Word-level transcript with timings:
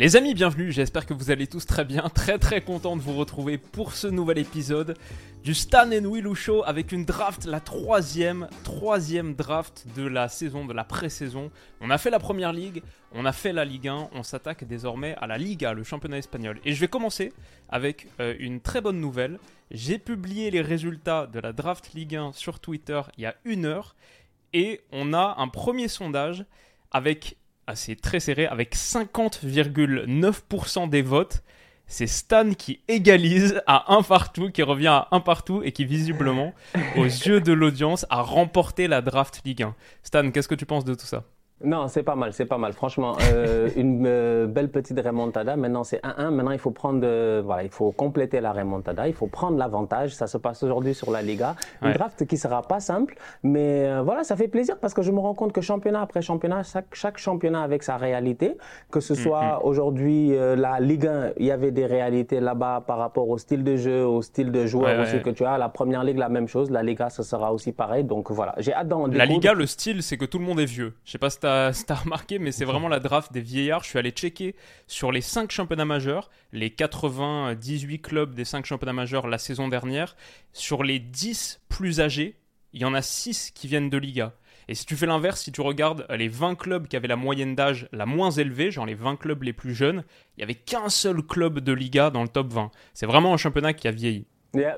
Les 0.00 0.14
amis, 0.14 0.32
bienvenue, 0.32 0.70
j'espère 0.70 1.06
que 1.06 1.12
vous 1.12 1.32
allez 1.32 1.48
tous 1.48 1.66
très 1.66 1.84
bien, 1.84 2.08
très 2.14 2.38
très 2.38 2.60
content 2.60 2.94
de 2.94 3.02
vous 3.02 3.16
retrouver 3.16 3.58
pour 3.58 3.94
ce 3.94 4.06
nouvel 4.06 4.38
épisode 4.38 4.96
du 5.42 5.54
Stan 5.54 5.90
and 5.90 6.08
Willou 6.08 6.36
Show 6.36 6.62
avec 6.64 6.92
une 6.92 7.04
draft, 7.04 7.46
la 7.46 7.58
troisième, 7.58 8.46
troisième 8.62 9.34
draft 9.34 9.88
de 9.96 10.06
la 10.06 10.28
saison, 10.28 10.66
de 10.66 10.72
la 10.72 10.84
pré-saison. 10.84 11.50
On 11.80 11.90
a 11.90 11.98
fait 11.98 12.10
la 12.10 12.20
première 12.20 12.52
ligue, 12.52 12.80
on 13.10 13.24
a 13.24 13.32
fait 13.32 13.52
la 13.52 13.64
Ligue 13.64 13.88
1, 13.88 14.10
on 14.12 14.22
s'attaque 14.22 14.62
désormais 14.62 15.16
à 15.16 15.26
la 15.26 15.36
Liga, 15.36 15.72
le 15.72 15.82
championnat 15.82 16.18
espagnol. 16.18 16.60
Et 16.64 16.74
je 16.74 16.80
vais 16.80 16.86
commencer 16.86 17.32
avec 17.68 18.06
euh, 18.20 18.36
une 18.38 18.60
très 18.60 18.80
bonne 18.80 19.00
nouvelle. 19.00 19.40
J'ai 19.72 19.98
publié 19.98 20.52
les 20.52 20.60
résultats 20.60 21.26
de 21.26 21.40
la 21.40 21.52
draft 21.52 21.92
Ligue 21.94 22.14
1 22.14 22.34
sur 22.34 22.60
Twitter 22.60 23.00
il 23.16 23.22
y 23.22 23.26
a 23.26 23.34
une 23.44 23.64
heure 23.64 23.96
et 24.52 24.80
on 24.92 25.12
a 25.12 25.34
un 25.38 25.48
premier 25.48 25.88
sondage 25.88 26.44
avec 26.92 27.36
assez 27.68 27.96
très 27.96 28.18
serré 28.18 28.46
avec 28.46 28.74
50,9% 28.74 30.88
des 30.88 31.02
votes. 31.02 31.42
C'est 31.86 32.06
Stan 32.06 32.52
qui 32.52 32.80
égalise 32.88 33.62
à 33.66 33.94
un 33.94 34.02
partout, 34.02 34.50
qui 34.50 34.62
revient 34.62 34.88
à 34.88 35.08
un 35.10 35.20
partout 35.20 35.62
et 35.62 35.72
qui 35.72 35.84
visiblement, 35.84 36.54
aux 36.96 37.04
yeux 37.04 37.40
de 37.40 37.52
l'audience, 37.52 38.06
a 38.10 38.22
remporté 38.22 38.88
la 38.88 39.00
draft 39.00 39.42
Ligue 39.44 39.62
1. 39.62 39.74
Stan, 40.02 40.30
qu'est-ce 40.30 40.48
que 40.48 40.54
tu 40.54 40.66
penses 40.66 40.84
de 40.84 40.94
tout 40.94 41.06
ça? 41.06 41.24
Non, 41.64 41.88
c'est 41.88 42.04
pas 42.04 42.14
mal, 42.14 42.32
c'est 42.32 42.46
pas 42.46 42.58
mal. 42.58 42.72
Franchement, 42.72 43.16
euh, 43.32 43.68
une 43.76 44.04
euh, 44.06 44.46
belle 44.46 44.70
petite 44.70 44.98
remontada. 45.00 45.56
Maintenant, 45.56 45.82
c'est 45.82 46.00
1-1. 46.02 46.30
Maintenant, 46.30 46.52
il 46.52 46.58
faut 46.58 46.70
prendre, 46.70 47.00
euh, 47.02 47.42
voilà, 47.44 47.64
il 47.64 47.68
faut 47.68 47.90
compléter 47.90 48.40
la 48.40 48.52
remontada. 48.52 49.08
Il 49.08 49.14
faut 49.14 49.26
prendre 49.26 49.58
l'avantage. 49.58 50.14
Ça 50.14 50.28
se 50.28 50.38
passe 50.38 50.62
aujourd'hui 50.62 50.94
sur 50.94 51.10
la 51.10 51.20
Liga. 51.20 51.56
Une 51.82 51.92
draft 51.92 52.26
qui 52.26 52.36
sera 52.36 52.62
pas 52.62 52.80
simple, 52.80 53.16
mais 53.42 54.00
voilà, 54.02 54.24
ça 54.24 54.36
fait 54.36 54.48
plaisir 54.48 54.78
parce 54.78 54.94
que 54.94 55.02
je 55.02 55.10
me 55.10 55.18
rends 55.18 55.34
compte 55.34 55.52
que 55.52 55.60
championnat 55.60 56.02
après 56.02 56.22
championnat, 56.22 56.62
chaque, 56.62 56.94
chaque 56.94 57.18
championnat 57.18 57.62
avec 57.62 57.82
sa 57.82 57.96
réalité. 57.96 58.56
Que 58.90 59.00
ce 59.00 59.14
soit 59.14 59.42
mm-hmm. 59.42 59.66
aujourd'hui 59.66 60.36
la 60.56 60.80
Ligue 60.80 61.06
1, 61.06 61.32
il 61.38 61.46
y 61.46 61.50
avait 61.50 61.70
des 61.70 61.86
réalités 61.86 62.40
là-bas 62.40 62.84
par 62.86 62.98
rapport 62.98 63.28
au 63.28 63.38
style 63.38 63.64
de 63.64 63.76
jeu, 63.76 64.04
au 64.04 64.22
style 64.22 64.52
de 64.52 64.66
joueur 64.66 65.00
aussi 65.00 65.20
que 65.22 65.30
tu 65.30 65.44
as. 65.44 65.58
La 65.58 65.68
Première 65.68 66.04
Ligue, 66.04 66.18
la 66.18 66.28
même 66.28 66.48
chose. 66.48 66.70
La 66.70 66.82
Liga, 66.82 67.10
ça 67.10 67.22
sera 67.22 67.52
aussi 67.52 67.72
pareil. 67.72 68.04
Donc 68.04 68.30
voilà, 68.30 68.54
j'ai 68.58 68.72
hâte 68.72 68.88
d'en 68.88 69.06
La 69.06 69.26
Liga, 69.26 69.54
le 69.54 69.66
style, 69.66 70.02
c'est 70.02 70.16
que 70.16 70.24
tout 70.24 70.38
le 70.38 70.44
monde 70.44 70.60
est 70.60 70.64
vieux. 70.64 70.94
Je 71.04 71.12
sais 71.12 71.18
pas 71.18 71.30
si 71.30 71.38
t'as 71.86 71.94
remarqué, 71.94 72.38
mais 72.38 72.52
c'est 72.52 72.64
vraiment 72.64 72.88
la 72.88 73.00
draft 73.00 73.32
des 73.32 73.40
vieillards. 73.40 73.82
Je 73.82 73.88
suis 73.88 73.98
allé 73.98 74.10
checker 74.10 74.54
sur 74.86 75.12
les 75.12 75.20
5 75.20 75.50
championnats 75.50 75.84
majeurs, 75.84 76.30
les 76.52 76.70
98 76.70 78.00
clubs 78.00 78.34
des 78.34 78.44
5 78.44 78.66
championnats 78.66 78.92
majeurs 78.92 79.26
la 79.26 79.38
saison 79.38 79.68
dernière. 79.68 80.16
Sur 80.52 80.82
les 80.82 80.98
10 80.98 81.60
plus 81.68 82.00
âgés, 82.00 82.36
il 82.72 82.80
y 82.80 82.84
en 82.84 82.94
a 82.94 83.02
6 83.02 83.50
qui 83.52 83.66
viennent 83.66 83.90
de 83.90 83.98
Liga. 83.98 84.32
Et 84.68 84.74
si 84.74 84.84
tu 84.84 84.96
fais 84.96 85.06
l'inverse, 85.06 85.40
si 85.40 85.50
tu 85.50 85.62
regardes 85.62 86.06
les 86.10 86.28
20 86.28 86.54
clubs 86.54 86.86
qui 86.88 86.96
avaient 86.96 87.08
la 87.08 87.16
moyenne 87.16 87.54
d'âge 87.54 87.88
la 87.90 88.04
moins 88.04 88.30
élevée, 88.30 88.70
genre 88.70 88.84
les 88.84 88.94
20 88.94 89.16
clubs 89.16 89.42
les 89.42 89.54
plus 89.54 89.74
jeunes, 89.74 90.04
il 90.36 90.40
n'y 90.40 90.44
avait 90.44 90.54
qu'un 90.54 90.90
seul 90.90 91.22
club 91.22 91.60
de 91.60 91.72
Liga 91.72 92.10
dans 92.10 92.22
le 92.22 92.28
top 92.28 92.52
20. 92.52 92.70
C'est 92.92 93.06
vraiment 93.06 93.32
un 93.32 93.38
championnat 93.38 93.72
qui 93.72 93.88
a 93.88 93.90
vieilli. 93.90 94.26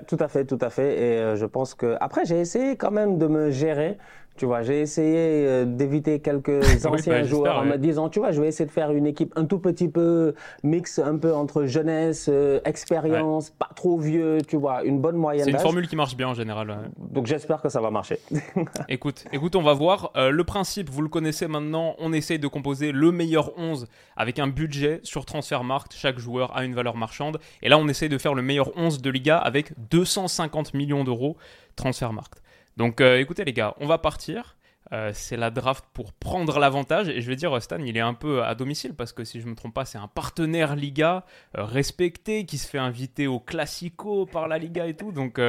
tout 0.07 0.17
à 0.21 0.29
fait, 0.29 0.45
tout 0.45 0.59
à 0.61 0.71
fait. 0.71 0.95
Et 0.95 1.19
euh, 1.19 1.35
je 1.35 1.45
pense 1.45 1.75
que 1.75 1.97
après 2.01 2.25
j'ai 2.25 2.39
essayé 2.39 2.77
quand 2.77 2.93
même 2.93 3.19
de 3.19 3.27
me 3.27 3.51
gérer 3.51 3.99
tu 4.41 4.47
vois, 4.47 4.63
j'ai 4.63 4.81
essayé 4.81 5.45
euh, 5.47 5.67
d'éviter 5.67 6.19
quelques 6.21 6.65
anciens 6.87 7.13
bah, 7.13 7.23
joueurs 7.25 7.59
en 7.59 7.67
me 7.67 7.77
disant, 7.77 8.09
tu 8.09 8.21
vois, 8.21 8.33
je 8.33 8.41
vais 8.41 8.49
essayer 8.49 8.65
de 8.65 8.71
faire 8.71 8.91
une 8.91 9.07
équipe 9.07 9.35
un 9.37 9.45
tout 9.45 9.59
petit 9.59 9.87
peu 9.87 10.35
mix, 10.63 10.99
un 10.99 11.19
peu 11.19 11.35
entre 11.35 11.67
jeunesse, 11.67 12.31
euh, 12.33 12.59
expérience, 12.65 13.51
pas 13.51 13.69
trop 13.77 13.99
vieux, 13.99 14.39
tu 14.49 14.57
vois, 14.57 14.83
une 14.83 14.99
bonne 14.99 15.17
moyenne. 15.17 15.45
C'est 15.45 15.51
une 15.51 15.59
formule 15.59 15.87
qui 15.87 15.95
marche 15.95 16.17
bien 16.17 16.29
en 16.29 16.33
général. 16.33 16.91
Donc 16.97 17.27
j'espère 17.27 17.61
que 17.61 17.69
ça 17.69 17.83
va 17.83 17.91
marcher. 17.91 18.19
écoute, 18.89 19.27
écoute, 19.31 19.57
on 19.57 19.63
va 19.63 19.75
voir. 19.75 20.11
Euh, 20.17 20.31
le 20.31 20.45
principe, 20.45 20.89
vous 20.89 21.03
le 21.03 21.11
connaissez 21.11 21.47
maintenant, 21.47 21.95
on 21.99 22.15
essaye 22.15 22.39
de 22.39 22.49
composer 22.49 22.93
le 22.93 23.13
meilleur 23.13 23.53
11 23.59 23.89
avec 24.17 24.39
un 24.39 24.49
budget 24.49 25.01
sur 25.03 25.27
Transfermarkt. 25.27 25.93
Chaque 25.95 26.19
joueur 26.19 26.57
a 26.57 26.65
une 26.65 26.75
valeur 26.75 26.97
marchande. 26.97 27.41
Et 27.61 27.69
là, 27.69 27.77
on 27.77 27.89
essaye 27.89 28.09
de 28.09 28.17
faire 28.17 28.33
le 28.33 28.41
meilleur 28.41 28.75
11 28.75 29.03
de 29.03 29.11
Liga 29.11 29.37
avec 29.37 29.75
250 29.91 30.73
millions 30.73 31.05
d'euros 31.05 31.37
Transfermarkt. 31.77 32.40
Donc 32.77 33.01
euh, 33.01 33.19
écoutez 33.19 33.45
les 33.45 33.53
gars, 33.53 33.75
on 33.81 33.87
va 33.87 33.99
partir. 33.99 34.57
Euh, 34.93 35.13
c'est 35.15 35.37
la 35.37 35.51
draft 35.51 35.85
pour 35.93 36.13
prendre 36.13 36.59
l'avantage. 36.59 37.09
Et 37.09 37.21
je 37.21 37.29
vais 37.29 37.37
dire, 37.37 37.63
Stan, 37.63 37.79
il 37.79 37.97
est 37.97 38.01
un 38.01 38.15
peu 38.15 38.43
à 38.43 38.57
domicile 38.57 38.95
parce 38.95 39.13
que 39.13 39.23
si 39.23 39.41
je 39.41 39.45
ne 39.45 39.51
me 39.51 39.55
trompe 39.55 39.75
pas, 39.75 39.85
c'est 39.85 39.99
un 39.99 40.09
partenaire 40.09 40.75
Liga 40.75 41.25
euh, 41.57 41.65
respecté 41.65 42.45
qui 42.45 42.59
se 42.59 42.67
fait 42.67 42.79
inviter 42.79 43.29
au 43.29 43.39
Classico 43.39 44.27
par 44.27 44.49
la 44.49 44.59
Liga 44.59 44.89
et 44.89 44.95
tout. 44.95 45.13
Donc, 45.13 45.41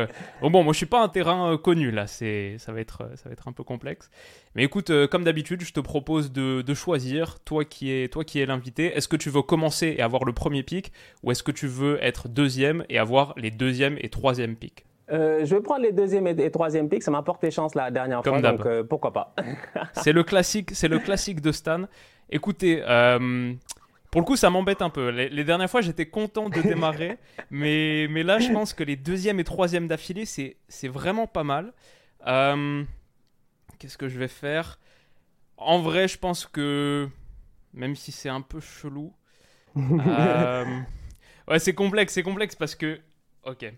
bon, 0.42 0.64
moi 0.64 0.74
je 0.74 0.78
suis 0.78 0.86
pas 0.86 1.02
un 1.02 1.08
terrain 1.08 1.58
connu 1.58 1.90
là, 1.90 2.06
c'est, 2.06 2.58
ça, 2.60 2.72
va 2.72 2.82
être, 2.82 3.10
ça 3.16 3.30
va 3.30 3.34
être 3.34 3.48
un 3.48 3.52
peu 3.52 3.64
complexe. 3.64 4.12
Mais 4.54 4.64
écoute, 4.64 4.92
comme 5.08 5.24
d'habitude, 5.24 5.62
je 5.62 5.74
te 5.74 5.80
propose 5.80 6.32
de, 6.32 6.62
de, 6.62 6.74
choisir, 6.76 7.40
toi 7.40 7.66
qui 7.66 7.92
es, 7.92 8.10
toi 8.10 8.24
qui 8.24 8.40
es 8.40 8.46
l'invité, 8.46 8.96
est-ce 8.96 9.08
que 9.08 9.16
tu 9.16 9.32
veux 9.32 9.42
commencer 9.42 9.96
et 9.98 10.02
avoir 10.02 10.24
le 10.24 10.34
premier 10.34 10.62
pic 10.62 10.92
ou 11.24 11.32
est-ce 11.32 11.42
que 11.42 11.52
tu 11.52 11.66
veux 11.68 12.04
être 12.04 12.28
deuxième 12.28 12.86
et 12.90 13.00
avoir 13.00 13.34
les 13.38 13.50
deuxième 13.50 13.98
et 14.02 14.10
troisième 14.10 14.56
pics 14.56 14.86
euh, 15.12 15.46
je 15.46 15.56
vais 15.56 15.62
prendre 15.62 15.82
les 15.82 15.92
deuxième 15.92 16.28
et, 16.28 16.52
troisième 16.52 16.88
pics. 16.90 17.04
Ça 17.04 17.12
m'a 17.12 17.22
porté 17.22 17.52
chance 17.52 17.76
la 17.76 17.92
dernière 17.92 18.24
fois, 18.24 18.42
donc 18.42 18.66
euh, 18.66 18.84
pourquoi 18.84 19.12
pas. 19.12 19.36
c'est 19.94 20.14
le 20.14 20.24
classique, 20.24 20.72
c'est 20.74 20.88
le 20.88 21.00
classique 21.00 21.42
de 21.42 21.52
Stan. 21.52 21.84
Écoutez, 22.30 22.82
euh, 22.88 23.54
pour 24.10 24.22
le 24.22 24.26
coup, 24.26 24.38
ça 24.38 24.50
m'embête 24.50 24.82
un 24.82 24.90
peu. 24.90 25.10
Les, 25.10 25.44
dernières 25.44 25.70
fois, 25.70 25.82
j'étais 25.82 26.06
content 26.06 26.50
de 26.50 26.62
démarrer, 26.62 27.18
mais, 27.52 28.08
mais 28.10 28.24
là, 28.24 28.40
je 28.40 28.52
pense 28.52 28.74
que 28.74 28.84
les 28.84 28.96
deuxième 28.96 29.40
et 29.40 29.44
troisième 29.44 29.88
d'affilée, 29.88 30.26
c'est, 30.26 30.58
c'est 30.70 30.88
vraiment 30.88 31.28
pas 31.28 31.44
mal. 31.44 31.74
qu'est-ce 33.80 33.98
que 33.98 34.08
je 34.08 34.18
vais 34.18 34.30
faire? 34.30 34.80
En 35.58 35.80
vrai, 35.80 36.08
je 36.08 36.18
pense 36.18 36.46
que 36.46 37.08
même 37.74 37.96
si 37.96 38.12
c'est 38.12 38.30
un 38.30 38.42
peu 38.42 38.60
chelou, 38.60 39.14
ouais, 39.76 41.60
c'est 41.60 41.74
complexe, 41.74 42.14
c'est 42.14 42.24
complexe 42.24 42.56
parce 42.56 42.76
que, 42.76 43.00
ok. 43.44 43.74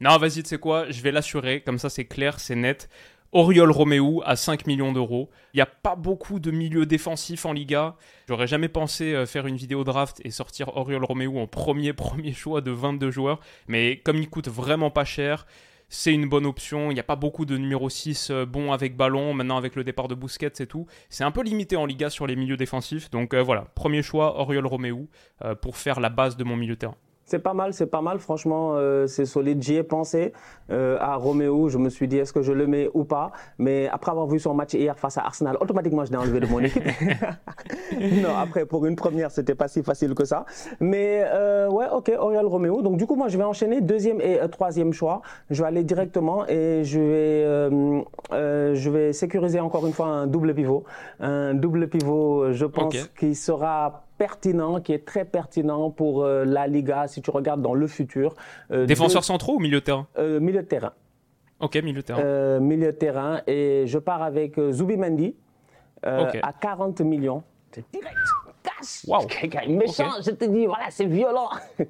Non, 0.00 0.16
vas-y, 0.18 0.42
tu 0.42 0.48
sais 0.48 0.58
quoi, 0.58 0.90
je 0.90 1.00
vais 1.02 1.12
l'assurer, 1.12 1.60
comme 1.60 1.78
ça 1.78 1.88
c'est 1.88 2.04
clair, 2.04 2.40
c'est 2.40 2.56
net. 2.56 2.88
Oriol 3.34 3.72
Roméo 3.72 4.22
à 4.24 4.36
5 4.36 4.68
millions 4.68 4.92
d'euros. 4.92 5.28
Il 5.52 5.56
n'y 5.56 5.60
a 5.60 5.66
pas 5.66 5.96
beaucoup 5.96 6.38
de 6.38 6.52
milieux 6.52 6.86
défensifs 6.86 7.44
en 7.44 7.52
Liga. 7.52 7.96
J'aurais 8.28 8.46
jamais 8.46 8.68
pensé 8.68 9.12
euh, 9.12 9.26
faire 9.26 9.48
une 9.48 9.56
vidéo 9.56 9.82
draft 9.82 10.20
et 10.24 10.30
sortir 10.30 10.76
Oriol 10.76 11.04
Roméo 11.04 11.40
en 11.40 11.46
premier 11.48 11.92
choix 12.32 12.60
de 12.60 12.70
22 12.70 13.10
joueurs. 13.10 13.40
Mais 13.66 13.96
comme 13.96 14.18
il 14.18 14.30
coûte 14.30 14.48
vraiment 14.48 14.90
pas 14.90 15.04
cher, 15.04 15.48
c'est 15.88 16.14
une 16.14 16.28
bonne 16.28 16.46
option. 16.46 16.92
Il 16.92 16.94
n'y 16.94 17.00
a 17.00 17.04
pas 17.04 17.16
beaucoup 17.16 17.44
de 17.44 17.56
numéro 17.56 17.90
6 17.90 18.30
euh, 18.30 18.46
bons 18.46 18.70
avec 18.70 18.96
ballon. 18.96 19.34
Maintenant, 19.34 19.56
avec 19.56 19.74
le 19.74 19.82
départ 19.82 20.06
de 20.06 20.14
Busquets 20.14 20.52
et 20.60 20.66
tout, 20.68 20.86
c'est 21.08 21.24
un 21.24 21.32
peu 21.32 21.42
limité 21.42 21.74
en 21.74 21.86
Liga 21.86 22.10
sur 22.10 22.28
les 22.28 22.36
milieux 22.36 22.56
défensifs. 22.56 23.10
Donc 23.10 23.34
euh, 23.34 23.42
voilà, 23.42 23.62
premier 23.74 24.04
choix, 24.04 24.38
Oriol 24.38 24.64
Roméo, 24.64 25.08
pour 25.60 25.76
faire 25.76 25.98
la 25.98 26.08
base 26.08 26.36
de 26.36 26.44
mon 26.44 26.56
milieu 26.56 26.76
terrain. 26.76 26.94
C'est 27.26 27.38
pas 27.38 27.54
mal, 27.54 27.72
c'est 27.72 27.86
pas 27.86 28.02
mal. 28.02 28.18
Franchement, 28.18 28.72
euh, 28.74 29.06
c'est 29.06 29.24
solide. 29.24 29.62
J'y 29.62 29.76
ai 29.76 29.82
pensé 29.82 30.34
euh, 30.70 30.98
à 31.00 31.16
Roméo. 31.16 31.68
Je 31.70 31.78
me 31.78 31.88
suis 31.88 32.06
dit, 32.06 32.18
est-ce 32.18 32.34
que 32.34 32.42
je 32.42 32.52
le 32.52 32.66
mets 32.66 32.90
ou 32.92 33.04
pas? 33.04 33.32
Mais 33.58 33.88
après 33.90 34.10
avoir 34.10 34.26
vu 34.26 34.38
son 34.38 34.52
match 34.52 34.74
hier 34.74 34.98
face 34.98 35.16
à 35.16 35.22
Arsenal, 35.22 35.56
automatiquement, 35.60 36.04
je 36.04 36.10
l'ai 36.10 36.18
enlevé 36.18 36.40
de 36.40 36.46
mon 36.46 36.60
équipe. 36.60 36.82
non, 38.22 38.36
après, 38.36 38.66
pour 38.66 38.84
une 38.84 38.96
première, 38.96 39.30
c'était 39.30 39.54
pas 39.54 39.68
si 39.68 39.82
facile 39.82 40.14
que 40.14 40.26
ça. 40.26 40.44
Mais 40.80 41.24
euh, 41.24 41.68
ouais, 41.70 41.86
ok, 41.90 42.12
Oriol 42.18 42.46
Roméo. 42.46 42.82
Donc, 42.82 42.98
du 42.98 43.06
coup, 43.06 43.16
moi, 43.16 43.28
je 43.28 43.38
vais 43.38 43.44
enchaîner 43.44 43.80
deuxième 43.80 44.20
et 44.20 44.38
troisième 44.50 44.92
choix. 44.92 45.22
Je 45.48 45.62
vais 45.62 45.68
aller 45.68 45.84
directement 45.84 46.46
et 46.46 46.84
je 46.84 47.00
vais, 47.00 48.74
je 48.74 48.90
vais 48.90 49.12
sécuriser 49.14 49.60
encore 49.60 49.86
une 49.86 49.94
fois 49.94 50.06
un 50.06 50.26
double 50.26 50.54
pivot. 50.54 50.84
Un 51.20 51.54
double 51.54 51.88
pivot, 51.88 52.52
je 52.52 52.66
pense, 52.66 52.94
qui 53.18 53.34
sera 53.34 54.04
pertinent, 54.24 54.80
qui 54.80 54.94
est 54.94 55.04
très 55.04 55.26
pertinent 55.26 55.90
pour 55.90 56.24
euh, 56.24 56.46
la 56.46 56.66
Liga 56.66 57.06
si 57.08 57.20
tu 57.20 57.30
regardes 57.30 57.60
dans 57.60 57.74
le 57.74 57.86
futur. 57.86 58.34
Euh, 58.70 58.86
Défenseurs 58.86 59.22
centraux 59.22 59.56
ou 59.56 59.60
milieu 59.60 59.80
de 59.80 59.84
terrain? 59.84 60.06
Euh, 60.16 60.40
Milieu 60.40 60.62
de 60.62 60.66
terrain. 60.66 60.92
Ok, 61.60 61.76
milieu 61.76 62.00
de 62.00 62.06
terrain. 62.06 62.58
milieu 62.58 62.86
de 62.86 62.96
terrain. 62.96 63.42
Et 63.46 63.84
je 63.86 63.98
pars 63.98 64.22
avec 64.22 64.58
Zubimendi 64.70 65.36
à 66.02 66.52
40 66.58 67.02
millions. 67.02 67.42
C'est 67.72 67.84
direct. 67.92 68.16
Wow. 69.06 69.26
Méchant, 69.68 70.10
je 70.24 70.30
te 70.30 70.44
dis, 70.44 70.66
voilà, 70.66 70.84
c'est 70.90 71.06
violent. 71.06 71.48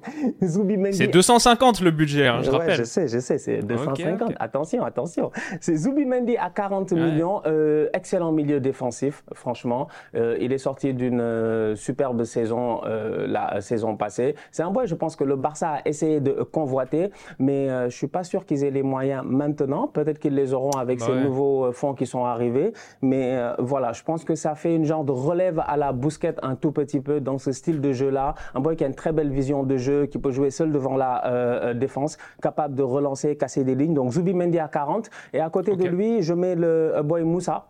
C'est 0.91 1.07
250 1.07 1.81
le 1.81 1.91
budget, 1.91 2.27
hein, 2.27 2.39
je 2.41 2.51
ouais, 2.51 2.57
rappelle. 2.57 2.77
Je 2.77 2.83
sais, 2.83 3.07
je 3.07 3.19
sais, 3.19 3.37
c'est 3.37 3.59
250. 3.59 4.33
Attention, 4.39 4.83
attention. 4.83 5.31
C'est 5.59 5.75
Zubimendi 5.75 6.37
à 6.37 6.49
40 6.49 6.91
millions. 6.93 7.41
Euh, 7.45 7.89
excellent 7.93 8.31
milieu 8.31 8.59
défensif, 8.59 9.23
franchement. 9.33 9.87
Euh, 10.15 10.37
il 10.39 10.51
est 10.53 10.57
sorti 10.57 10.93
d'une 10.93 11.21
euh, 11.21 11.75
superbe 11.75 12.23
saison 12.23 12.81
la 12.85 13.61
saison 13.61 13.95
passée. 13.95 14.35
C'est 14.51 14.63
un 14.63 14.71
boy, 14.71 14.87
je 14.87 14.95
pense 14.95 15.15
que 15.15 15.23
le 15.23 15.35
Barça 15.35 15.75
a 15.75 15.81
essayé 15.85 16.19
de 16.19 16.31
convoiter, 16.43 17.11
mais 17.39 17.67
je 17.89 17.95
suis 17.95 18.07
pas 18.07 18.23
sûr 18.23 18.45
qu'ils 18.45 18.63
aient 18.63 18.71
les 18.71 18.83
moyens 18.83 19.23
maintenant. 19.25 19.87
Peut-être 19.87 20.19
qu'ils 20.19 20.35
les 20.35 20.53
auront 20.53 20.71
avec 20.71 21.01
ces 21.01 21.13
nouveaux 21.13 21.71
fonds 21.71 21.93
qui 21.93 22.05
sont 22.05 22.25
arrivés. 22.25 22.73
Mais 23.01 23.37
voilà, 23.59 23.93
je 23.93 24.03
pense 24.03 24.23
que 24.23 24.35
ça 24.35 24.55
fait 24.55 24.75
une 24.75 24.85
genre 24.85 25.03
de 25.03 25.11
relève 25.11 25.61
à 25.65 25.77
la 25.77 25.91
bousquette 25.91 26.39
un 26.43 26.55
tout 26.55 26.71
petit 26.71 26.84
peu 27.01 27.19
dans 27.19 27.37
ce 27.37 27.51
style 27.51 27.81
de 27.81 27.91
jeu-là. 27.91 28.35
Un 28.53 28.59
boy 28.59 28.75
qui 28.75 28.83
a 28.83 28.87
une 28.87 28.95
très 28.95 29.11
belle 29.11 29.29
vision 29.29 29.63
de 29.63 29.77
jeu, 29.77 30.05
qui 30.05 30.17
peut 30.17 30.31
jouer 30.31 30.49
seul 30.49 30.71
devant 30.71 30.95
la 30.95 31.25
euh, 31.25 31.73
défense, 31.73 32.17
capable 32.41 32.75
de 32.75 32.83
relancer, 32.83 33.35
casser 33.35 33.63
des 33.63 33.75
lignes. 33.75 33.93
Donc 33.93 34.11
Zubi 34.11 34.33
Mendy 34.33 34.59
à 34.59 34.67
40. 34.67 35.09
Et 35.33 35.39
à 35.39 35.49
côté 35.49 35.75
de 35.75 35.85
lui, 35.85 36.21
je 36.21 36.33
mets 36.33 36.55
le 36.55 37.01
boy 37.03 37.23
Moussa, 37.23 37.67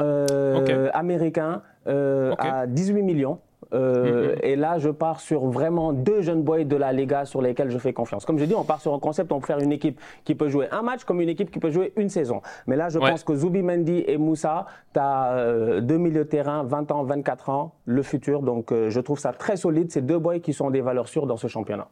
euh, 0.00 0.90
américain, 0.94 1.62
euh, 1.86 2.34
à 2.38 2.66
18 2.66 3.02
millions. 3.02 3.38
Euh, 3.72 4.34
mm-hmm. 4.34 4.44
Et 4.44 4.56
là, 4.56 4.78
je 4.78 4.90
pars 4.90 5.20
sur 5.20 5.46
vraiment 5.46 5.92
deux 5.92 6.20
jeunes 6.20 6.42
boys 6.42 6.64
de 6.64 6.76
la 6.76 6.92
Liga 6.92 7.24
sur 7.24 7.40
lesquels 7.40 7.70
je 7.70 7.78
fais 7.78 7.92
confiance. 7.92 8.24
Comme 8.24 8.38
je 8.38 8.44
dis, 8.44 8.54
on 8.54 8.64
part 8.64 8.80
sur 8.80 8.94
un 8.94 8.98
concept, 8.98 9.32
on 9.32 9.40
peut 9.40 9.46
faire 9.46 9.60
une 9.60 9.72
équipe 9.72 10.00
qui 10.24 10.34
peut 10.34 10.48
jouer 10.48 10.68
un 10.70 10.82
match 10.82 11.04
comme 11.04 11.20
une 11.20 11.28
équipe 11.28 11.50
qui 11.50 11.58
peut 11.58 11.70
jouer 11.70 11.92
une 11.96 12.08
saison. 12.08 12.42
Mais 12.66 12.76
là, 12.76 12.88
je 12.88 12.98
pense 12.98 13.24
que 13.24 13.34
Zubi 13.34 13.62
Mendy 13.62 14.04
et 14.06 14.16
Moussa, 14.18 14.66
tu 14.92 15.00
as 15.00 15.32
euh, 15.34 15.80
deux 15.80 15.98
milieux 15.98 16.24
de 16.24 16.28
terrain, 16.28 16.64
20 16.64 16.90
ans, 16.90 17.04
24 17.04 17.48
ans, 17.50 17.74
le 17.84 18.02
futur. 18.02 18.42
Donc, 18.42 18.72
euh, 18.72 18.90
je 18.90 19.00
trouve 19.00 19.18
ça 19.18 19.32
très 19.32 19.56
solide. 19.56 19.90
C'est 19.90 20.04
deux 20.04 20.18
boys 20.18 20.40
qui 20.40 20.52
sont 20.52 20.70
des 20.70 20.80
valeurs 20.80 21.08
sûres 21.08 21.26
dans 21.26 21.36
ce 21.36 21.46
championnat. 21.46 21.88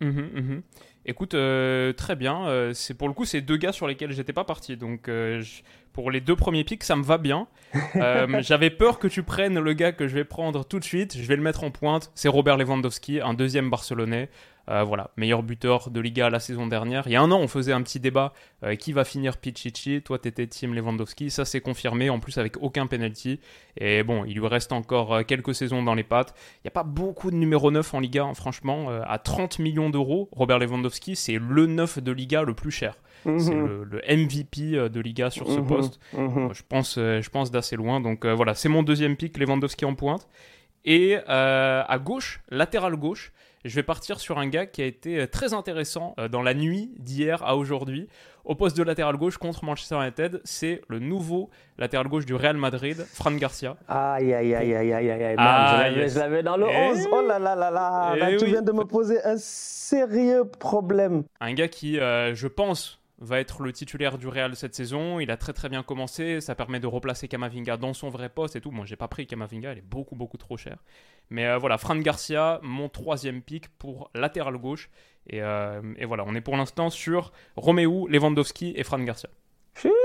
Mm-hmm, 0.00 0.32
mm-hmm. 0.34 0.60
Écoute, 1.08 1.34
très 1.96 2.16
bien. 2.16 2.70
c'est 2.74 2.94
pour 2.94 3.08
le 3.08 3.14
coup, 3.14 3.24
c'est 3.24 3.40
deux 3.40 3.56
gars 3.56 3.72
sur 3.72 3.88
lesquels 3.88 4.12
j'étais 4.12 4.32
pas 4.32 4.44
parti. 4.44 4.76
Donc, 4.76 5.08
pour 5.98 6.12
les 6.12 6.20
deux 6.20 6.36
premiers 6.36 6.62
pics, 6.62 6.84
ça 6.84 6.94
me 6.94 7.02
va 7.02 7.18
bien. 7.18 7.48
Euh, 7.96 8.40
j'avais 8.40 8.70
peur 8.70 8.98
que 8.98 9.08
tu 9.08 9.22
prennes 9.22 9.58
le 9.58 9.72
gars 9.72 9.92
que 9.92 10.06
je 10.06 10.14
vais 10.14 10.24
prendre 10.24 10.64
tout 10.64 10.78
de 10.78 10.84
suite. 10.84 11.16
Je 11.16 11.26
vais 11.26 11.36
le 11.36 11.42
mettre 11.42 11.64
en 11.64 11.70
pointe. 11.70 12.12
C'est 12.14 12.28
Robert 12.28 12.56
Lewandowski, 12.56 13.20
un 13.20 13.34
deuxième 13.34 13.68
Barcelonais. 13.68 14.28
Euh, 14.68 14.84
voilà, 14.84 15.10
meilleur 15.16 15.42
buteur 15.42 15.90
de 15.90 16.00
Liga 16.00 16.30
la 16.30 16.40
saison 16.40 16.66
dernière. 16.66 17.06
Il 17.06 17.12
y 17.12 17.16
a 17.16 17.22
un 17.22 17.30
an, 17.30 17.38
on 17.38 17.48
faisait 17.48 17.72
un 17.72 17.82
petit 17.82 18.00
débat 18.00 18.32
euh, 18.64 18.74
qui 18.74 18.92
va 18.92 19.04
finir 19.04 19.36
Pichichi. 19.38 20.02
Toi, 20.02 20.18
t'étais 20.18 20.46
team 20.46 20.74
Lewandowski. 20.74 21.30
Ça, 21.30 21.44
s'est 21.44 21.60
confirmé. 21.60 22.10
En 22.10 22.20
plus, 22.20 22.38
avec 22.38 22.56
aucun 22.62 22.86
penalty. 22.86 23.40
Et 23.76 24.02
bon, 24.02 24.24
il 24.24 24.34
lui 24.34 24.46
reste 24.46 24.72
encore 24.72 25.24
quelques 25.26 25.54
saisons 25.54 25.82
dans 25.82 25.94
les 25.94 26.04
pattes. 26.04 26.34
Il 26.56 26.66
n'y 26.66 26.68
a 26.68 26.72
pas 26.72 26.82
beaucoup 26.82 27.30
de 27.30 27.36
numéro 27.36 27.70
9 27.70 27.94
en 27.94 28.00
Liga, 28.00 28.24
hein, 28.24 28.34
franchement. 28.34 28.88
à 29.06 29.18
30 29.18 29.58
millions 29.58 29.90
d'euros, 29.90 30.28
Robert 30.32 30.58
Lewandowski, 30.58 31.16
c'est 31.16 31.38
le 31.38 31.66
9 31.66 32.00
de 32.00 32.12
Liga 32.12 32.42
le 32.42 32.54
plus 32.54 32.70
cher. 32.70 32.94
C'est 33.24 33.54
mhm. 33.54 33.82
le, 33.82 34.02
MVP 34.08 34.74
euh, 34.74 34.88
de 34.88 35.00
Liga 35.00 35.30
sur 35.30 35.48
ce 35.48 35.58
mhm. 35.58 35.66
poste. 35.66 36.00
Mhm. 36.12 36.50
Je 36.52 36.62
pense, 36.68 36.96
euh, 36.98 37.20
je 37.20 37.30
pense 37.30 37.50
d'assez 37.50 37.76
loin. 37.76 38.00
Donc 38.00 38.24
euh, 38.24 38.34
voilà, 38.34 38.54
c'est 38.54 38.68
mon 38.68 38.82
deuxième 38.82 39.16
pick, 39.16 39.36
Lewandowski 39.38 39.84
en 39.84 39.94
pointe. 39.94 40.28
Et 40.84 41.16
à 41.26 41.98
gauche, 42.02 42.40
latéral 42.48 42.96
gauche, 42.96 43.32
je 43.64 43.74
vais 43.74 43.82
partir 43.82 44.20
sur 44.20 44.38
un 44.38 44.46
gars 44.46 44.66
qui 44.66 44.82
a 44.82 44.86
été 44.86 45.26
très 45.28 45.54
intéressant 45.54 46.14
dans 46.30 46.42
la 46.42 46.54
nuit 46.54 46.90
d'hier 46.98 47.42
à 47.42 47.56
aujourd'hui. 47.56 48.08
Au 48.44 48.54
poste 48.54 48.76
de 48.78 48.82
latéral 48.82 49.16
gauche 49.16 49.36
contre 49.36 49.64
Manchester 49.64 49.96
United, 49.96 50.40
c'est 50.44 50.80
le 50.88 51.00
nouveau 51.00 51.50
latéral 51.76 52.08
gauche 52.08 52.24
du 52.24 52.34
Real 52.34 52.56
Madrid, 52.56 53.04
Fran 53.12 53.32
Garcia. 53.32 53.76
Aïe, 53.88 54.32
aïe, 54.32 54.54
aïe, 54.54 54.74
aïe, 54.74 54.92
aïe, 54.92 55.10
aïe, 55.10 55.36
aïe. 55.36 56.08
je 56.08 56.18
l'avais 56.18 56.42
dans 56.42 56.56
le 56.56 56.64
11. 56.64 56.98
Eh 56.98 57.08
oh 57.12 57.26
là 57.26 57.38
là 57.38 57.54
là 57.54 57.70
là. 57.70 58.16
là 58.16 58.36
tu 58.38 58.46
viens 58.46 58.62
de 58.62 58.72
me 58.72 58.84
poser 58.84 59.22
un 59.24 59.36
sérieux 59.36 60.44
problème. 60.46 61.24
Un 61.40 61.52
gars 61.52 61.68
qui, 61.68 61.96
je 61.96 62.46
pense, 62.46 63.00
va 63.18 63.40
être 63.40 63.62
le 63.62 63.72
titulaire 63.72 64.18
du 64.18 64.28
Real 64.28 64.54
cette 64.56 64.74
saison. 64.74 65.20
Il 65.20 65.30
a 65.30 65.36
très 65.36 65.52
très 65.52 65.68
bien 65.68 65.82
commencé. 65.82 66.40
Ça 66.40 66.54
permet 66.54 66.80
de 66.80 66.86
replacer 66.86 67.28
Kamavinga 67.28 67.76
dans 67.76 67.94
son 67.94 68.08
vrai 68.08 68.28
poste 68.28 68.56
et 68.56 68.60
tout. 68.60 68.70
Moi, 68.70 68.84
j'ai 68.84 68.96
pas 68.96 69.08
pris 69.08 69.26
Kamavinga, 69.26 69.72
il 69.72 69.78
est 69.78 69.88
beaucoup 69.88 70.16
beaucoup 70.16 70.36
trop 70.36 70.56
cher. 70.56 70.78
Mais 71.30 71.46
euh, 71.46 71.58
voilà, 71.58 71.78
Fran 71.78 71.96
Garcia, 71.96 72.60
mon 72.62 72.88
troisième 72.88 73.42
pick 73.42 73.68
pour 73.78 74.10
latéral 74.14 74.56
gauche. 74.56 74.88
Et, 75.26 75.42
euh, 75.42 75.80
voilà, 76.06 76.24
on 76.26 76.34
est 76.34 76.40
pour 76.40 76.56
l'instant 76.56 76.90
sur 76.90 77.32
Romeo, 77.56 78.08
Lewandowski 78.08 78.72
et 78.76 78.82
Fran 78.82 79.00
Garcia 79.00 79.28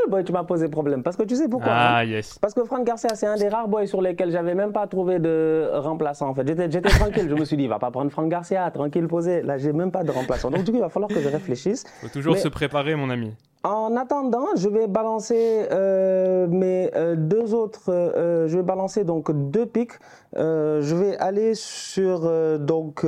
boy, 0.10 0.24
tu 0.24 0.32
m'as 0.32 0.44
posé 0.44 0.68
problème. 0.70 1.04
Parce 1.04 1.16
que 1.18 1.24
tu 1.24 1.36
sais 1.36 1.48
pourquoi 1.48 1.72
Ah, 1.72 1.98
hein? 2.00 2.04
yes. 2.04 2.38
Parce 2.40 2.54
que 2.54 2.64
Franck 2.64 2.86
Garcia, 2.86 3.16
c'est 3.16 3.28
un 3.28 3.36
des 3.36 3.48
rares 3.50 3.68
boys 3.68 3.88
sur 3.88 4.02
lesquels 4.02 4.32
j'avais 4.32 4.56
même 4.56 4.72
pas 4.72 4.88
trouvé 4.88 5.20
de 5.20 5.70
remplaçant. 5.74 6.30
En 6.30 6.34
fait, 6.34 6.48
j'étais 6.48 6.82
tranquille. 6.90 7.28
Je 7.30 7.36
me 7.36 7.46
suis 7.46 7.58
dit, 7.58 7.64
il 7.64 7.70
va 7.70 7.80
pas 7.80 7.92
prendre 7.92 8.12
Franck 8.12 8.30
Garcia, 8.30 8.70
tranquille, 8.72 9.08
posé. 9.08 9.42
Là, 9.42 9.58
j'ai 9.58 9.74
même 9.74 9.92
pas 9.92 10.04
de 10.04 10.12
remplaçant. 10.12 10.52
Donc, 10.52 10.64
du 10.64 10.72
coup, 10.72 10.78
il 10.78 10.82
va 10.82 10.90
falloir 10.90 11.10
que 11.10 11.22
je 11.22 11.30
réfléchisse. 11.30 11.84
Faut 12.02 12.08
toujours 12.10 12.38
se 12.38 12.48
préparer, 12.48 12.96
mon 12.96 13.10
ami. 13.10 13.34
En 13.66 13.96
attendant, 13.96 14.48
je 14.58 14.68
vais 14.68 14.88
balancer 14.88 15.66
euh, 15.72 16.48
mes 16.48 16.92
euh, 16.96 17.16
deux 17.16 17.54
autres. 17.54 17.90
Euh, 17.90 18.46
je 18.50 18.58
vais 18.58 18.64
balancer 18.64 19.06
donc 19.06 19.32
deux 19.52 19.66
pics. 19.66 19.94
je 20.36 20.96
vais 20.96 21.18
aller 21.18 21.56
sur 21.56 22.30
donc 22.60 23.06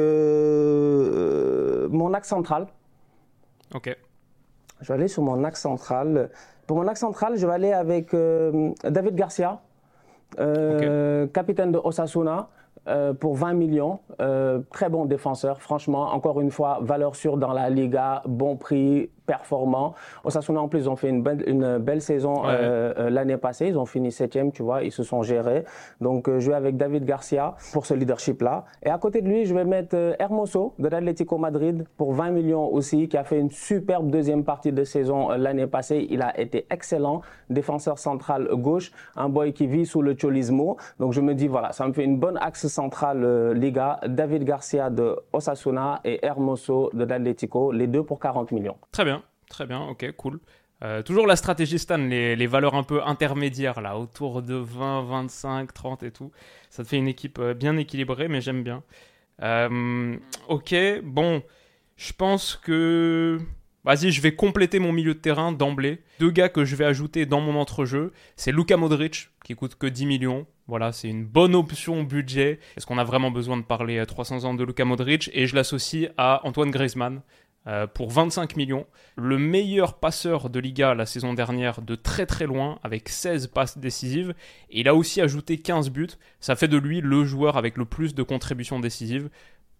mon 1.91 2.13
axe 2.13 2.29
central. 2.29 2.67
Ok. 3.73 3.93
Je 4.81 4.87
vais 4.87 4.93
aller 4.93 5.07
sur 5.09 5.23
mon 5.23 5.43
axe 5.43 5.61
central. 5.61 6.29
Pour 6.67 6.77
mon 6.77 6.87
axe 6.87 7.01
central, 7.01 7.37
je 7.37 7.45
vais 7.45 7.53
aller 7.53 7.73
avec 7.73 8.13
euh, 8.13 8.71
David 8.83 9.15
Garcia, 9.15 9.59
euh, 10.39 11.27
capitaine 11.27 11.71
de 11.71 11.79
Osasuna. 11.83 12.47
Euh, 12.87 13.15
pour 13.15 13.35
20 13.35 13.53
millions. 13.53 13.99
très 14.69 14.89
bon 14.89 15.05
défenseur, 15.05 15.59
franchement. 15.59 16.13
Encore 16.13 16.39
une 16.39 16.51
fois, 16.51 16.77
valeur 16.83 17.15
sûre 17.15 17.37
dans 17.37 17.51
la 17.51 17.71
Liga, 17.71 18.21
bon 18.27 18.57
prix, 18.57 19.09
performants. 19.25 19.93
Osasuna, 20.23 20.61
en 20.61 20.67
plus, 20.67 20.81
ils 20.81 20.89
ont 20.89 20.95
fait 20.95 21.09
une 21.09 21.21
belle, 21.21 21.43
une 21.47 21.77
belle 21.77 22.01
saison 22.01 22.43
euh, 22.45 22.93
euh, 22.97 23.09
l'année 23.09 23.37
passée. 23.37 23.67
Ils 23.67 23.77
ont 23.77 23.85
fini 23.85 24.11
septième, 24.11 24.51
tu 24.51 24.63
vois. 24.63 24.83
Ils 24.83 24.91
se 24.91 25.03
sont 25.03 25.23
gérés. 25.23 25.65
Donc, 26.01 26.27
euh, 26.27 26.39
je 26.39 26.49
vais 26.49 26.55
avec 26.55 26.77
David 26.77 27.05
Garcia 27.05 27.55
pour 27.73 27.85
ce 27.85 27.93
leadership-là. 27.93 28.65
Et 28.83 28.89
à 28.89 28.97
côté 28.97 29.21
de 29.21 29.27
lui, 29.27 29.45
je 29.45 29.53
vais 29.53 29.65
mettre 29.65 30.15
Hermoso 30.19 30.73
de 30.79 30.87
l'Atlético 30.87 31.37
Madrid 31.37 31.85
pour 31.97 32.13
20 32.13 32.31
millions 32.31 32.71
aussi, 32.71 33.07
qui 33.07 33.17
a 33.17 33.23
fait 33.23 33.39
une 33.39 33.51
superbe 33.51 34.09
deuxième 34.09 34.43
partie 34.43 34.71
de 34.71 34.83
saison 34.83 35.29
l'année 35.29 35.67
passée. 35.67 36.07
Il 36.09 36.21
a 36.21 36.39
été 36.39 36.65
excellent. 36.69 37.21
Défenseur 37.49 37.99
central 37.99 38.47
gauche. 38.53 38.91
Un 39.15 39.29
boy 39.29 39.53
qui 39.53 39.67
vit 39.67 39.85
sous 39.85 40.01
le 40.01 40.15
cholismo. 40.17 40.77
Donc, 40.99 41.13
je 41.13 41.21
me 41.21 41.33
dis, 41.33 41.47
voilà, 41.47 41.71
ça 41.71 41.87
me 41.87 41.93
fait 41.93 42.03
une 42.03 42.17
bonne 42.17 42.37
axe 42.37 42.67
centrale 42.67 43.51
Liga. 43.53 43.99
David 44.07 44.43
Garcia 44.43 44.89
de 44.89 45.15
Osasuna 45.33 46.01
et 46.03 46.25
Hermoso 46.25 46.89
de 46.93 47.03
l'Atlético, 47.03 47.71
les 47.71 47.87
deux 47.87 48.03
pour 48.03 48.19
40 48.19 48.51
millions. 48.51 48.77
Très 48.91 49.05
bien. 49.05 49.14
Très 49.49 49.65
bien, 49.65 49.81
ok, 49.81 50.11
cool. 50.17 50.39
Euh, 50.83 51.01
toujours 51.01 51.25
la 51.25 51.35
stratégie 51.35 51.79
Stan, 51.79 51.97
les, 51.97 52.47
valeurs 52.47 52.75
un 52.75 52.83
peu 52.83 53.01
intermédiaires, 53.03 53.81
là, 53.81 53.97
autour 53.97 54.41
de 54.41 54.55
20, 54.55 55.03
25, 55.03 55.73
30 55.73 56.03
et 56.03 56.11
tout. 56.11 56.31
Ça 56.69 56.83
te 56.83 56.89
fait 56.89 56.97
une 56.97 57.07
équipe 57.07 57.39
euh, 57.39 57.53
bien 57.53 57.77
équilibrée, 57.77 58.27
mais 58.27 58.41
j'aime 58.41 58.63
bien. 58.63 58.83
Euh, 59.41 60.17
ok, 60.47 60.75
bon, 61.03 61.41
je 61.95 62.13
pense 62.13 62.55
que. 62.55 63.39
Vas-y, 63.85 64.11
je 64.11 64.19
vais 64.19 64.33
compléter 64.33 64.79
mon 64.79 64.91
milieu 64.91 65.13
de 65.13 65.19
terrain 65.19 65.51
d'emblée. 65.51 66.01
Deux 66.19 66.31
gars 66.31 66.49
que 66.49 66.65
je 66.65 66.75
vais 66.75 66.85
ajouter 66.85 67.27
dans 67.27 67.39
mon 67.39 67.55
entrejeu, 67.59 68.13
c'est 68.35 68.51
Luka 68.51 68.77
Modric, 68.77 69.29
qui 69.43 69.53
coûte 69.53 69.75
que 69.75 69.85
10 69.85 70.07
millions. 70.07 70.47
Voilà, 70.67 70.91
c'est 70.91 71.07
une 71.07 71.23
bonne 71.23 71.53
option 71.53 72.01
budget. 72.01 72.59
Est-ce 72.75 72.87
qu'on 72.87 72.97
a 72.97 73.03
vraiment 73.03 73.29
besoin 73.29 73.57
de 73.57 73.61
parler 73.61 74.03
300 74.03 74.43
ans 74.45 74.55
de 74.55 74.63
Luka 74.63 74.85
Modric? 74.85 75.29
Et 75.33 75.45
je 75.45 75.55
l'associe 75.55 76.09
à 76.17 76.41
Antoine 76.47 76.71
Griezmann, 76.71 77.21
euh, 77.67 77.87
pour 77.87 78.11
25 78.11 78.55
millions. 78.55 78.85
Le 79.15 79.37
meilleur 79.37 79.99
passeur 79.99 80.49
de 80.49 80.59
Liga 80.59 80.93
la 80.93 81.05
saison 81.05 81.33
dernière 81.33 81.81
de 81.81 81.95
très 81.95 82.25
très 82.25 82.45
loin 82.45 82.79
avec 82.83 83.09
16 83.09 83.47
passes 83.47 83.77
décisives. 83.77 84.33
Et 84.69 84.81
il 84.81 84.87
a 84.87 84.95
aussi 84.95 85.21
ajouté 85.21 85.57
15 85.57 85.89
buts. 85.89 86.07
Ça 86.39 86.55
fait 86.55 86.67
de 86.67 86.77
lui 86.77 87.01
le 87.01 87.23
joueur 87.25 87.57
avec 87.57 87.77
le 87.77 87.85
plus 87.85 88.13
de 88.13 88.23
contributions 88.23 88.79
décisives 88.79 89.29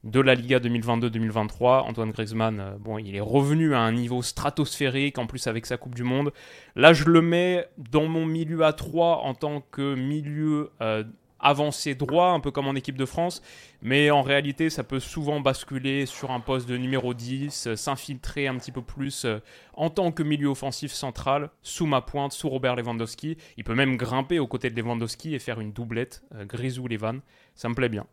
de 0.05 0.19
la 0.19 0.35
Liga 0.35 0.59
2022-2023. 0.59 1.81
Antoine 1.81 2.11
Griezmann, 2.11 2.59
euh, 2.59 2.77
bon, 2.79 2.97
il 2.99 3.15
est 3.15 3.21
revenu 3.21 3.73
à 3.73 3.79
un 3.79 3.91
niveau 3.91 4.21
stratosphérique, 4.21 5.17
en 5.17 5.25
plus 5.25 5.47
avec 5.47 5.65
sa 5.65 5.77
Coupe 5.77 5.95
du 5.95 6.03
Monde. 6.03 6.31
Là, 6.75 6.93
je 6.93 7.05
le 7.05 7.21
mets 7.21 7.67
dans 7.77 8.05
mon 8.05 8.25
milieu 8.25 8.63
à 8.63 8.71
3 8.71 9.21
en 9.23 9.33
tant 9.33 9.61
que 9.71 9.95
milieu 9.95 10.71
euh, 10.81 11.03
avancer 11.39 11.95
droit, 11.95 12.27
un 12.27 12.39
peu 12.39 12.51
comme 12.51 12.67
en 12.67 12.75
équipe 12.75 12.97
de 12.97 13.05
France, 13.05 13.41
mais 13.81 14.11
en 14.11 14.21
réalité, 14.21 14.69
ça 14.69 14.83
peut 14.83 14.99
souvent 14.99 15.39
basculer 15.39 16.05
sur 16.05 16.31
un 16.31 16.39
poste 16.39 16.67
de 16.67 16.77
numéro 16.77 17.13
10, 17.13 17.67
euh, 17.67 17.75
s'infiltrer 17.75 18.47
un 18.47 18.55
petit 18.57 18.71
peu 18.71 18.81
plus 18.81 19.25
euh, 19.25 19.39
en 19.73 19.89
tant 19.89 20.11
que 20.11 20.23
milieu 20.23 20.47
offensif 20.47 20.91
central, 20.91 21.49
sous 21.61 21.85
ma 21.85 22.01
pointe, 22.01 22.31
sous 22.31 22.49
Robert 22.49 22.75
Lewandowski. 22.75 23.37
Il 23.57 23.63
peut 23.63 23.75
même 23.75 23.97
grimper 23.97 24.39
aux 24.39 24.47
côtés 24.47 24.69
de 24.69 24.81
Lewandowski 24.81 25.35
et 25.35 25.39
faire 25.39 25.59
une 25.59 25.71
doublette, 25.71 26.23
euh, 26.35 26.45
Grisou-Levan. 26.45 27.19
Ça 27.55 27.69
me 27.69 27.75
plaît 27.75 27.89
bien. 27.89 28.05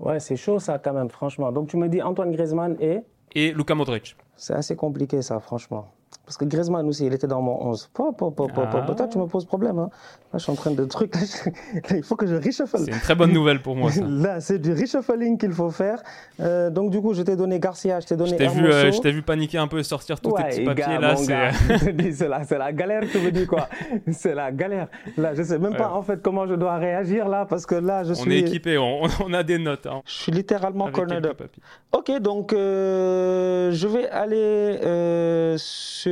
Ouais, 0.00 0.20
c'est 0.20 0.36
chaud 0.36 0.58
ça 0.58 0.78
quand 0.78 0.92
même, 0.92 1.10
franchement. 1.10 1.52
Donc 1.52 1.68
tu 1.68 1.76
me 1.76 1.88
dis 1.88 2.02
Antoine 2.02 2.32
Griezmann 2.32 2.76
et 2.80 3.00
Et 3.34 3.52
Luka 3.52 3.74
Modric. 3.74 4.16
C'est 4.36 4.54
assez 4.54 4.76
compliqué 4.76 5.22
ça, 5.22 5.38
franchement. 5.40 5.92
Parce 6.26 6.36
que 6.38 6.44
Griezmann 6.46 6.86
aussi, 6.88 7.04
il 7.04 7.12
était 7.12 7.26
dans 7.26 7.42
mon 7.42 7.66
11. 7.66 7.90
Pop, 7.92 8.16
pop, 8.16 8.34
pop, 8.34 8.50
Ah. 8.56 8.94
Toi, 8.96 9.08
tu 9.08 9.18
me 9.18 9.26
poses 9.26 9.44
problème. 9.44 9.78
Hein. 9.78 9.90
Là, 10.32 10.38
je 10.38 10.38
suis 10.38 10.50
en 10.52 10.54
train 10.54 10.70
de 10.70 10.84
trucs. 10.86 11.14
là, 11.14 11.20
je- 11.22 11.94
il 11.96 12.02
faut 12.02 12.16
que 12.16 12.26
je 12.26 12.34
reshuffle. 12.36 12.78
C'est 12.78 12.90
une 12.90 12.98
très 13.00 13.14
bonne 13.14 13.32
nouvelle 13.32 13.60
pour 13.60 13.76
moi, 13.76 13.90
ça. 13.92 14.00
Là, 14.08 14.40
c'est 14.40 14.58
du 14.58 14.72
reshuffling 14.72 15.36
qu'il 15.36 15.52
faut 15.52 15.70
faire. 15.70 16.02
Euh, 16.40 16.70
donc, 16.70 16.90
du 16.90 17.00
coup, 17.00 17.12
je 17.12 17.20
t'ai 17.22 17.36
donné 17.36 17.60
Garcia, 17.60 18.00
je 18.00 18.06
t'ai 18.06 18.16
donné 18.16 18.30
Je 18.30 18.36
t'ai 18.36 18.46
vu, 18.48 18.66
euh, 18.66 18.90
je 18.90 19.00
t'ai 19.00 19.12
vu 19.12 19.20
paniquer 19.22 19.58
un 19.58 19.66
peu 19.68 19.78
et 19.78 19.82
sortir 19.82 20.18
tous 20.20 20.32
tes 20.32 20.42
Ouais, 20.42 20.48
petits 20.48 20.64
papiers 20.64 20.84
gars, 20.84 20.98
là. 20.98 21.14
mon 21.14 22.12
C'est 22.14 22.28
la, 22.28 22.44
c'est 22.44 22.58
la 22.58 22.72
galère, 22.72 23.02
tu 23.10 23.18
me 23.18 23.30
dis 23.30 23.46
quoi 23.46 23.68
C'est 24.10 24.34
la 24.34 24.50
galère. 24.50 24.88
Là, 25.18 25.34
je 25.34 25.42
sais 25.42 25.58
même 25.58 25.76
pas 25.76 25.90
en 25.92 26.02
fait 26.02 26.22
comment 26.22 26.46
je 26.46 26.54
dois 26.54 26.76
réagir 26.76 27.28
là 27.28 27.44
parce 27.44 27.66
que 27.66 27.74
là, 27.74 28.02
je 28.04 28.12
on 28.12 28.14
suis. 28.14 28.34
est 28.34 28.40
équipé, 28.40 28.78
on, 28.78 29.02
on 29.26 29.32
a 29.34 29.42
des 29.42 29.58
notes. 29.58 29.86
hein, 29.86 30.00
Je 30.06 30.12
suis 30.12 30.32
littéralement 30.32 30.90
cornered 30.90 31.26
up. 31.26 31.36
papiers. 31.36 31.62
Ok, 31.92 32.10
donc 32.20 32.52
euh, 32.52 33.70
je 33.72 33.86
vais 33.86 34.08
aller 34.08 34.78
euh, 34.84 35.56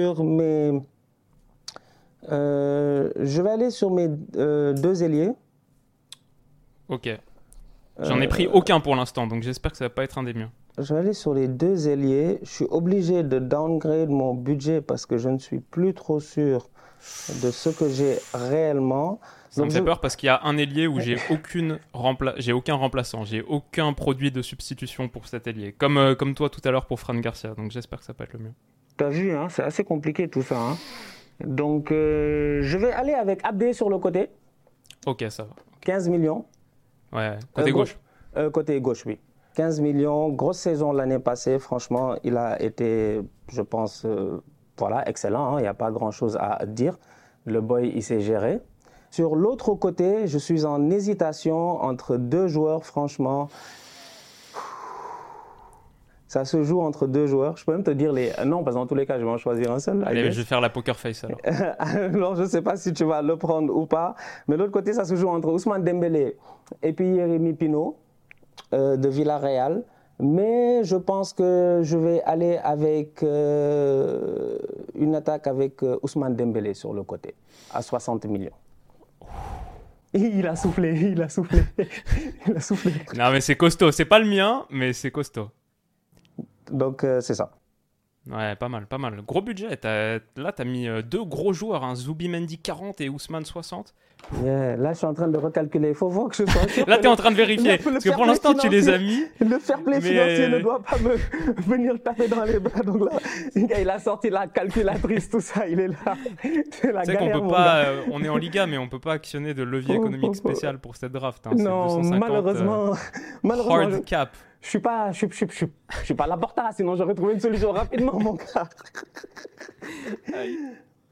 sur 0.03 0.25
mes. 0.25 0.81
euh, 2.31 3.11
je 3.17 3.43
vais 3.43 3.51
aller 3.51 3.71
sur 3.71 3.91
mes 3.91 4.09
euh, 4.37 4.73
deux 4.75 5.03
ailiers. 5.03 5.31
Ok. 6.89 7.09
J'en 8.01 8.21
ai 8.21 8.25
Euh, 8.27 8.29
pris 8.29 8.47
aucun 8.47 8.81
pour 8.81 8.97
l'instant, 8.97 9.27
donc 9.27 9.43
j'espère 9.43 9.71
que 9.73 9.77
ça 9.79 9.85
va 9.85 9.91
pas 9.91 10.05
être 10.05 10.19
un 10.19 10.23
des 10.25 10.35
miens. 10.35 10.51
Je 10.79 10.95
vais 10.95 11.01
aller 11.01 11.13
sur 11.13 11.35
les 11.35 11.49
deux 11.49 11.89
ailiers. 11.89 12.39
Je 12.43 12.49
suis 12.51 12.67
obligé 12.71 13.23
de 13.23 13.39
downgrade 13.39 14.09
mon 14.09 14.35
budget 14.35 14.81
parce 14.81 15.05
que 15.07 15.19
je 15.19 15.29
ne 15.29 15.39
suis 15.39 15.61
plus 15.61 15.93
trop 15.95 16.19
sûr 16.21 16.69
de 17.43 17.51
ce 17.51 17.69
que 17.69 17.89
j'ai 17.89 18.17
réellement. 18.33 19.21
Ça 19.53 19.65
me 19.65 19.71
fait 19.71 19.83
peur 19.83 20.01
parce 20.01 20.17
qu'il 20.17 20.29
y 20.29 20.31
a 20.31 20.41
un 20.45 20.57
ailier 20.57 20.87
où 20.87 20.99
j'ai 20.99 21.17
aucune 21.31 21.79
rempla... 21.93 22.35
j'ai 22.39 22.53
aucun 22.53 22.75
remplaçant, 22.75 23.25
j'ai 23.25 23.43
aucun 23.43 23.93
produit 23.93 24.31
de 24.33 24.41
substitution 24.43 25.09
pour 25.09 25.27
cet 25.27 25.47
ailier. 25.47 25.73
Comme, 25.73 25.99
euh, 25.99 26.15
comme 26.15 26.35
toi 26.35 26.49
tout 26.49 26.61
à 26.65 26.71
l'heure 26.71 26.87
pour 26.87 26.99
Fran 27.01 27.15
Garcia, 27.17 27.55
donc 27.55 27.71
j'espère 27.71 27.99
que 27.99 28.05
ça 28.07 28.15
peut 28.15 28.25
être 28.25 28.33
le 28.33 28.39
mieux. 28.39 28.53
T'as 28.97 29.11
vu, 29.11 29.33
hein, 29.37 29.49
c'est 29.51 29.63
assez 29.63 29.85
compliqué 29.85 30.29
tout 30.29 30.43
ça. 30.43 30.59
hein. 30.59 30.77
Donc, 31.45 31.93
euh, 31.93 32.61
je 32.63 32.79
vais 32.79 32.93
aller 32.93 33.13
avec 33.15 33.41
Abdé 33.45 33.73
sur 33.73 33.89
le 33.91 33.99
côté, 33.99 34.31
Ok, 35.07 35.25
ça 35.31 35.43
va. 35.45 35.51
15 35.81 36.09
millions. 36.09 36.45
Ouais, 37.13 37.37
côté 37.53 37.71
Euh, 37.71 37.73
gauche. 37.75 37.99
Euh, 38.37 38.51
côté 38.51 38.81
gauche, 38.81 39.05
oui. 39.05 39.19
15 39.57 39.81
millions, 39.81 40.29
grosse 40.31 40.59
saison 40.59 40.93
l'année 40.93 41.19
passée. 41.19 41.59
Franchement, 41.59 42.15
il 42.25 42.37
a 42.39 42.63
été, 42.63 43.21
je 43.53 43.61
pense, 43.63 44.07
voilà, 44.79 45.07
excellent. 45.09 45.57
hein, 45.57 45.59
Il 45.59 45.63
n'y 45.63 45.69
a 45.69 45.75
pas 45.75 45.91
grand-chose 45.91 46.39
à 46.41 46.65
dire. 46.65 46.99
Le 47.45 47.61
boy, 47.61 47.93
il 47.95 48.03
s'est 48.03 48.21
géré. 48.21 48.61
Sur 49.13 49.37
l'autre 49.37 49.75
côté, 49.75 50.27
je 50.27 50.39
suis 50.39 50.65
en 50.65 50.91
hésitation 50.91 51.83
entre 51.83 52.17
deux 52.17 52.49
joueurs, 52.49 52.87
franchement. 52.87 53.49
Ça 56.29 56.47
se 56.47 56.63
joue 56.63 56.81
entre 56.81 57.07
deux 57.07 57.27
joueurs. 57.27 57.59
Je 57.59 57.65
peux 57.67 57.73
même 57.73 57.85
te 57.85 57.91
dire 57.91 58.11
les. 58.11 58.33
Non, 58.47 58.65
parce 58.65 58.75
que 58.75 58.81
dans 58.81 58.87
tous 58.87 58.95
les 58.95 59.05
cas, 59.05 59.19
je 59.19 59.25
vais 59.27 59.31
en 59.31 59.37
choisir 59.37 59.71
un 59.71 59.81
seul. 59.81 59.99
I 59.99 60.05
Allez, 60.07 60.33
je 60.33 60.41
vais 60.41 60.47
faire 60.47 60.63
la 60.63 60.71
poker 60.71 60.99
face 60.99 61.25
alors. 61.25 61.39
Alors, 61.79 62.37
je 62.37 62.45
ne 62.45 62.47
sais 62.47 62.63
pas 62.63 62.77
si 62.77 62.95
tu 62.95 63.05
vas 63.05 63.21
le 63.21 63.37
prendre 63.37 63.77
ou 63.77 63.85
pas. 63.85 64.15
Mais 64.49 64.57
l'autre 64.57 64.73
côté, 64.73 64.95
ça 64.95 65.05
se 65.05 65.15
joue 65.15 65.29
entre 65.29 65.49
Ousmane 65.53 65.85
Dembélé 65.85 66.39
et 66.83 66.95
puis 66.95 67.15
Jérémy 67.15 67.53
Pino 67.53 67.99
euh, 68.73 68.97
de 68.97 69.11
Villarreal. 69.11 69.83
Mais 70.21 70.85
je 70.85 70.97
pense 70.97 71.35
que 71.35 71.81
je 71.83 71.99
vais 71.99 72.23
aller 72.23 72.57
avec 72.65 73.23
euh, 73.23 74.57
une 74.95 75.15
attaque 75.15 75.47
avec 75.47 75.83
euh, 75.83 75.99
Ousmane 76.03 76.35
Dembélé 76.35 76.73
sur 76.73 76.95
le 76.95 77.03
côté, 77.03 77.35
à 77.75 77.83
60 77.83 78.25
millions. 78.25 78.53
Il 80.15 80.47
a 80.47 80.57
soufflé, 80.57 81.13
il 81.13 81.23
a 81.23 81.29
soufflé, 81.29 81.63
il 82.47 82.57
a 82.57 82.61
soufflé. 82.61 82.93
Non, 83.17 83.31
mais 83.31 83.41
c'est 83.41 83.57
costaud. 83.57 83.93
C'est 83.93 84.05
pas 84.05 84.19
le 84.19 84.27
mien, 84.27 84.67
mais 84.71 84.93
c'est 84.93 85.11
costaud. 85.11 85.51
Donc, 86.71 87.03
euh, 87.05 87.21
c'est 87.21 87.35
ça. 87.35 87.51
Ouais, 88.31 88.55
pas 88.55 88.69
mal, 88.69 88.87
pas 88.87 88.99
mal. 88.99 89.21
Gros 89.27 89.43
budget. 89.43 89.77
T'as- 89.77 90.19
Là, 90.37 90.53
t'as 90.55 90.65
mis 90.65 90.87
euh, 90.89 91.03
deux 91.03 91.25
gros 91.25 91.53
joueurs, 91.53 91.83
hein, 91.83 91.97
Zubimendi 91.97 92.57
40 92.59 93.01
et 93.01 93.09
Ousmane 93.09 93.45
60. 93.45 93.95
Yeah, 94.45 94.77
Là, 94.77 94.93
je 94.93 94.99
suis 94.99 95.07
en 95.09 95.15
train 95.15 95.27
de 95.27 95.37
recalculer. 95.37 95.89
Il 95.89 95.95
faut 95.97 96.09
voir 96.09 96.29
que 96.29 96.37
je 96.37 96.45
sois 96.49 96.85
Là, 96.87 96.99
t'es 96.99 97.03
le- 97.03 97.09
en 97.09 97.17
train 97.17 97.33
de 97.33 97.37
vérifier. 97.37 97.79
le- 97.79 97.85
le 97.85 97.91
Parce 97.95 98.05
que 98.05 98.11
pour 98.11 98.25
l'instant, 98.25 98.55
tu 98.55 98.69
les 98.69 98.89
as 98.89 98.99
mis. 98.99 99.25
Le 99.41 99.59
fair 99.59 99.83
play 99.83 99.99
Mais, 100.01 100.09
financier 100.11 100.49
ne 100.49 100.61
doit 100.61 100.81
pas 100.81 100.97
me 100.99 101.17
venir 101.63 102.01
taper 102.01 102.29
dans 102.29 102.45
les 102.45 102.61
bras. 102.61 102.83
Donc 102.85 103.11
là, 103.11 103.19
il 103.81 103.91
a 103.91 103.99
sorti 103.99 104.31
la 104.31 104.47
calculatrice, 104.47 105.29
tout 105.29 105.41
ça, 105.41 105.67
il 105.67 105.81
est 105.81 105.89
là. 105.89 106.15
C'est 106.71 106.93
la 106.93 107.01
Tu 107.01 107.07
sais 107.11 107.17
qu'on 107.17 107.25
galère, 107.25 107.39
peut 107.39 107.43
mon 107.43 107.51
pas, 107.51 107.77
euh, 107.87 108.03
on 108.13 108.23
est 108.23 108.29
en 108.29 108.37
Liga, 108.37 108.67
mais 108.67 108.79
on 108.79 108.89
peut 108.89 109.01
pas 109.01 109.15
actionner 109.15 109.55
de 109.55 109.65
levier 109.65 109.97
Oh, 109.99 110.03
économique 110.03 110.27
oh, 110.29 110.31
oh. 110.45 110.49
spécial 110.49 110.79
pour 110.79 110.95
cette 110.95 111.11
draft. 111.11 111.45
hein. 111.49 111.55
C'est 111.57 111.63
Non, 111.65 111.87
250, 111.99 112.21
malheureusement, 112.21 112.87
euh, 112.93 112.95
malheureusement, 113.43 113.91
je, 113.91 113.95
hard 113.97 114.05
cap. 114.05 114.37
Je 114.63 114.69
suis 114.69 114.79
pas, 114.79 115.13
je, 115.13 115.19
suis- 115.19 115.29
je, 115.31 115.37
suis- 115.37 115.47
je, 115.51 115.55
suis- 115.57 115.73
je 116.01 116.05
suis 116.07 116.15
pas 116.15 116.27
la 116.27 116.37
porta, 116.39 116.71
sinon 116.73 116.97
j'aurais 116.97 117.15
trouvé 117.15 117.35
une 117.35 117.41
solution 117.41 117.73
rapidement, 117.73 118.19
mon 118.19 118.35
gars. 118.35 118.69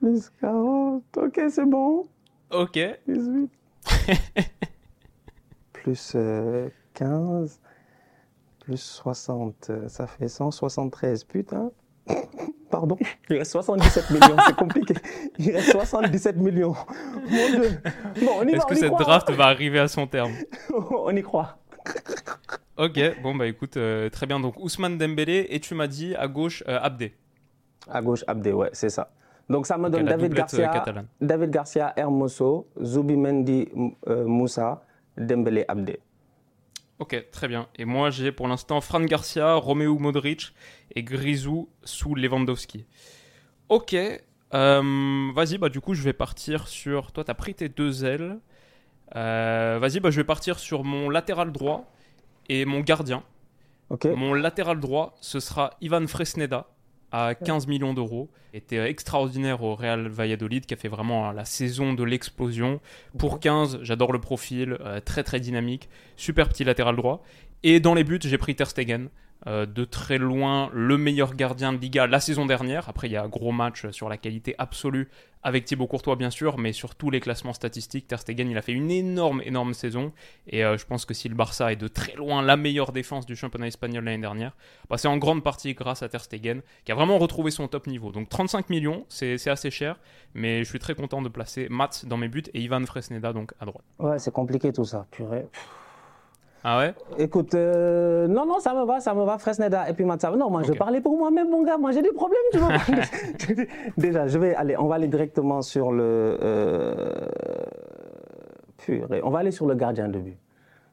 Plus 0.00 0.30
40, 0.40 1.02
ok, 1.18 1.40
c'est 1.50 1.66
bon. 1.66 2.06
Ok. 2.50 2.78
18. 3.06 3.50
plus 5.72 6.12
euh, 6.14 6.68
15, 6.94 7.60
plus 8.60 8.76
60, 8.80 9.70
euh, 9.70 9.88
ça 9.88 10.06
fait 10.06 10.28
173, 10.28 11.24
putain. 11.24 11.70
Pardon, 12.70 12.96
il 13.28 13.36
reste 13.38 13.50
77 13.50 14.10
millions, 14.10 14.36
c'est 14.46 14.54
compliqué. 14.56 14.94
Il 15.38 15.50
reste 15.50 15.72
77 15.72 16.36
millions. 16.36 16.74
Mon 17.28 17.48
Dieu. 17.50 17.80
Bon, 18.24 18.32
on 18.38 18.42
y 18.46 18.52
va, 18.52 18.58
Est-ce 18.58 18.64
on 18.64 18.68
que 18.68 18.74
y 18.74 18.76
cette 18.78 18.90
croit. 18.92 19.04
draft 19.04 19.30
va 19.32 19.46
arriver 19.46 19.80
à 19.80 19.88
son 19.88 20.06
terme? 20.06 20.30
On 20.72 21.14
y 21.16 21.22
croit. 21.22 21.58
Ok, 22.76 22.98
bon 23.22 23.34
bah 23.34 23.46
écoute, 23.46 23.76
euh, 23.76 24.08
très 24.08 24.26
bien. 24.26 24.40
Donc 24.40 24.58
Ousmane 24.58 24.96
Dembélé 24.96 25.46
et 25.50 25.60
tu 25.60 25.74
m'as 25.74 25.86
dit 25.86 26.14
à 26.14 26.28
gauche 26.28 26.64
euh, 26.66 26.78
Abdé. 26.80 27.14
À 27.88 28.00
gauche, 28.00 28.24
Abdé, 28.26 28.52
ouais, 28.52 28.70
c'est 28.72 28.90
ça. 28.90 29.12
Donc 29.50 29.66
ça 29.66 29.76
me 29.76 29.90
donne 29.90 30.04
David 30.04 30.32
euh, 30.32 30.36
Garcia, 30.36 30.68
catalane. 30.68 31.06
David 31.20 31.50
Garcia, 31.50 31.92
Hermoso, 31.96 32.68
Zubimendi, 32.80 33.68
euh, 34.08 34.24
Moussa, 34.24 34.84
Dembélé, 35.16 35.64
Abdé. 35.66 36.00
Ok, 37.00 37.30
très 37.32 37.48
bien. 37.48 37.66
Et 37.76 37.84
moi 37.84 38.10
j'ai 38.10 38.30
pour 38.30 38.46
l'instant 38.46 38.80
Fran 38.80 39.00
Garcia, 39.00 39.54
Romeo 39.54 39.98
Modric 39.98 40.54
et 40.94 41.02
Grisou 41.02 41.68
sous 41.82 42.14
Lewandowski. 42.14 42.86
Ok, 43.68 43.94
euh, 43.94 45.30
vas-y, 45.34 45.58
bah 45.58 45.68
du 45.68 45.80
coup 45.80 45.94
je 45.94 46.02
vais 46.02 46.12
partir 46.12 46.68
sur... 46.68 47.10
Toi 47.12 47.24
t'as 47.24 47.34
pris 47.34 47.54
tes 47.54 47.68
deux 47.68 48.04
ailes. 48.04 48.38
Euh, 49.16 49.78
vas-y, 49.80 50.00
bah 50.00 50.10
je 50.10 50.16
vais 50.16 50.24
partir 50.24 50.58
sur 50.58 50.84
mon 50.84 51.10
latéral 51.10 51.52
droit 51.52 51.90
et 52.48 52.64
mon 52.64 52.80
gardien. 52.80 53.22
Mon 54.04 54.34
latéral 54.34 54.78
droit, 54.78 55.16
ce 55.20 55.40
sera 55.40 55.72
Ivan 55.80 56.06
Fresneda 56.06 56.68
à 57.10 57.34
15 57.34 57.66
millions 57.66 57.92
d'euros. 57.92 58.30
Était 58.54 58.88
extraordinaire 58.88 59.62
au 59.62 59.74
Real 59.74 60.06
Valladolid 60.08 60.64
qui 60.64 60.74
a 60.74 60.76
fait 60.76 60.88
vraiment 60.88 61.28
hein, 61.28 61.32
la 61.32 61.44
saison 61.44 61.92
de 61.92 62.04
l'explosion. 62.04 62.80
Pour 63.18 63.40
15, 63.40 63.80
j'adore 63.82 64.12
le 64.12 64.20
profil, 64.20 64.76
euh, 64.80 65.00
très 65.00 65.24
très 65.24 65.40
dynamique, 65.40 65.88
super 66.16 66.48
petit 66.48 66.62
latéral 66.62 66.94
droit. 66.94 67.22
Et 67.64 67.80
dans 67.80 67.94
les 67.94 68.04
buts, 68.04 68.20
j'ai 68.22 68.38
pris 68.38 68.54
Ter 68.54 68.68
Stegen. 68.68 69.08
euh, 69.46 69.64
de 69.66 69.84
très 69.84 70.18
loin 70.18 70.70
le 70.74 70.98
meilleur 70.98 71.34
gardien 71.34 71.72
de 71.72 71.78
Liga 71.78 72.06
la 72.06 72.20
saison 72.20 72.44
dernière. 72.46 72.88
Après, 72.88 73.08
il 73.08 73.12
y 73.12 73.16
a 73.16 73.22
un 73.22 73.28
gros 73.28 73.52
match 73.52 73.88
sur 73.90 74.08
la 74.08 74.18
qualité 74.18 74.54
absolue 74.58 75.08
avec 75.42 75.64
Thibaut 75.64 75.86
Courtois, 75.86 76.16
bien 76.16 76.30
sûr, 76.30 76.58
mais 76.58 76.72
sur 76.72 76.94
tous 76.94 77.10
les 77.10 77.20
classements 77.20 77.52
statistiques, 77.52 78.06
Ter 78.06 78.20
Stegen, 78.20 78.50
il 78.50 78.58
a 78.58 78.62
fait 78.62 78.72
une 78.72 78.90
énorme, 78.90 79.40
énorme 79.44 79.74
saison. 79.74 80.12
Et 80.46 80.64
euh, 80.64 80.76
je 80.76 80.84
pense 80.86 81.04
que 81.04 81.14
si 81.14 81.28
le 81.28 81.34
Barça 81.34 81.72
est 81.72 81.76
de 81.76 81.88
très 81.88 82.14
loin 82.14 82.42
la 82.42 82.56
meilleure 82.56 82.92
défense 82.92 83.26
du 83.26 83.36
championnat 83.36 83.68
espagnol 83.68 84.04
l'année 84.04 84.20
dernière, 84.20 84.56
bah, 84.88 84.98
c'est 84.98 85.08
en 85.08 85.16
grande 85.16 85.42
partie 85.42 85.74
grâce 85.74 86.02
à 86.02 86.08
Ter 86.08 86.22
Stegen, 86.22 86.62
qui 86.84 86.92
a 86.92 86.94
vraiment 86.94 87.18
retrouvé 87.18 87.50
son 87.50 87.68
top 87.68 87.86
niveau. 87.86 88.12
Donc 88.12 88.28
35 88.28 88.70
millions, 88.70 89.06
c'est 89.08 89.48
assez 89.48 89.70
cher, 89.70 89.98
mais 90.34 90.62
je 90.64 90.68
suis 90.68 90.78
très 90.78 90.94
content 90.94 91.22
de 91.22 91.28
placer 91.28 91.68
Mats 91.70 92.04
dans 92.04 92.16
mes 92.16 92.28
buts 92.28 92.42
et 92.52 92.60
Ivan 92.60 92.84
Fresneda 92.84 93.32
donc 93.32 93.52
à 93.60 93.64
droite. 93.64 93.84
Ouais, 93.98 94.18
c'est 94.18 94.32
compliqué 94.32 94.72
tout 94.72 94.84
ça, 94.84 95.06
purée. 95.10 95.46
Ah 96.62 96.78
ouais? 96.78 96.94
Écoute, 97.18 97.54
euh, 97.54 98.28
non, 98.28 98.44
non, 98.44 98.58
ça 98.60 98.74
me 98.74 98.84
va, 98.84 99.00
ça 99.00 99.14
me 99.14 99.24
va, 99.24 99.38
Fresneda 99.38 99.88
et 99.88 99.94
puis 99.94 100.04
Matsa. 100.04 100.30
Non, 100.32 100.50
moi, 100.50 100.62
je 100.62 100.72
parlais 100.72 101.00
pour 101.00 101.16
moi-même, 101.16 101.48
mon 101.50 101.62
gars. 101.62 101.78
Moi, 101.78 101.92
j'ai 101.92 102.02
des 102.02 102.12
problèmes, 102.12 102.38
tu 102.52 102.58
vois. 102.58 102.72
Déjà, 103.96 104.26
je 104.26 104.38
vais 104.38 104.54
aller, 104.54 104.76
on 104.78 104.86
va 104.86 104.96
aller 104.96 105.08
directement 105.08 105.62
sur 105.62 105.90
le. 105.90 106.38
Euh, 106.42 106.94
purée, 108.78 109.20
on 109.24 109.30
va 109.30 109.38
aller 109.40 109.50
sur 109.52 109.66
le 109.66 109.74
gardien 109.74 110.08
de 110.08 110.18
but. 110.18 110.36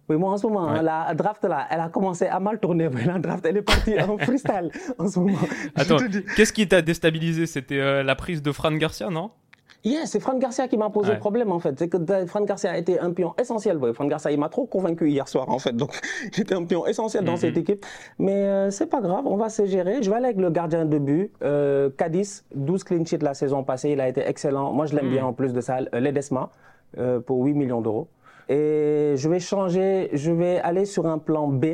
Oui, 0.10 0.16
moi, 0.16 0.32
en 0.32 0.38
ce 0.38 0.48
moment, 0.48 0.72
Ouais. 0.72 0.82
la 0.82 1.14
draft, 1.14 1.44
là, 1.44 1.68
elle 1.70 1.82
a 1.82 1.90
commencé 1.90 2.28
à 2.28 2.40
mal 2.40 2.60
tourner. 2.62 2.88
La 3.06 3.20
draft, 3.20 3.46
elle 3.46 3.58
est 3.58 3.62
partie 3.62 4.00
en 4.00 4.18
freestyle 4.26 4.72
en 4.98 5.08
ce 5.10 5.20
moment. 5.20 5.38
Attends, 5.76 5.98
qu'est-ce 6.38 6.54
qui 6.54 6.66
t'a 6.66 6.82
déstabilisé? 6.82 7.46
C'était 7.46 7.80
euh, 7.82 8.04
la 8.04 8.16
prise 8.16 8.42
de 8.42 8.54
Fran 8.54 8.72
Garcia, 8.72 9.10
non? 9.10 9.32
Yeah, 9.84 10.06
c'est 10.06 10.20
Fran 10.20 10.38
Garcia 10.38 10.68
qui 10.68 10.76
m'a 10.76 10.90
posé 10.90 11.12
Ouais. 11.12 11.18
problème 11.18 11.52
en 11.52 11.60
fait. 11.60 11.78
C'est 11.80 11.88
que 11.88 11.98
Fran 12.26 12.42
Garcia 12.42 12.72
a 12.72 12.78
été 12.78 13.00
un 13.00 13.12
pion 13.12 13.34
essentiel. 13.40 13.78
Ouais, 13.78 13.94
Fran 13.94 14.06
Garcia, 14.06 14.32
il 14.32 14.40
m'a 14.40 14.50
trop 14.50 14.66
convaincu 14.66 15.10
hier 15.10 15.28
soir 15.28 15.48
en 15.50 15.60
fait. 15.60 15.72
Donc, 15.76 15.92
il 16.36 16.42
était 16.42 16.56
un 16.56 16.66
pion 16.66 16.86
essentiel 16.86 17.24
dans 17.24 17.34
Mhm. 17.34 17.38
cette 17.38 17.58
équipe. 17.58 17.86
Mais 18.20 18.34
euh, 18.34 18.70
c'est 18.72 18.88
pas 18.88 19.00
grave, 19.02 19.26
on 19.26 19.38
va 19.38 19.50
se 19.50 19.66
gérer. 19.66 20.02
Je 20.04 20.10
vais 20.10 20.18
aller 20.18 20.26
avec 20.26 20.38
le 20.38 20.50
gardien 20.50 20.86
de 20.86 20.98
but. 20.98 21.32
Euh, 21.44 21.90
Cadiz, 21.98 22.44
12 22.54 22.84
clean 22.84 23.06
sheets 23.06 23.20
la 23.24 23.34
saison 23.34 23.64
passée. 23.64 23.92
Il 23.92 24.02
a 24.02 24.10
été 24.10 24.22
excellent. 24.28 24.74
Moi, 24.74 24.88
je 24.88 24.96
l'aime 24.96 25.06
Mhm. 25.06 25.12
bien 25.14 25.26
en 25.26 25.34
plus 25.34 25.54
de 25.54 25.62
ça. 25.62 25.78
Euh, 25.94 26.00
Ledesma, 26.00 26.50
euh, 26.98 27.20
pour 27.20 27.44
8 27.46 27.54
millions 27.54 27.82
d'euros. 27.82 28.08
Et 28.50 29.14
je 29.16 29.30
vais 29.30 29.40
changer, 29.40 30.10
je 30.14 30.32
vais 30.32 30.60
aller 30.60 30.86
sur 30.86 31.06
un 31.06 31.18
plan 31.18 31.48
B. 31.48 31.66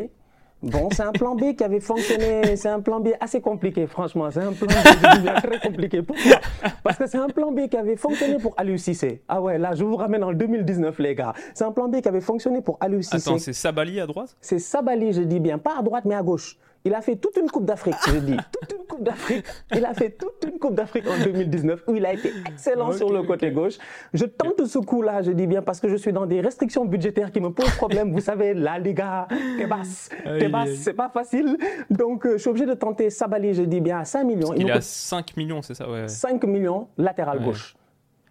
Bon, 0.63 0.87
c'est 0.93 1.03
un 1.03 1.11
plan 1.11 1.35
B 1.35 1.55
qui 1.57 1.63
avait 1.63 1.81
fonctionné. 1.81 2.55
C'est 2.55 2.69
un 2.69 2.79
plan 2.79 3.01
B 3.01 3.09
assez 3.19 3.41
compliqué, 3.41 3.85
franchement. 3.85 4.31
C'est 4.31 4.39
un 4.39 4.53
plan 4.53 4.67
B 4.67 5.25
très 5.43 5.59
compliqué. 5.59 6.01
Pourquoi? 6.01 6.39
Parce 6.83 6.97
que 6.97 7.05
c'est 7.05 7.17
un 7.17 7.27
plan 7.27 7.51
B 7.51 7.67
qui 7.67 7.75
avait 7.75 7.97
fonctionné 7.97 8.37
pour 8.37 8.53
Aliou 8.55 8.77
Cissé. 8.77 9.21
Ah 9.27 9.41
ouais, 9.41 9.57
là, 9.57 9.75
je 9.75 9.83
vous 9.83 9.97
ramène 9.97 10.23
en 10.23 10.31
2019, 10.31 10.97
les 10.99 11.15
gars. 11.15 11.33
C'est 11.53 11.65
un 11.65 11.71
plan 11.73 11.89
B 11.89 11.99
qui 11.99 12.07
avait 12.07 12.21
fonctionné 12.21 12.61
pour 12.61 12.77
Aliou 12.79 13.01
Cissé. 13.01 13.29
Attends, 13.29 13.39
c'est 13.39 13.51
Sabali 13.51 13.99
à 13.99 14.07
droite? 14.07 14.37
C'est 14.39 14.59
Sabali, 14.59 15.11
je 15.11 15.21
dis 15.21 15.41
bien. 15.41 15.57
Pas 15.57 15.77
à 15.77 15.81
droite, 15.81 16.05
mais 16.05 16.15
à 16.15 16.23
gauche. 16.23 16.57
Il 16.85 16.93
a 16.93 17.01
fait 17.01 17.17
toute 17.17 17.35
une 17.37 17.49
Coupe 17.49 17.65
d'Afrique, 17.65 17.95
je 18.07 18.17
dis. 18.17 18.37
Toute 18.51 18.73
une 18.79 18.82
Coupe 18.93 19.03
d'Afrique. 19.03 19.45
Il 19.75 19.83
a 19.85 19.93
fait 19.93 20.11
toute 20.11 20.45
une 20.47 20.59
Coupe 20.59 20.75
d'Afrique 20.75 21.05
en 21.07 21.17
2019 21.23 21.83
où 21.87 21.95
il 21.95 22.05
a 22.05 22.13
été 22.13 22.31
excellent 22.47 22.91
sur 22.91 23.11
le 23.11 23.23
côté 23.23 23.49
gauche. 23.51 23.75
Je 24.13 24.25
tente 24.25 24.65
ce 24.65 24.77
coup-là, 24.77 25.23
je 25.23 25.31
dis 25.31 25.47
bien, 25.47 25.63
parce 25.63 25.79
que 25.79 25.89
je 25.89 25.95
suis 25.95 26.13
dans 26.13 26.27
des 26.27 26.41
restrictions 26.41 26.85
budgétaires 26.85 27.31
qui 27.31 27.41
me 27.41 27.49
posent 27.49 27.75
problème. 27.75 28.11
Vous 28.11 28.21
savez, 28.21 28.53
la 28.53 28.77
Liga, 28.77 29.27
Tebas, 29.57 30.09
Tebas, 30.39 30.67
c'est 30.75 30.93
pas 30.93 31.09
facile. 31.09 31.57
Donc, 31.89 32.25
euh, 32.25 32.33
je 32.33 32.37
suis 32.37 32.49
obligé 32.49 32.67
de 32.67 32.75
tenter 32.75 33.09
Sabali, 33.09 33.55
je 33.55 33.63
dis 33.63 33.81
bien, 33.81 33.99
à 33.99 34.05
5 34.05 34.23
millions. 34.23 34.53
il 34.55 34.67
est 34.67 34.71
à 34.71 34.81
5 34.81 35.35
millions, 35.37 35.61
c'est 35.63 35.73
ça 35.73 35.89
ouais. 35.89 36.07
5 36.07 36.43
millions, 36.43 36.87
latéral 36.97 37.43
gauche. 37.43 37.75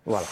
Voilà. 0.07 0.27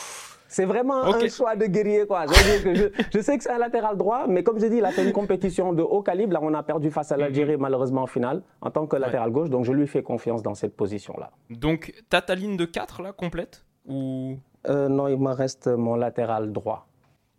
C'est 0.51 0.65
vraiment 0.65 1.05
un 1.05 1.29
choix 1.29 1.55
de 1.55 1.67
guerrier. 1.67 2.07
Quoi. 2.09 2.27
Je, 2.27 3.21
sais 3.21 3.39
que 3.39 3.45
c'est 3.45 3.53
un 3.53 3.59
latéral 3.59 3.97
droit, 3.97 4.27
mais 4.27 4.43
comme 4.43 4.59
je 4.59 4.67
dis, 4.67 4.79
il 4.79 4.85
a 4.85 4.91
fait 4.91 5.05
une 5.05 5.13
compétition 5.13 5.73
de 5.73 5.83
haut 5.83 6.03
calibre. 6.03 6.33
Là, 6.33 6.41
on 6.43 6.53
a 6.55 6.65
perdu 6.65 6.91
face 6.91 7.13
à 7.13 7.15
mhm. 7.15 7.21
l'Algérie, 7.21 7.57
malheureusement, 7.57 8.03
en 8.03 8.09
finale, 8.09 8.43
en 8.61 8.71
tant 8.73 8.89
que 8.89 8.97
latéral 8.97 9.31
gauche. 9.31 9.49
Donc, 9.49 9.65
je 9.65 9.73
lui 9.73 9.87
fais 9.87 10.03
confiance 10.03 10.43
dans 10.43 10.57
cette 10.57 10.77
position-là. 10.77 11.31
Donc, 11.51 11.95
tu 12.11 12.17
as 12.17 12.21
ta 12.21 12.35
ligne 12.35 12.57
de 12.57 12.65
4, 12.65 13.01
là, 13.03 13.13
complète 13.13 13.65
ou... 13.87 14.39
Euh, 14.69 14.89
non, 14.89 15.09
il 15.09 15.19
me 15.19 15.33
reste 15.33 15.69
mon 15.69 15.95
latéral 15.95 16.53
droit. 16.53 16.89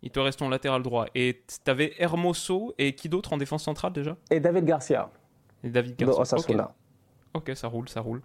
Il 0.02 0.10
te 0.10 0.18
reste 0.18 0.38
ton 0.38 0.48
latéral 0.48 0.82
droit. 0.82 1.04
Et 1.14 1.42
tu 1.46 1.70
avais 1.70 1.92
Hermoso 1.98 2.74
et 2.78 2.94
qui 2.94 3.10
d'autre 3.10 3.34
en 3.34 3.36
défense 3.36 3.62
centrale 3.62 3.92
déjà? 3.92 4.16
Et 4.30 4.40
David 4.40 4.64
Garcia. 4.64 5.10
Et 5.62 5.68
David 5.68 5.96
Garcia. 5.96 6.72
ok, 7.34 7.52
ça 7.54 7.68
roule, 7.68 7.88
ça 7.90 8.00
roule. 8.00 8.22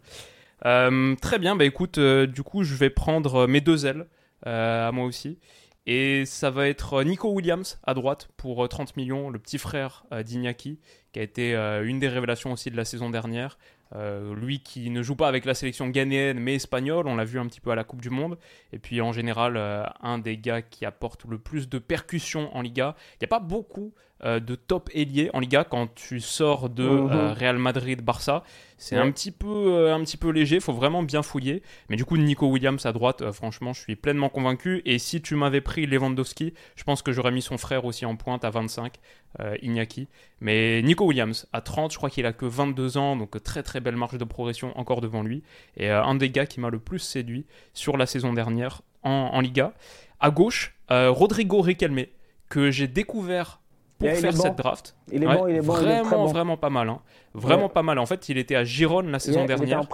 Euh, 0.66 1.16
très 1.22 1.40
bien, 1.40 1.56
bah 1.56 1.66
écoute, 1.66 1.98
euh, 1.98 2.26
du 2.26 2.42
coup, 2.42 2.64
je 2.64 2.74
vais 2.76 2.90
prendre 2.90 3.48
mes 3.48 3.62
deux 3.62 3.86
ailes. 3.86 4.08
Euh, 4.46 4.88
à 4.88 4.92
moi 4.92 5.06
aussi. 5.06 5.40
Et 5.86 6.26
ça 6.26 6.50
va 6.52 6.68
être 6.68 7.02
Nico 7.04 7.30
Williams 7.30 7.80
à 7.84 7.94
droite 7.94 8.28
pour 8.36 8.68
30 8.68 8.90
euh, 8.90 8.92
millions, 8.98 9.30
le 9.30 9.40
petit 9.40 9.58
frère 9.58 10.06
euh, 10.12 10.22
d'Iñaki, 10.22 10.80
qui 11.14 11.20
a 11.20 11.24
été 11.24 11.56
une 11.56 12.00
des 12.00 12.10
révélations 12.10 12.52
aussi 12.52 12.70
de 12.70 12.76
la 12.76 12.86
saison 12.86 13.10
dernière. 13.10 13.58
lui 13.96 14.60
qui 14.60 14.90
ne 14.90 15.02
joue 15.02 15.16
pas 15.16 15.30
avec 15.30 15.46
la 15.46 15.54
sélection 15.54 15.88
ghanéenne 15.88 16.40
mais 16.40 16.56
espagnole, 16.56 17.08
on 17.08 17.16
l'a 17.16 17.24
vu 17.24 17.40
un 17.40 17.48
petit 17.48 17.62
peu 17.62 17.72
à 17.72 17.76
la 17.76 17.86
Coupe 17.86 18.02
du 18.02 18.10
Monde. 18.10 18.38
Et 18.74 18.80
puis 18.80 19.02
en 19.02 19.14
général, 19.14 19.58
un 20.02 20.20
des 20.20 20.38
gars 20.38 20.62
qui 20.62 20.86
apporte 20.86 21.24
le 21.26 21.40
plus 21.40 21.70
de 21.70 21.80
percussions 21.80 22.56
en 22.56 22.62
Liga. 22.62 22.96
Il 23.14 23.18
n'y 23.22 23.26
a 23.26 23.30
pas 23.30 23.40
beaucoup 23.40 23.94
de 24.24 24.56
top 24.56 24.90
ailier 24.94 25.30
en 25.34 25.40
Liga 25.40 25.64
quand 25.64 25.94
tu 25.94 26.20
sors 26.20 26.70
de 26.70 26.84
mhm. 26.84 27.34
Real 27.34 27.58
Madrid-Barça. 27.58 28.44
C'est 28.80 28.96
un, 28.96 29.12
petit 29.12 29.32
peu, 29.32 29.48
euh, 29.48 29.96
un 29.96 30.04
petit 30.04 30.18
peu 30.18 30.30
léger, 30.30 30.60
faut 30.60 30.74
vraiment 30.74 31.02
bien 31.02 31.24
fouiller. 31.24 31.64
Mais 31.90 31.96
du 31.96 32.06
coup, 32.06 32.16
Nico 32.16 32.48
Williams 32.48 32.86
à 32.86 32.94
droite, 32.94 33.24
euh, 33.24 33.32
franchement, 33.32 33.74
je 33.74 33.82
suis 33.82 33.96
pleinement 33.96 34.30
convaincu. 34.30 34.84
Et 34.86 35.00
si 35.00 35.20
tu 35.20 35.36
m'avais 35.36 35.62
pris 35.62 35.88
Lewandowski, 35.88 36.54
je 36.76 36.84
pense 36.84 37.02
que 37.02 37.12
j'aurais 37.12 37.32
mis 37.32 37.42
son 37.42 37.58
frère 37.58 37.86
aussi 37.86 38.06
en 38.06 38.16
pointe 38.16 38.46
à 38.46 38.52
25, 38.52 38.94
euh, 39.40 39.58
Iñaki. 39.64 40.08
Mais 40.42 40.84
Nico 40.84 41.06
Williams 41.06 41.48
à 41.54 41.62
30, 41.62 41.92
je 41.92 41.98
crois 41.98 42.12
qu'il 42.12 42.28
a 42.28 42.34
que 42.34 42.46
22 42.46 42.98
ans, 42.98 43.16
donc 43.16 43.42
très 43.42 43.64
très 43.64 43.80
belle 43.80 43.96
marge 43.96 44.20
de 44.20 44.24
progression 44.24 44.78
encore 44.78 45.02
devant 45.02 45.24
lui. 45.24 45.42
Et 45.76 45.90
un 45.90 46.14
des 46.14 46.30
gars 46.30 46.46
qui 46.46 46.60
m'a 46.60 46.70
le 46.70 46.80
plus 46.80 47.00
séduit 47.00 47.48
sur 47.74 47.98
la 47.98 48.06
saison 48.06 48.32
dernière 48.34 48.84
en, 49.02 49.40
Liga. 49.40 49.74
À 50.20 50.32
gauche, 50.32 50.76
Rodrigo 50.90 51.62
Riquelme, 51.62 52.06
que 52.50 52.72
j'ai 52.72 52.88
découvert 52.88 53.62
pour 53.98 54.10
faire 54.10 54.36
cette 54.36 54.56
draft. 54.56 54.96
Il 55.12 55.24
est 55.24 55.28
bon, 55.28 55.48
il 55.48 55.56
est 55.56 55.62
bon. 55.62 55.74
Vraiment, 55.74 56.26
vraiment 56.26 56.58
pas 56.58 56.70
mal. 56.70 56.90
Hein. 56.90 57.02
Vraiment 57.34 57.70
pas 57.70 57.84
mal. 57.84 58.00
En 58.00 58.06
fait, 58.06 58.30
il 58.30 58.38
était 58.38 58.56
à 58.56 58.64
Gironne 58.64 59.10
la 59.10 59.20
saison 59.20 59.46
dernière. 59.46 59.88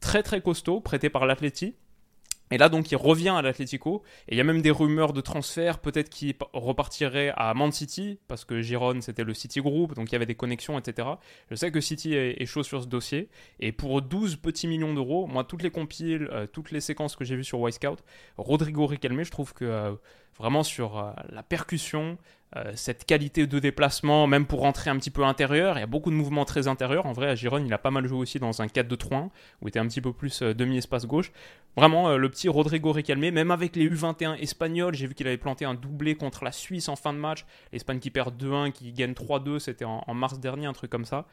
Très, 0.00 0.22
très 0.22 0.40
costaud, 0.40 0.80
prêté 0.80 1.10
par 1.10 1.26
l'Atleti. 1.26 1.76
Et 2.50 2.58
là, 2.58 2.68
donc, 2.68 2.90
il 2.90 2.96
revient 2.96 3.30
à 3.30 3.40
l'Atletico. 3.40 4.02
Et 4.28 4.34
il 4.34 4.38
y 4.38 4.40
a 4.40 4.44
même 4.44 4.60
des 4.60 4.70
rumeurs 4.70 5.14
de 5.14 5.22
transfert. 5.22 5.78
Peut-être 5.78 6.10
qu'il 6.10 6.34
repartirait 6.52 7.32
à 7.34 7.54
Man 7.54 7.72
City, 7.72 8.18
parce 8.28 8.44
que 8.44 8.60
Gironne, 8.60 9.00
c'était 9.00 9.24
le 9.24 9.32
City 9.32 9.60
Group. 9.60 9.94
Donc, 9.94 10.10
il 10.10 10.12
y 10.12 10.16
avait 10.16 10.26
des 10.26 10.34
connexions, 10.34 10.78
etc. 10.78 11.08
Je 11.50 11.54
sais 11.54 11.70
que 11.70 11.80
City 11.80 12.14
est, 12.14 12.44
chaud 12.44 12.62
sur 12.62 12.82
ce 12.82 12.88
dossier. 12.88 13.30
Et 13.58 13.72
pour 13.72 14.02
12 14.02 14.36
petits 14.36 14.66
millions 14.66 14.92
d'euros, 14.92 15.26
moi, 15.26 15.44
toutes 15.44 15.62
les 15.62 15.70
compiles, 15.70 16.28
euh, 16.30 16.46
toutes 16.46 16.72
les 16.72 16.82
séquences 16.82 17.16
que 17.16 17.24
j'ai 17.24 17.36
vues 17.36 17.44
sur 17.44 17.72
Scout, 17.72 18.04
Rodrigo 18.36 18.86
Riquelme, 18.86 19.22
je 19.22 19.30
trouve 19.30 19.54
que 19.54 19.64
euh, 19.64 19.92
vraiment 20.36 20.62
sur 20.62 20.98
euh, 20.98 21.12
la 21.30 21.42
percussion, 21.42 22.18
euh, 22.54 22.72
cette 22.74 23.06
qualité 23.06 23.46
de 23.46 23.58
déplacement, 23.58 24.26
même 24.26 24.44
pour 24.44 24.60
rentrer 24.60 24.90
un 24.90 24.98
petit 24.98 25.10
peu 25.10 25.24
intérieur. 25.24 25.78
Il 25.78 25.80
y 25.80 25.84
a 25.84 25.86
beaucoup 25.86 26.10
de 26.10 26.14
mouvements 26.14 26.44
très 26.44 26.68
intérieurs. 26.68 27.06
En 27.06 27.12
vrai, 27.12 27.28
à 27.28 27.34
Gironne, 27.34 27.66
il 27.66 27.72
a 27.72 27.78
pas 27.78 27.90
mal 27.90 28.06
joué 28.06 28.18
aussi 28.18 28.38
dans 28.38 28.60
un 28.60 28.66
4-2-3-1, 28.66 29.24
où 29.24 29.30
il 29.62 29.68
était 29.68 29.78
un 29.78 29.86
petit 29.86 30.02
peu 30.02 30.12
plus 30.12 30.42
euh, 30.42 30.52
demi-espace 30.52 31.06
gauche. 31.06 31.32
Vraiment, 31.76 32.10
euh, 32.10 32.18
le 32.18 32.28
petit 32.28 32.50
Rodrigo 32.50 32.92
Riquelme, 32.92 33.30
même 33.30 33.50
avec 33.50 33.74
les 33.74 33.88
U21 33.88 34.36
espagnols, 34.38 34.94
j'ai 34.94 35.06
vu 35.06 35.14
qu'il 35.14 35.26
avait 35.26 35.38
planté 35.38 35.64
un 35.64 35.72
doublé 35.72 36.14
contre 36.14 36.44
la 36.44 36.52
Suisse 36.52 36.90
en 36.90 36.96
fin 36.96 37.14
de 37.14 37.18
match. 37.18 37.46
L'Espagne 37.72 38.00
qui 38.00 38.10
perd 38.10 38.36
2-1, 38.36 38.72
qui 38.72 38.92
gagne 38.92 39.12
3-2, 39.12 39.58
c'était 39.58 39.86
en, 39.86 40.02
mars 40.12 40.38
dernier, 40.38 40.66
un 40.66 40.74
truc 40.74 40.90
comme 40.90 41.06
ça. 41.06 41.26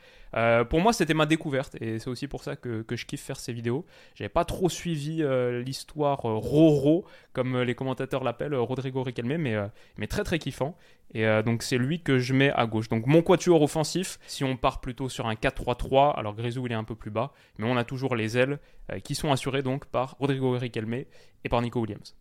pour 0.69 0.79
moi, 0.79 0.93
c'était 0.93 1.13
ma 1.13 1.25
découverte, 1.25 1.75
et 1.81 1.99
c'est 1.99 2.09
aussi 2.09 2.27
pour 2.27 2.43
ça 2.43 2.55
que, 2.55 2.85
je 2.89 3.05
kiffe 3.05 3.21
faire 3.21 3.39
ces 3.39 3.51
vidéos. 3.51 3.85
J'avais 4.15 4.29
pas 4.29 4.45
trop 4.45 4.69
suivi 4.69 5.21
l'histoire 5.65 6.19
Roro, 6.19 7.03
comme 7.33 7.61
les 7.61 7.75
commentateurs 7.75 8.23
l'appellent, 8.23 8.55
Rodrigo 8.55 9.03
Riquelme, 9.03 9.35
mais, 9.35 9.57
mais 9.97 10.07
très 10.07 10.23
très 10.23 10.39
kiffant. 10.39 10.77
Et 11.13 11.25
euh, 11.25 11.41
donc 11.41 11.63
c'est 11.63 11.77
lui 11.77 12.01
que 12.01 12.19
je 12.19 12.33
mets 12.33 12.51
à 12.51 12.65
gauche. 12.65 12.89
Donc 12.89 13.05
mon 13.07 13.21
quatuor 13.21 13.61
offensif, 13.61 14.19
si 14.27 14.43
on 14.43 14.57
part 14.57 14.79
plutôt 14.79 15.09
sur 15.09 15.27
un 15.27 15.33
4-3-3, 15.33 16.15
alors 16.15 16.35
Grisou 16.35 16.65
il 16.67 16.71
est 16.71 16.75
un 16.75 16.83
peu 16.83 16.95
plus 16.95 17.11
bas, 17.11 17.31
mais 17.57 17.67
on 17.69 17.77
a 17.77 17.83
toujours 17.83 18.15
les 18.15 18.37
ailes 18.37 18.59
euh, 18.91 18.99
qui 18.99 19.15
sont 19.15 19.31
assurées 19.31 19.63
donc 19.63 19.85
par 19.85 20.15
Rodrigo 20.19 20.51
Riquelme 20.51 20.93
et 20.93 21.49
par 21.49 21.61
Nico 21.61 21.79
Williams. 21.79 22.15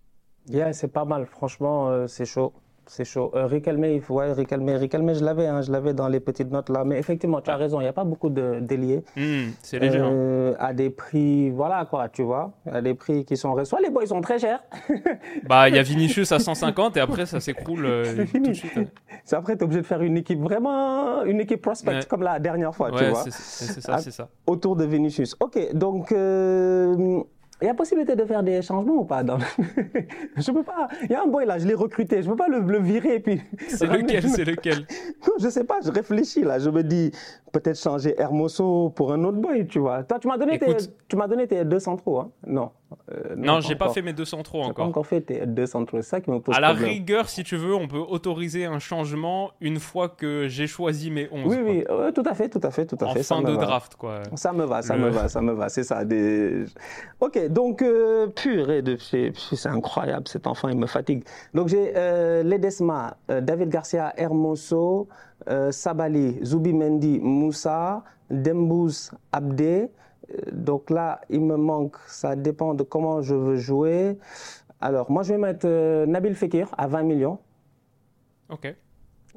Yeah, 0.49 0.73
c'est 0.73 0.93
pas 0.93 1.05
mal, 1.05 1.27
franchement 1.27 1.91
euh, 1.91 2.07
c'est 2.07 2.25
chaud 2.25 2.55
c'est 2.91 3.05
chaud. 3.05 3.31
Euh, 3.35 3.47
Riquelme, 3.47 3.85
il 3.85 4.01
faut, 4.01 4.15
ouais, 4.15 4.33
Riquelme, 4.33 4.69
Riquelme, 4.71 5.15
je 5.15 5.25
l'avais, 5.25 5.47
hein, 5.47 5.63
je 5.63 5.71
l'avais 5.71 5.95
dans 5.95 6.09
les 6.09 6.21
petites 6.21 6.51
notes 6.51 6.69
là. 6.69 6.85
Mais 6.85 6.99
effectivement, 6.99 7.41
tu 7.41 7.51
as 7.51 7.57
raison, 7.57 7.81
il 7.81 7.85
n'y 7.85 7.89
a 7.89 7.93
pas 7.93 8.05
beaucoup 8.05 8.31
de 8.31 8.61
déliés. 8.61 9.05
Hmm, 9.17 9.51
c'est 9.63 9.79
léger. 9.79 9.99
Hein. 9.99 10.11
Euh, 10.11 10.55
à 10.59 10.73
des 10.73 10.91
prix, 10.91 11.51
voilà 11.51 11.85
quoi, 11.85 12.09
tu 12.09 12.23
vois, 12.23 12.53
à 12.71 12.81
des 12.81 12.95
prix 12.95 13.25
qui 13.25 13.37
sont. 13.37 13.65
Soit 13.65 13.81
les 13.81 13.91
boys 13.91 14.07
sont 14.07 14.21
très 14.21 14.39
chers. 14.39 14.61
bah, 15.49 15.69
il 15.69 15.77
y 15.77 15.79
a 15.79 15.83
Vinicius 15.83 16.33
à 16.33 16.39
150 16.39 16.97
et 16.97 17.01
après 17.01 17.27
ça 17.27 17.41
s'écroule 17.41 17.85
euh, 17.85 18.25
tout 18.33 18.39
de 18.39 18.53
suite. 18.53 18.91
C'est 19.25 19.37
après, 19.37 19.57
tu 19.57 19.61
es 19.61 19.65
obligé 19.65 19.83
de 19.83 19.87
faire 19.87 20.03
une 20.03 20.17
équipe 20.17 20.41
vraiment, 20.41 21.25
une 21.25 21.41
équipe 21.41 21.63
prospect 21.63 22.01
comme 22.09 22.23
la 22.23 22.39
dernière 22.39 22.75
fois, 22.75 22.91
tu 22.91 23.05
vois. 23.05 23.25
C'est 23.25 23.81
ça, 23.81 23.99
c'est 23.99 24.11
ça. 24.11 24.29
Autour 24.47 24.77
de 24.77 24.85
Vinicius. 24.85 25.37
Ok, 25.41 25.75
donc. 25.75 26.13
Il 27.61 27.67
y 27.67 27.69
a 27.69 27.75
possibilité 27.75 28.15
de 28.15 28.25
faire 28.25 28.43
des 28.43 28.63
changements 28.63 29.01
ou 29.01 29.05
pas 29.05 29.25
dans... 29.25 29.39
Je 30.37 30.53
peux 30.53 30.63
pas. 30.63 30.89
Il 31.03 31.11
y 31.11 31.15
a 31.15 31.23
un 31.23 31.27
boy 31.27 31.45
là, 31.45 31.59
je 31.59 31.67
l'ai 31.67 31.75
recruté. 31.75 32.23
Je 32.23 32.29
peux 32.29 32.37
pas 32.37 32.47
le, 32.49 32.79
virer 32.79 33.17
et 33.17 33.21
puis. 33.21 33.43
C'est 33.69 33.87
lequel 33.87 34.29
C'est 34.29 34.45
lequel 34.45 34.87
Je 35.41 35.49
sais 35.49 35.65
pas. 35.65 35.81
Je 35.85 35.91
réfléchis 35.91 36.45
là. 36.45 36.61
Je 36.61 36.71
me 36.71 36.85
dis 36.85 37.11
peut-être 37.53 37.79
changer 37.79 38.15
Hermoso 38.21 38.91
pour 38.91 39.13
un 39.13 39.25
autre 39.25 39.39
boy, 39.39 39.67
tu 39.67 39.81
vois. 39.81 40.05
Toi, 40.05 40.21
tu 40.21 40.29
m'as 40.29 40.39
donné, 40.39 40.59
tes, 40.59 40.77
tu 41.09 41.17
m'as 41.17 41.27
donné 41.27 41.49
tes 41.49 41.65
deux 41.65 41.81
centraux, 41.81 42.21
hein 42.21 42.31
Non. 42.47 42.71
Euh, 43.13 43.35
non, 43.37 43.61
j'ai 43.61 43.77
pas 43.77 43.91
fait 43.91 44.03
mes 44.03 44.13
deux 44.13 44.25
centraux 44.25 44.63
encore. 44.63 44.75
Pas 44.75 44.83
encore 44.85 45.07
fait 45.07 45.21
tes 45.21 45.47
deux 45.47 45.67
centraux. 45.67 46.01
C'est 46.01 46.09
ça 46.09 46.21
qui 46.21 46.31
me 46.31 46.41
pose 46.41 46.55
À 46.55 46.61
la 46.61 46.73
rigueur, 46.73 47.29
si 47.29 47.45
tu 47.45 47.57
veux, 47.57 47.75
on 47.75 47.89
peut 47.89 47.99
autoriser 47.99 48.65
un 48.65 48.79
changement 48.79 49.51
une 49.61 49.79
fois 49.79 50.09
que 50.09 50.49
j'ai 50.49 50.67
choisi 50.67 51.11
mes 51.11 51.29
11. 51.31 51.45
Oui, 51.47 51.59
oui, 51.65 52.13
tout 52.15 52.23
à 52.25 52.35
fait, 52.35 52.49
tout 52.49 52.61
à 52.63 52.71
fait, 52.71 52.87
tout 52.87 52.97
à 53.01 53.07
en 53.07 53.15
fait. 53.15 53.23
fin 53.23 53.43
de 53.43 53.55
draft, 53.55 53.97
quoi. 53.97 54.23
Ça 54.35 54.53
me 54.53 54.65
va, 54.65 54.83
ça 54.83 54.97
me 54.97 55.09
va, 55.11 55.29
ça 55.29 55.41
me 55.41 55.53
va. 55.53 55.69
C'est 55.69 55.85
ça. 55.85 56.05
Des... 56.05 56.65
Ok, 57.21 57.49
donc 57.49 57.83
euh, 57.83 58.27
purée 58.29 58.83
de, 58.83 58.97
c'est 58.99 59.33
incroyable. 59.67 60.29
Cet 60.29 60.47
enfant, 60.47 60.69
il 60.69 60.79
me 60.79 60.87
fatigue. 60.87 61.25
Donc 61.55 61.69
j'ai 61.69 61.93
euh, 61.97 62.43
Ledesma, 62.43 63.17
euh, 63.31 63.41
David 63.41 63.69
Garcia, 63.69 64.13
Hermoso, 64.17 65.09
euh, 65.49 65.71
Sabali, 65.73 66.39
Zubi 66.45 66.73
Mendy, 66.73 67.19
Moussa, 67.21 68.03
Dembouz, 68.31 69.13
Abdé. 69.33 69.91
Donc 70.53 70.91
là, 70.91 71.21
il 71.31 71.41
me 71.41 71.57
manque, 71.57 71.97
ça 72.07 72.37
dépend 72.37 72.75
de 72.75 72.83
comment 72.83 73.23
je 73.23 73.35
veux 73.35 73.57
jouer. 73.57 74.19
Alors, 74.81 75.11
moi, 75.11 75.23
je 75.23 75.33
vais 75.33 75.39
mettre 75.39 75.67
euh, 75.67 76.07
Nabil 76.07 76.35
Fekir 76.35 76.69
à 76.77 76.87
20 76.87 77.03
millions. 77.03 77.39
Ok. 78.49 78.75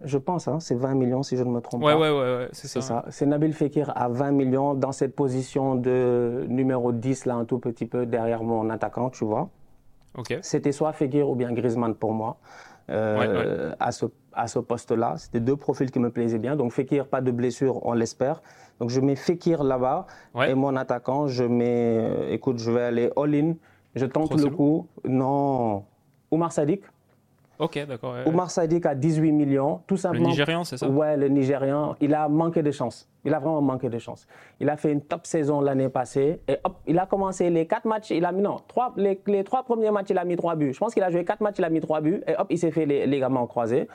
Je 0.03 0.17
pense, 0.17 0.47
hein, 0.47 0.59
c'est 0.59 0.75
20 0.75 0.95
millions 0.95 1.21
si 1.21 1.37
je 1.37 1.43
ne 1.43 1.49
me 1.49 1.61
trompe 1.61 1.81
pas. 1.81 1.95
Ouais, 1.95 2.09
ouais, 2.09 2.19
ouais, 2.19 2.49
c'est 2.53 2.67
ça. 2.67 2.81
ça. 2.81 3.05
C'est 3.09 3.25
Nabil 3.25 3.53
Fekir 3.53 3.91
à 3.95 4.07
20 4.09 4.31
millions 4.31 4.73
dans 4.73 4.91
cette 4.91 5.15
position 5.15 5.75
de 5.75 6.45
numéro 6.47 6.91
10, 6.91 7.25
là, 7.25 7.35
un 7.35 7.45
tout 7.45 7.59
petit 7.59 7.85
peu 7.85 8.05
derrière 8.05 8.43
mon 8.43 8.69
attaquant, 8.69 9.09
tu 9.09 9.25
vois. 9.25 9.49
Ok. 10.17 10.37
C'était 10.41 10.71
soit 10.71 10.93
Fekir 10.93 11.29
ou 11.29 11.35
bien 11.35 11.51
Griezmann 11.53 11.95
pour 11.95 12.13
moi. 12.13 12.37
Euh, 12.89 13.73
à 13.79 13.91
ce, 13.91 14.05
à 14.33 14.47
ce 14.47 14.59
poste-là. 14.59 15.13
C'était 15.17 15.39
deux 15.39 15.55
profils 15.55 15.89
qui 15.91 15.99
me 15.99 16.09
plaisaient 16.09 16.39
bien. 16.39 16.55
Donc 16.57 16.73
Fekir, 16.73 17.07
pas 17.07 17.21
de 17.21 17.31
blessure, 17.31 17.85
on 17.85 17.93
l'espère. 17.93 18.41
Donc 18.81 18.89
je 18.89 18.99
mets 18.99 19.15
Fekir 19.15 19.63
là-bas. 19.63 20.07
Et 20.47 20.55
mon 20.55 20.75
attaquant, 20.75 21.27
je 21.27 21.43
mets, 21.43 21.99
euh, 21.99 22.31
écoute, 22.33 22.57
je 22.57 22.71
vais 22.71 22.81
aller 22.81 23.11
all-in. 23.15 23.53
Je 23.93 24.07
tente 24.07 24.33
le 24.33 24.49
coup. 24.49 24.87
Non. 25.07 25.83
Oumar 26.31 26.51
Sadik. 26.51 26.81
Ok, 27.59 27.77
d'accord. 27.87 28.13
ouais, 28.13 28.27
Oumar 28.27 28.49
Sadiq 28.49 28.83
à 28.87 28.95
18 28.95 29.31
millions, 29.33 29.81
tout 29.85 29.93
Le 29.93 29.99
simplement. 29.99 30.29
Nigérian, 30.29 30.63
c'est 30.63 30.77
ça? 30.77 30.89
Ouais, 30.89 31.15
le 31.15 31.27
Nigérian, 31.27 31.95
il 32.01 32.15
a 32.15 32.27
manqué 32.27 32.63
de 32.63 32.71
chance. 32.71 33.07
Il 33.25 33.33
a 33.33 33.39
vraiment 33.39 33.61
manqué 33.61 33.89
de 33.89 33.99
chance. 33.99 34.27
Il 34.59 34.69
a 34.69 34.77
fait 34.77 34.91
une 34.91 35.01
top 35.01 35.25
saison 35.25 35.61
l'année 35.61 35.89
passée 35.89 36.41
et 36.47 36.57
hop, 36.63 36.77
il 36.87 36.97
a 36.97 37.05
commencé 37.05 37.49
les 37.49 37.67
quatre 37.67 37.85
matchs, 37.85 38.09
il 38.11 38.25
a 38.25 38.31
mis 38.31 38.41
non, 38.41 38.57
trois, 38.67 38.93
les, 38.97 39.43
trois 39.43 39.63
premiers 39.63 39.91
matchs, 39.91 40.09
il 40.09 40.17
a 40.17 40.25
mis 40.25 40.35
trois 40.35 40.55
buts. 40.55 40.73
Je 40.73 40.79
pense 40.79 40.93
qu'il 40.93 41.03
a 41.03 41.09
joué 41.11 41.23
quatre 41.23 41.41
matchs, 41.41 41.57
il 41.59 41.65
a 41.65 41.69
mis 41.69 41.81
trois 41.81 42.01
buts 42.01 42.21
et 42.27 42.35
hop, 42.37 42.47
il 42.49 42.57
s'est 42.57 42.71
fait 42.71 42.85
les 42.85 43.05
ligaments 43.05 43.45
croisés. 43.45 43.87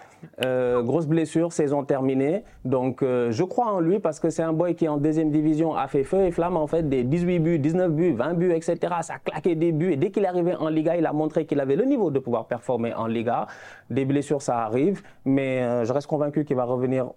Euh, 0.44 0.82
grosse 0.82 1.06
blessure, 1.06 1.52
saison 1.52 1.84
terminée. 1.84 2.44
Donc 2.64 3.02
euh, 3.02 3.30
je 3.32 3.42
crois 3.42 3.66
en 3.66 3.80
lui 3.80 3.98
parce 3.98 4.20
que 4.20 4.30
c'est 4.30 4.42
un 4.42 4.52
boy 4.52 4.74
qui 4.74 4.88
en 4.88 4.96
deuxième 4.96 5.30
division 5.30 5.74
a 5.74 5.88
fait 5.88 6.04
feu 6.04 6.24
et 6.24 6.30
flamme 6.30 6.56
en 6.56 6.66
fait 6.66 6.88
des 6.88 7.02
18 7.02 7.38
buts, 7.40 7.58
19 7.58 7.92
buts, 7.92 8.12
20 8.12 8.34
buts, 8.34 8.52
etc. 8.52 8.76
Ça 9.02 9.14
a 9.14 9.18
claqué 9.18 9.54
des 9.54 9.72
buts 9.72 9.92
et 9.92 9.96
dès 9.96 10.10
qu'il 10.10 10.24
est 10.24 10.28
arrivé 10.28 10.54
en 10.54 10.68
Liga, 10.68 10.96
il 10.96 11.06
a 11.06 11.12
montré 11.12 11.46
qu'il 11.46 11.60
avait 11.60 11.76
le 11.76 11.84
niveau 11.84 12.10
de 12.10 12.18
pouvoir 12.18 12.46
performer 12.46 12.94
en 12.94 13.06
Liga. 13.06 13.46
Des 13.90 14.04
blessures, 14.04 14.42
ça 14.42 14.58
arrive, 14.58 15.02
mais 15.24 15.62
euh, 15.62 15.84
je 15.84 15.92
reste 15.92 16.06
convaincu 16.06 16.44
qu'il 16.44 16.56
va 16.56 16.64
revenir 16.64 17.10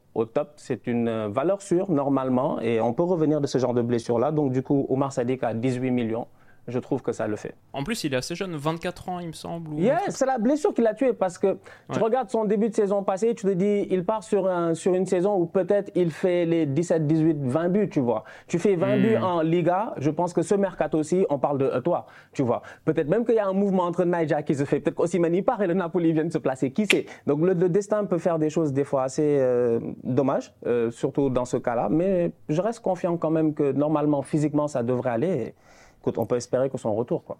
C'est 0.55 0.87
une 0.87 1.07
euh, 1.07 1.27
valeur 1.27 1.61
sûre 1.61 1.91
normalement 1.91 2.59
et 2.61 2.81
on 2.81 2.93
peut 2.93 3.03
revenir 3.03 3.41
de 3.41 3.47
ce 3.47 3.57
genre 3.57 3.73
de 3.73 3.81
blessure-là. 3.81 4.31
Donc 4.31 4.51
du 4.51 4.63
coup, 4.63 4.85
Omar 4.89 5.11
Sadiq 5.11 5.43
à 5.43 5.53
18 5.53 5.91
millions. 5.91 6.27
Je 6.69 6.79
trouve 6.79 7.01
que 7.01 7.11
ça 7.11 7.27
le 7.27 7.35
fait. 7.35 7.55
En 7.73 7.83
plus, 7.83 8.03
il 8.03 8.13
est 8.13 8.17
assez 8.17 8.35
jeune, 8.35 8.55
24 8.55 9.09
ans, 9.09 9.19
il 9.19 9.27
me 9.27 9.33
semble. 9.33 9.73
ou 9.73 9.79
c'est 10.09 10.25
la 10.25 10.37
blessure 10.37 10.73
qui 10.73 10.81
l'a 10.81 10.93
tué 10.93 11.13
parce 11.13 11.37
que 11.37 11.53
tu 11.91 11.97
Ouais. 11.97 12.03
regardes 12.03 12.29
son 12.29 12.45
début 12.45 12.69
de 12.69 12.75
saison 12.75 13.03
passée, 13.03 13.33
tu 13.35 13.45
te 13.45 13.51
dis, 13.51 13.87
il 13.89 14.05
part 14.05 14.23
sur, 14.23 14.47
un, 14.47 14.73
sur 14.73 14.93
une 14.93 15.05
saison 15.05 15.35
où 15.37 15.45
peut-être 15.45 15.91
il 15.95 16.11
fait 16.11 16.45
les 16.45 16.65
17, 16.65 17.07
18, 17.07 17.37
20 17.41 17.69
buts, 17.69 17.89
tu 17.89 17.99
vois. 17.99 18.23
Tu 18.47 18.59
fais 18.59 18.75
20 18.75 18.97
Hmm. 18.97 19.01
buts 19.01 19.17
en 19.17 19.41
Liga, 19.41 19.93
je 19.97 20.09
pense 20.09 20.33
que 20.33 20.41
ce 20.41 20.55
mercato 20.55 20.97
aussi, 20.97 21.25
on 21.29 21.39
parle 21.39 21.57
de 21.57 21.65
euh, 21.65 21.81
toi, 21.81 22.05
tu 22.33 22.43
vois. 22.43 22.61
Peut-être 22.85 23.07
même 23.09 23.25
qu'il 23.25 23.35
y 23.35 23.39
a 23.39 23.47
un 23.47 23.53
mouvement 23.53 23.83
entre 23.83 24.03
Naija 24.05 24.43
qui 24.43 24.55
se 24.55 24.63
fait, 24.65 24.79
peut-être 24.79 24.95
qu'Osimhen 24.95 25.33
y 25.35 25.41
part 25.41 25.61
et 25.61 25.67
le 25.67 25.73
Napoli 25.73 26.13
vient 26.13 26.25
de 26.25 26.31
se 26.31 26.37
placer, 26.37 26.71
qui 26.71 26.85
sait? 26.85 27.05
Donc 27.27 27.41
le, 27.41 27.53
le 27.53 27.69
destin 27.69 28.05
peut 28.05 28.17
faire 28.17 28.39
des 28.39 28.49
choses 28.49 28.73
des 28.73 28.83
fois 28.83 29.03
assez 29.03 29.37
euh, 29.39 29.79
dommages, 30.03 30.53
euh, 30.65 30.91
surtout 30.91 31.29
dans 31.29 31.45
ce 31.45 31.57
cas-là, 31.57 31.87
mais 31.89 32.31
je 32.49 32.61
reste 32.61 32.79
confiant 32.81 33.17
quand 33.17 33.29
même 33.31 33.53
que 33.53 33.71
normalement, 33.71 34.21
physiquement, 34.21 34.67
ça 34.67 34.83
devrait 34.83 35.11
aller. 35.11 35.27
Et, 35.27 35.55
écoute, 36.01 36.17
on 36.17 36.25
peut 36.25 36.35
espérer 36.37 36.69
que 36.69 36.77
son 36.77 36.93
retour, 36.95 37.23
quoi. 37.23 37.37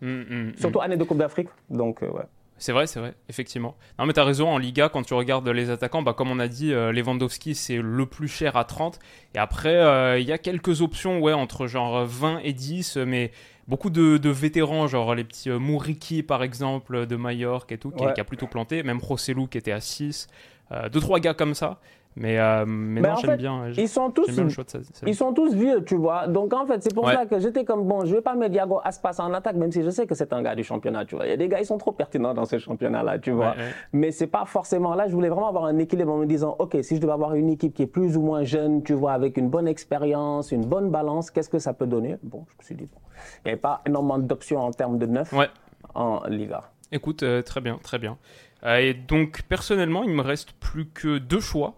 Mm, 0.00 0.06
mm, 0.08 0.22
mm. 0.50 0.52
Surtout 0.58 0.80
année 0.80 0.96
de 0.96 1.04
Coupe 1.04 1.18
d'Afrique, 1.18 1.48
donc 1.70 2.02
euh, 2.02 2.10
ouais. 2.10 2.22
C'est 2.60 2.72
vrai, 2.72 2.88
c'est 2.88 2.98
vrai, 2.98 3.14
effectivement. 3.28 3.76
Non, 4.00 4.06
mais 4.06 4.12
t'as 4.12 4.24
raison, 4.24 4.48
en 4.48 4.58
Liga, 4.58 4.88
quand 4.88 5.04
tu 5.04 5.14
regardes 5.14 5.48
les 5.48 5.70
attaquants, 5.70 6.02
bah, 6.02 6.12
comme 6.12 6.28
on 6.30 6.40
a 6.40 6.48
dit, 6.48 6.72
euh, 6.72 6.90
Lewandowski, 6.90 7.54
c'est 7.54 7.76
le 7.80 8.04
plus 8.06 8.26
cher 8.26 8.56
à 8.56 8.64
30. 8.64 8.98
Et 9.36 9.38
après, 9.38 9.76
euh, 9.76 10.18
il 10.18 10.26
y 10.26 10.32
a 10.32 10.38
quelques 10.38 10.82
options, 10.82 11.20
ouais, 11.20 11.32
entre 11.32 11.68
genre 11.68 12.04
20 12.04 12.40
et 12.42 12.52
10, 12.52 12.96
mais 12.96 13.30
beaucoup 13.68 13.90
de, 13.90 14.16
de 14.18 14.30
vétérans, 14.30 14.88
genre 14.88 15.14
les 15.14 15.22
petits 15.22 15.50
euh, 15.50 15.60
Mouriki, 15.60 16.24
par 16.24 16.42
exemple, 16.42 17.06
de 17.06 17.14
Majorque 17.16 17.70
et 17.70 17.78
tout, 17.78 17.92
qui, 17.92 18.04
Ouais. 18.04 18.12
qui 18.12 18.20
a 18.20 18.24
plutôt 18.24 18.48
planté. 18.48 18.82
Même 18.82 18.98
Rossellou, 18.98 19.46
qui 19.46 19.56
était 19.58 19.70
à 19.72 19.80
6. 19.80 20.26
Euh, 20.72 20.88
deux, 20.88 21.00
trois 21.00 21.20
gars 21.20 21.34
comme 21.34 21.54
ça. 21.54 21.78
Mais, 22.20 22.36
euh, 22.40 22.64
mais 22.66 23.00
Ben, 23.00 23.10
non, 23.10 23.16
j'aime 23.16 23.36
bien, 23.36 23.68
Ils 23.76 23.88
sont 23.88 24.10
tous, 24.10 24.26
bien 24.28 24.42
le 24.42 24.48
choix 24.50 24.64
de 24.64 24.70
ça. 24.70 24.78
ça- 24.82 25.06
ils 25.06 25.14
sont 25.14 25.32
tous 25.32 25.54
vieux, 25.54 25.84
tu 25.84 25.94
vois. 25.94 26.26
Donc 26.26 26.52
en 26.52 26.66
fait, 26.66 26.82
c'est 26.82 26.92
pour 26.92 27.04
Ouais. 27.04 27.14
ça 27.14 27.26
que 27.26 27.38
j'étais 27.38 27.64
comme 27.64 27.84
bon, 27.86 28.04
je 28.04 28.14
vais 28.16 28.20
pas 28.22 28.34
mettre 28.34 28.50
Diago 28.52 28.80
Aspas 28.82 29.20
en 29.20 29.32
attaque, 29.32 29.54
même 29.54 29.70
si 29.70 29.84
je 29.84 29.90
sais 29.90 30.04
que 30.06 30.16
c'est 30.16 30.32
un 30.32 30.42
gars 30.42 30.56
du 30.56 30.64
championnat, 30.64 31.04
tu 31.04 31.14
vois. 31.14 31.26
Il 31.26 31.30
y 31.30 31.32
a 31.32 31.36
des 31.36 31.46
gars, 31.48 31.60
ils 31.60 31.64
sont 31.66 31.78
trop 31.78 31.92
pertinents 31.92 32.34
dans 32.34 32.44
ce 32.44 32.58
championnat-là, 32.58 33.20
tu 33.20 33.30
vois. 33.30 33.50
Ouais, 33.50 33.56
ouais. 33.58 33.72
Mais 33.92 34.10
c'est 34.10 34.26
pas 34.26 34.44
forcément 34.46 34.96
là. 34.96 35.06
Je 35.06 35.12
voulais 35.14 35.28
vraiment 35.28 35.48
avoir 35.48 35.66
un 35.66 35.78
équilibre 35.78 36.12
en 36.12 36.16
me 36.18 36.26
disant, 36.26 36.56
ok, 36.58 36.76
si 36.82 36.96
je 36.96 37.00
devais 37.00 37.12
avoir 37.12 37.34
une 37.34 37.50
équipe 37.50 37.72
qui 37.72 37.82
est 37.82 37.86
plus 37.86 38.16
ou 38.16 38.22
moins 38.22 38.42
jeune, 38.42 38.82
tu 38.82 38.94
vois, 38.94 39.12
avec 39.12 39.36
une 39.36 39.48
bonne 39.48 39.68
expérience, 39.68 40.50
une 40.50 40.66
bonne 40.66 40.90
balance, 40.90 41.30
qu'est-ce 41.30 41.48
que 41.50 41.60
ça 41.60 41.72
peut 41.72 41.86
donner? 41.86 42.16
Bon, 42.24 42.44
je 42.50 42.54
me 42.58 42.62
suis 42.64 42.74
dit 42.74 42.88
bon, 42.92 42.98
il 43.44 43.46
n'y 43.46 43.50
avait 43.52 43.60
pas 43.60 43.80
énormément 43.86 44.18
d'options 44.18 44.60
en 44.60 44.72
termes 44.72 44.98
de 44.98 45.06
neuf 45.06 45.32
Ouais. 45.32 45.48
en 45.94 46.24
Liga. 46.28 46.64
Écoute, 46.90 47.22
euh, 47.22 47.42
très 47.42 47.60
bien, 47.60 47.78
très 47.82 47.98
bien. 47.98 48.16
Euh, 48.64 48.78
et 48.78 48.94
donc, 48.94 49.42
personnellement, 49.48 50.02
il 50.02 50.10
me 50.10 50.22
reste 50.22 50.50
plus 50.52 50.86
que 50.88 51.18
deux 51.18 51.38
choix. 51.40 51.74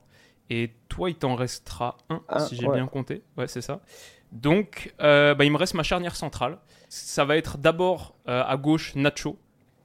Et 0.51 0.73
toi, 0.89 1.09
il 1.09 1.15
t'en 1.15 1.37
restera 1.37 1.97
un, 2.09 2.21
si 2.41 2.57
j'ai 2.57 2.67
ouais. 2.67 2.75
bien 2.75 2.89
compté. 2.89 3.23
Ouais, 3.39 3.47
c'est 3.47 3.63
ça. 3.63 3.81
Donc, 4.33 4.93
euh, 5.01 5.35
bah, 5.35 5.45
il 5.45 5.53
me 5.53 5.57
reste 5.57 5.75
ma 5.75 5.85
charnière 5.85 6.17
centrale. 6.17 6.59
Ça 6.89 7.25
va 7.25 7.37
être 7.37 7.57
d'abord 7.57 8.17
euh, 8.29 8.43
à 8.45 8.57
gauche 8.57 8.95
Nacho 8.97 9.39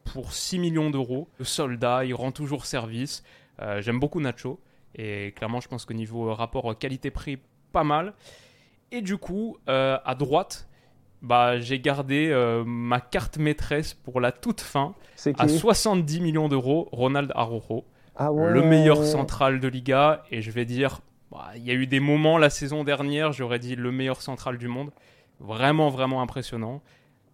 pour 0.04 0.34
6 0.34 0.58
millions 0.58 0.90
d'euros. 0.90 1.30
Le 1.38 1.46
soldat, 1.46 2.04
il 2.04 2.16
rend 2.16 2.32
toujours 2.32 2.66
service. 2.66 3.24
Euh, 3.62 3.82
J'aime 3.82 4.00
beaucoup 4.00 4.20
Nacho. 4.20 4.60
Et 4.96 5.34
clairement, 5.36 5.60
je 5.60 5.68
pense 5.68 5.86
qu'au 5.86 5.94
niveau 5.94 6.34
rapport 6.34 6.78
qualité-prix, 6.78 7.38
pas 7.72 7.84
mal. 7.84 8.14
Et 8.92 9.02
du 9.02 9.18
coup, 9.18 9.58
à 9.68 10.16
droite, 10.18 10.68
bah, 11.22 11.60
j'ai 11.60 11.80
gardé 11.80 12.34
ma 12.66 13.02
carte 13.02 13.38
maîtresse 13.38 13.94
pour 13.94 14.22
la 14.22 14.32
toute 14.32 14.62
fin. 14.62 14.96
À 15.38 15.48
qui? 15.48 15.58
70 15.58 16.22
millions 16.22 16.48
d'euros, 16.48 16.88
Ronald 16.94 17.32
Araujo, 17.36 17.84
Ah 18.18 18.32
ouais. 18.32 18.52
le 18.52 18.62
meilleur 18.64 19.04
central 19.04 19.60
de 19.60 19.68
Liga. 19.68 20.24
Et 20.32 20.42
je 20.42 20.52
vais 20.52 20.66
dire, 20.66 21.02
bah, 21.32 21.50
il 21.56 21.64
y 21.64 21.72
a 21.72 21.74
eu 21.74 21.88
des 21.88 22.00
moments 22.00 22.38
la 22.38 22.50
saison 22.50 22.84
dernière, 22.84 23.32
j'aurais 23.32 23.60
dit 23.60 23.76
le 23.76 23.92
meilleur 23.92 24.22
central 24.22 24.58
du 24.58 24.68
monde. 24.68 24.92
Vraiment, 25.40 25.90
vraiment 25.90 26.22
impressionnant. 26.22 26.82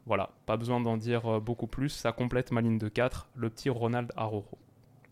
Voilà, 0.08 0.30
pas 0.48 0.58
besoin 0.58 0.80
d'en 0.82 0.98
dire 0.98 1.32
euh, 1.36 1.39
beaucoup 1.39 1.67
plus. 1.67 1.89
Ça 1.89 2.12
complète 2.12 2.52
ma 2.52 2.62
ligne 2.62 2.80
de 2.80 2.88
4, 2.89 3.30
le 3.36 3.50
petit 3.50 3.70
Ronald 3.70 4.12
Araujo. 4.17 4.46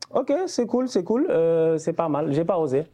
Ok, 0.10 0.34
c'est 0.48 0.66
cool, 0.66 0.88
c'est 0.90 1.04
cool, 1.04 1.28
euh, 1.30 1.78
c'est 1.78 1.94
pas 1.94 2.10
mal. 2.10 2.34
J'ai 2.34 2.44
pas 2.44 2.58
osé. 2.58 2.86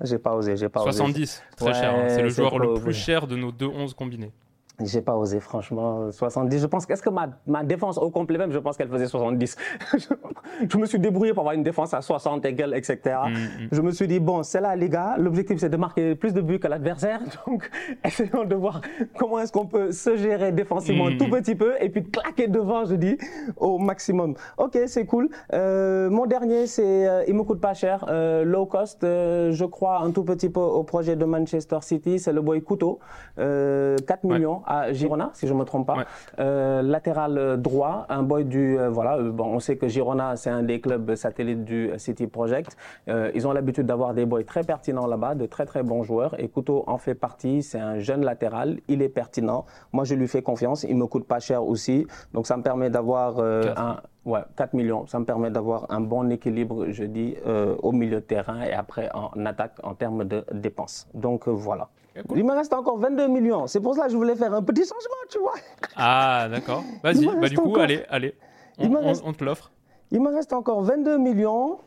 J'ai 0.00 0.18
pas 0.18 0.34
osé, 0.36 0.56
j'ai 0.56 0.68
pas 0.68 0.82
osé. 0.82 0.92
70, 0.92 1.42
très 1.56 1.66
Ouais, 1.66 1.74
cher. 1.74 1.94
hein. 1.94 2.04
C'est 2.08 2.22
le 2.22 2.28
joueur 2.28 2.58
le 2.60 2.74
plus 2.74 2.92
cher 2.94 3.26
de 3.26 3.34
nos 3.36 3.50
deux 3.50 3.66
11 3.66 3.94
combinés. 3.94 4.32
J'ai 4.82 5.00
pas 5.02 5.14
osé, 5.16 5.38
franchement. 5.38 6.10
70, 6.10 6.60
je 6.60 6.66
pense. 6.66 6.90
Est-ce 6.90 7.02
que 7.02 7.10
ma, 7.10 7.28
ma 7.46 7.62
défense 7.62 7.96
au 7.96 8.10
complet 8.10 8.38
même, 8.38 8.50
je 8.50 8.58
pense 8.58 8.76
qu'elle 8.76 8.88
faisait 8.88 9.06
70. 9.06 9.56
je 10.68 10.76
me 10.78 10.86
suis 10.86 10.98
débrouillé 10.98 11.32
pour 11.32 11.42
avoir 11.42 11.54
une 11.54 11.62
défense 11.62 11.94
à 11.94 12.02
60 12.02 12.44
égale, 12.44 12.74
etc. 12.74 12.98
Mm, 13.04 13.30
mm. 13.30 13.68
Je 13.70 13.80
me 13.80 13.92
suis 13.92 14.08
dit, 14.08 14.18
bon, 14.18 14.42
c'est 14.42 14.60
là, 14.60 14.74
les 14.74 14.88
gars. 14.88 15.14
L'objectif, 15.16 15.58
c'est 15.60 15.68
de 15.68 15.76
marquer 15.76 16.16
plus 16.16 16.32
de 16.34 16.40
buts 16.40 16.58
que 16.58 16.66
l'adversaire. 16.66 17.20
Donc, 17.46 17.70
essayons 18.04 18.44
de 18.44 18.54
voir 18.56 18.80
comment 19.16 19.38
est-ce 19.38 19.52
qu'on 19.52 19.66
peut 19.66 19.92
se 19.92 20.16
gérer 20.16 20.50
défensivement 20.50 21.06
un 21.06 21.16
tout 21.16 21.28
petit 21.30 21.54
peu 21.54 21.74
et 21.80 21.88
puis 21.88 22.02
claquer 22.02 22.48
devant, 22.48 22.84
je 22.84 22.96
dis, 22.96 23.16
au 23.56 23.78
maximum. 23.78 24.34
Ok, 24.58 24.76
c'est 24.86 25.06
cool. 25.06 25.28
Euh, 25.52 26.10
mon 26.10 26.26
dernier, 26.26 26.66
c'est, 26.66 27.08
euh, 27.08 27.22
il 27.28 27.34
me 27.34 27.44
coûte 27.44 27.60
pas 27.60 27.74
cher. 27.74 28.06
Euh, 28.08 28.42
low 28.44 28.66
cost, 28.66 29.04
euh, 29.04 29.52
je 29.52 29.64
crois 29.64 30.00
un 30.00 30.10
tout 30.10 30.24
petit 30.24 30.48
peu 30.50 30.60
au 30.60 30.82
projet 30.82 31.14
de 31.14 31.24
Manchester 31.24 31.78
City. 31.82 32.18
C'est 32.18 32.32
le 32.32 32.40
boy 32.40 32.60
Couteau. 32.60 32.98
Euh, 33.38 33.96
4 34.06 34.24
Ouais. 34.24 34.38
millions 34.38 34.62
à 34.66 34.92
Girona, 34.92 35.30
si 35.34 35.46
je 35.46 35.54
me 35.54 35.64
trompe 35.64 35.86
pas. 35.86 35.96
Ouais. 35.96 36.04
Euh, 36.38 36.82
latéral 36.82 37.60
droit, 37.60 38.06
un 38.08 38.22
boy 38.22 38.44
du 38.44 38.78
euh, 38.78 38.88
voilà. 38.90 39.16
euh, 39.16 39.30
bon, 39.30 39.46
on 39.46 39.60
sait 39.60 39.76
que 39.76 39.88
Girona 39.88 40.36
c'est 40.36 40.50
un 40.50 40.62
des 40.62 40.80
clubs 40.80 41.14
satellites 41.14 41.64
du 41.64 41.90
City 41.98 42.26
Project. 42.26 42.76
Euh, 43.08 43.30
ils 43.34 43.46
ont 43.46 43.52
l'habitude 43.52 43.86
d'avoir 43.86 44.14
des 44.14 44.26
boys 44.26 44.44
très 44.44 44.64
pertinents 44.64 45.06
là-bas, 45.06 45.34
de 45.34 45.46
très 45.46 45.66
très 45.66 45.82
bons 45.82 46.02
joueurs. 46.02 46.38
Et 46.40 46.48
Couteau 46.48 46.84
en 46.86 46.98
fait 46.98 47.14
partie. 47.14 47.62
C'est 47.62 47.78
un 47.80 47.98
jeune 47.98 48.24
latéral, 48.24 48.78
il 48.88 49.02
est 49.02 49.08
pertinent. 49.08 49.64
Moi 49.92 50.04
je 50.04 50.14
lui 50.14 50.28
fais 50.28 50.42
confiance. 50.42 50.84
Il 50.84 50.96
me 50.96 51.06
coûte 51.06 51.26
pas 51.26 51.40
cher 51.40 51.64
aussi, 51.64 52.06
donc 52.32 52.46
ça 52.46 52.56
me 52.56 52.62
permet 52.62 52.90
d'avoir 52.90 53.38
un 53.40 53.98
Ouais, 54.24 54.40
4 54.56 54.72
millions. 54.74 55.06
Ça 55.06 55.18
me 55.18 55.24
permet 55.24 55.50
d'avoir 55.50 55.86
un 55.90 56.00
bon 56.00 56.30
équilibre, 56.30 56.86
je 56.90 57.04
dis, 57.04 57.36
euh, 57.46 57.76
au 57.82 57.92
milieu 57.92 58.16
de 58.16 58.20
terrain 58.20 58.62
et 58.62 58.72
après 58.72 59.10
en 59.14 59.30
attaque 59.44 59.74
en 59.82 59.94
termes 59.94 60.24
de 60.24 60.44
dépenses. 60.52 61.06
Donc 61.12 61.46
euh, 61.46 61.50
voilà. 61.50 61.88
cool. 62.26 62.38
Il 62.38 62.44
me 62.44 62.52
reste 62.52 62.72
encore 62.72 62.96
22 62.98 63.28
millions. 63.28 63.66
C'est 63.66 63.80
pour 63.80 63.94
ça 63.94 64.06
que 64.06 64.12
je 64.12 64.16
voulais 64.16 64.34
faire 64.36 64.54
un 64.54 64.62
petit 64.62 64.82
changement, 64.82 65.24
tu 65.30 65.38
vois. 65.38 65.54
Ah, 65.96 66.48
d'accord. 66.50 66.82
Vas-y, 67.02 67.26
bah, 67.26 67.48
du 67.48 67.56
coup, 67.58 67.68
encore- 67.70 67.82
allez, 67.82 68.02
allez. 68.08 68.34
On, 68.78 68.84
Il 68.84 68.90
me 68.90 68.98
on- 68.98 69.04
reste- 69.06 69.22
on 69.26 69.32
te 69.34 69.44
l'offre. 69.44 69.70
Il 70.10 70.20
me 70.22 70.30
reste 70.34 70.52
encore 70.54 70.82
22 70.82 71.18
millions. 71.18 71.78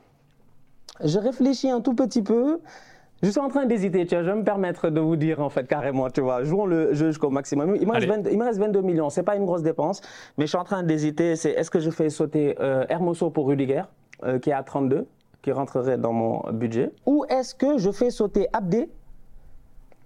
Je 1.04 1.18
réfléchis 1.20 1.70
un 1.70 1.82
tout 1.82 1.94
petit 1.94 2.22
peu. 2.22 2.60
Je 3.24 3.32
suis 3.32 3.40
en 3.40 3.50
train 3.50 3.66
d'hésiter, 3.66 4.06
tu 4.06 4.14
vois, 4.14 4.24
je 4.24 4.30
vais 4.30 4.36
me 4.36 4.44
permettre 4.44 4.90
de 4.90 5.00
vous 5.00 5.16
dire 5.16 5.42
en 5.42 5.50
fait 5.50 5.68
carrément, 5.68 6.10
tu 6.10 6.22
vois, 6.22 6.44
jouons 6.44 6.68
le 6.68 6.94
jeu 6.94 7.08
jusqu'au 7.08 7.32
maximum. 7.32 7.76
Il 7.76 7.88
me, 7.88 7.94
reste 7.94 8.10
Allez. 8.10 8.24
20 8.24 8.30
il 8.32 8.38
me 8.38 8.46
reste 8.46 8.60
22 8.60 8.82
millions, 8.82 9.10
c'est 9.10 9.24
pas 9.24 9.36
une 9.36 9.46
grosse 9.46 9.64
dépense, 9.64 10.02
mais 10.38 10.46
je 10.46 10.50
suis 10.50 10.58
en 10.58 10.64
train 10.64 10.84
d'hésiter, 10.84 11.36
c'est 11.36 11.52
est-ce 11.52 11.72
que 11.72 11.80
je 11.80 11.90
fais 11.90 12.12
sauter 12.12 12.56
euh, 12.60 12.86
Hermoso 12.90 13.32
pour 13.32 13.48
Rudiger, 13.48 13.84
euh, 14.24 14.38
qui 14.38 14.52
est 14.52 14.54
à 14.54 14.62
32, 14.62 15.08
qui 15.42 15.52
rentrerait 15.52 15.98
dans 15.98 16.14
mon 16.14 16.44
budget, 16.52 16.92
ou 17.08 17.26
est-ce 17.28 17.56
que 17.56 17.80
je 17.80 17.90
fais 17.90 18.12
sauter 18.12 18.48
Abdé 18.54 18.88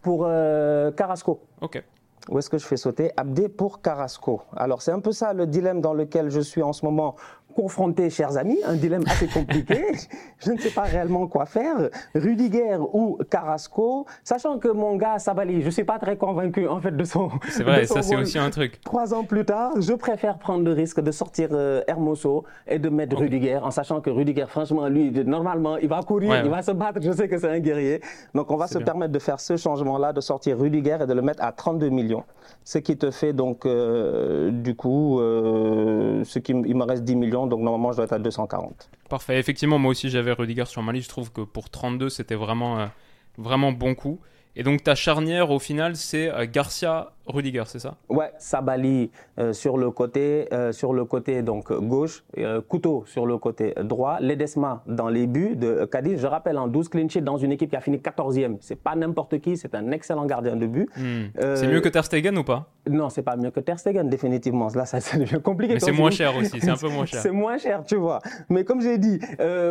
pour 0.01 0.23
euh, 0.25 0.91
Carrasco? 0.91 1.41
Ok. 1.59 1.83
Ou 2.29 2.37
est-ce 2.37 2.49
que 2.49 2.57
je 2.59 2.65
fais 2.65 2.77
sauter 2.77 3.11
Abdé 3.17 3.49
pour 3.49 3.81
Carrasco? 3.81 4.41
Alors, 4.55 4.81
c'est 4.83 4.91
un 4.91 4.99
peu 4.99 5.11
ça 5.11 5.33
le 5.33 5.47
dilemme 5.47 5.81
dans 5.81 5.93
lequel 5.93 6.29
je 6.29 6.39
suis 6.39 6.61
en 6.61 6.71
ce 6.71 6.85
moment 6.85 7.15
confronté, 7.51 8.09
chers 8.09 8.37
amis. 8.37 8.57
Un 8.65 8.75
dilemme 8.75 9.03
assez 9.07 9.27
compliqué. 9.27 9.85
je 10.39 10.51
ne 10.51 10.57
sais 10.57 10.71
pas 10.71 10.83
réellement 10.83 11.27
quoi 11.27 11.45
faire. 11.45 11.89
Rudiger 12.15 12.77
ou 12.93 13.17
Carrasco, 13.29 14.05
sachant 14.23 14.57
que 14.57 14.67
mon 14.67 14.95
gars 14.95 15.19
Sabali, 15.19 15.61
je 15.61 15.67
ne 15.67 15.71
suis 15.71 15.83
pas 15.83 15.99
très 15.99 16.17
convaincu 16.17 16.67
en 16.67 16.79
fait 16.79 16.95
de 16.95 17.03
son. 17.03 17.29
C'est 17.49 17.63
vrai, 17.63 17.85
son 17.85 17.95
ça 17.95 18.01
c'est 18.01 18.15
aussi 18.15 18.39
un 18.39 18.49
truc. 18.49 18.79
Trois 18.83 19.13
ans 19.13 19.23
plus 19.23 19.45
tard, 19.45 19.73
je 19.79 19.93
préfère 19.93 20.37
prendre 20.37 20.63
le 20.63 20.73
risque 20.73 21.01
de 21.01 21.11
sortir 21.11 21.49
euh, 21.51 21.81
Hermoso 21.87 22.45
et 22.67 22.79
de 22.79 22.89
mettre 22.89 23.17
Rudiger, 23.17 23.57
en 23.57 23.71
sachant 23.71 24.01
que 24.01 24.09
Rudiger, 24.09 24.45
franchement, 24.47 24.87
lui, 24.87 25.11
normalement, 25.25 25.77
il 25.77 25.87
va 25.89 26.01
courir, 26.01 26.31
Ouais, 26.31 26.41
il 26.43 26.49
va 26.49 26.61
se 26.61 26.71
battre, 26.71 26.99
je 27.01 27.11
sais 27.11 27.27
que 27.27 27.37
c'est 27.37 27.49
un 27.49 27.59
guerrier. 27.59 28.01
Donc, 28.33 28.49
on 28.51 28.57
va 28.57 28.67
se 28.67 28.77
bien. 28.77 28.85
permettre 28.85 29.11
de 29.11 29.19
faire 29.19 29.39
ce 29.39 29.57
changement-là, 29.57 30.13
de 30.13 30.21
sortir 30.21 30.57
Rudiger 30.57 30.97
et 31.01 31.05
de 31.05 31.13
le 31.13 31.21
mettre 31.21 31.43
à 31.43 31.51
32 31.51 31.89
millions. 31.89 32.23
Ce 32.63 32.77
qui 32.77 32.97
te 32.97 33.11
fait 33.11 33.33
donc, 33.33 33.65
euh, 33.65 34.51
du 34.51 34.75
coup, 34.75 35.19
euh, 35.19 36.23
ce 36.23 36.39
qui, 36.39 36.51
il 36.51 36.75
me 36.75 36.83
reste 36.83 37.03
10 37.03 37.15
millions. 37.15 37.40
Donc 37.47 37.61
normalement 37.61 37.91
je 37.91 37.97
dois 37.97 38.05
être 38.05 38.13
à 38.13 38.19
240. 38.19 38.89
Parfait. 39.09 39.39
Effectivement, 39.39 39.77
moi 39.77 39.91
aussi 39.91 40.09
j'avais 40.09 40.31
Rudiger 40.31 40.65
sur 40.65 40.81
ma 40.81 40.91
liste. 40.91 41.05
Je 41.05 41.09
trouve 41.09 41.31
que 41.31 41.41
pour 41.41 41.69
32, 41.69 42.09
c'était 42.09 42.35
vraiment, 42.35 42.89
vraiment 43.37 43.71
bon 43.71 43.95
coup. 43.95 44.19
Et 44.55 44.63
donc 44.63 44.83
ta 44.83 44.95
charnière 44.95 45.51
au 45.51 45.59
final 45.59 45.95
c'est 45.95 46.29
euh, 46.29 46.45
Garcia 46.49 47.13
Rudiger, 47.25 47.63
c'est 47.65 47.79
ça? 47.79 47.95
Ouais, 48.09 48.31
Sabali 48.37 49.11
euh, 49.39 49.53
sur 49.53 49.77
le 49.77 49.91
côté, 49.91 50.47
euh, 50.53 50.71
sur 50.71 50.93
le 50.93 51.05
côté 51.05 51.41
donc 51.41 51.71
gauche, 51.71 52.23
Couteau 52.67 53.03
sur 53.05 53.25
le 53.25 53.37
côté 53.37 53.73
droit, 53.83 54.19
Ledesma 54.19 54.83
dans 54.87 55.09
les 55.09 55.27
buts 55.27 55.55
de 55.55 55.85
Cadiz. 55.85 56.19
Je 56.19 56.27
rappelle 56.27 56.57
en 56.57 56.67
12 56.67 56.89
clean 56.89 57.07
sheets 57.09 57.21
dans 57.21 57.37
une 57.37 57.51
équipe 57.51 57.69
qui 57.69 57.75
a 57.75 57.81
fini 57.81 57.97
14e. 57.97 58.57
C'est 58.61 58.81
pas 58.81 58.95
n'importe 58.95 59.39
qui, 59.39 59.57
c'est 59.57 59.73
un 59.75 59.91
excellent 59.91 60.25
gardien 60.25 60.55
de 60.55 60.65
but. 60.65 60.89
Hmm. 60.97 61.27
c'est 61.55 61.67
mieux 61.67 61.81
que 61.81 61.89
Ter 61.89 62.03
Stegen 62.03 62.37
ou 62.37 62.43
pas? 62.43 62.67
Non, 62.89 63.09
c'est 63.09 63.21
pas 63.21 63.35
mieux 63.35 63.51
que 63.51 63.59
Ter 63.59 63.77
Stegen 63.77 64.09
définitivement. 64.09 64.67
Là 64.73 64.85
ça, 64.85 64.99
devient 65.17 65.41
compliqué. 65.41 65.75
Mais 65.75 65.79
c'est 65.79 65.91
moins 65.91 66.11
cher 66.11 66.35
aussi, 66.35 66.59
c'est 66.59 66.69
un 66.69 66.75
peu 66.75 66.89
moins 66.89 67.05
cher. 67.05 67.19
c'est 67.21 67.31
moins 67.31 67.57
cher, 67.57 67.83
tu 67.85 67.95
vois. 67.95 68.19
Mais 68.49 68.63
comme 68.63 68.81
j'ai 68.81 68.97
dit, 68.97 69.19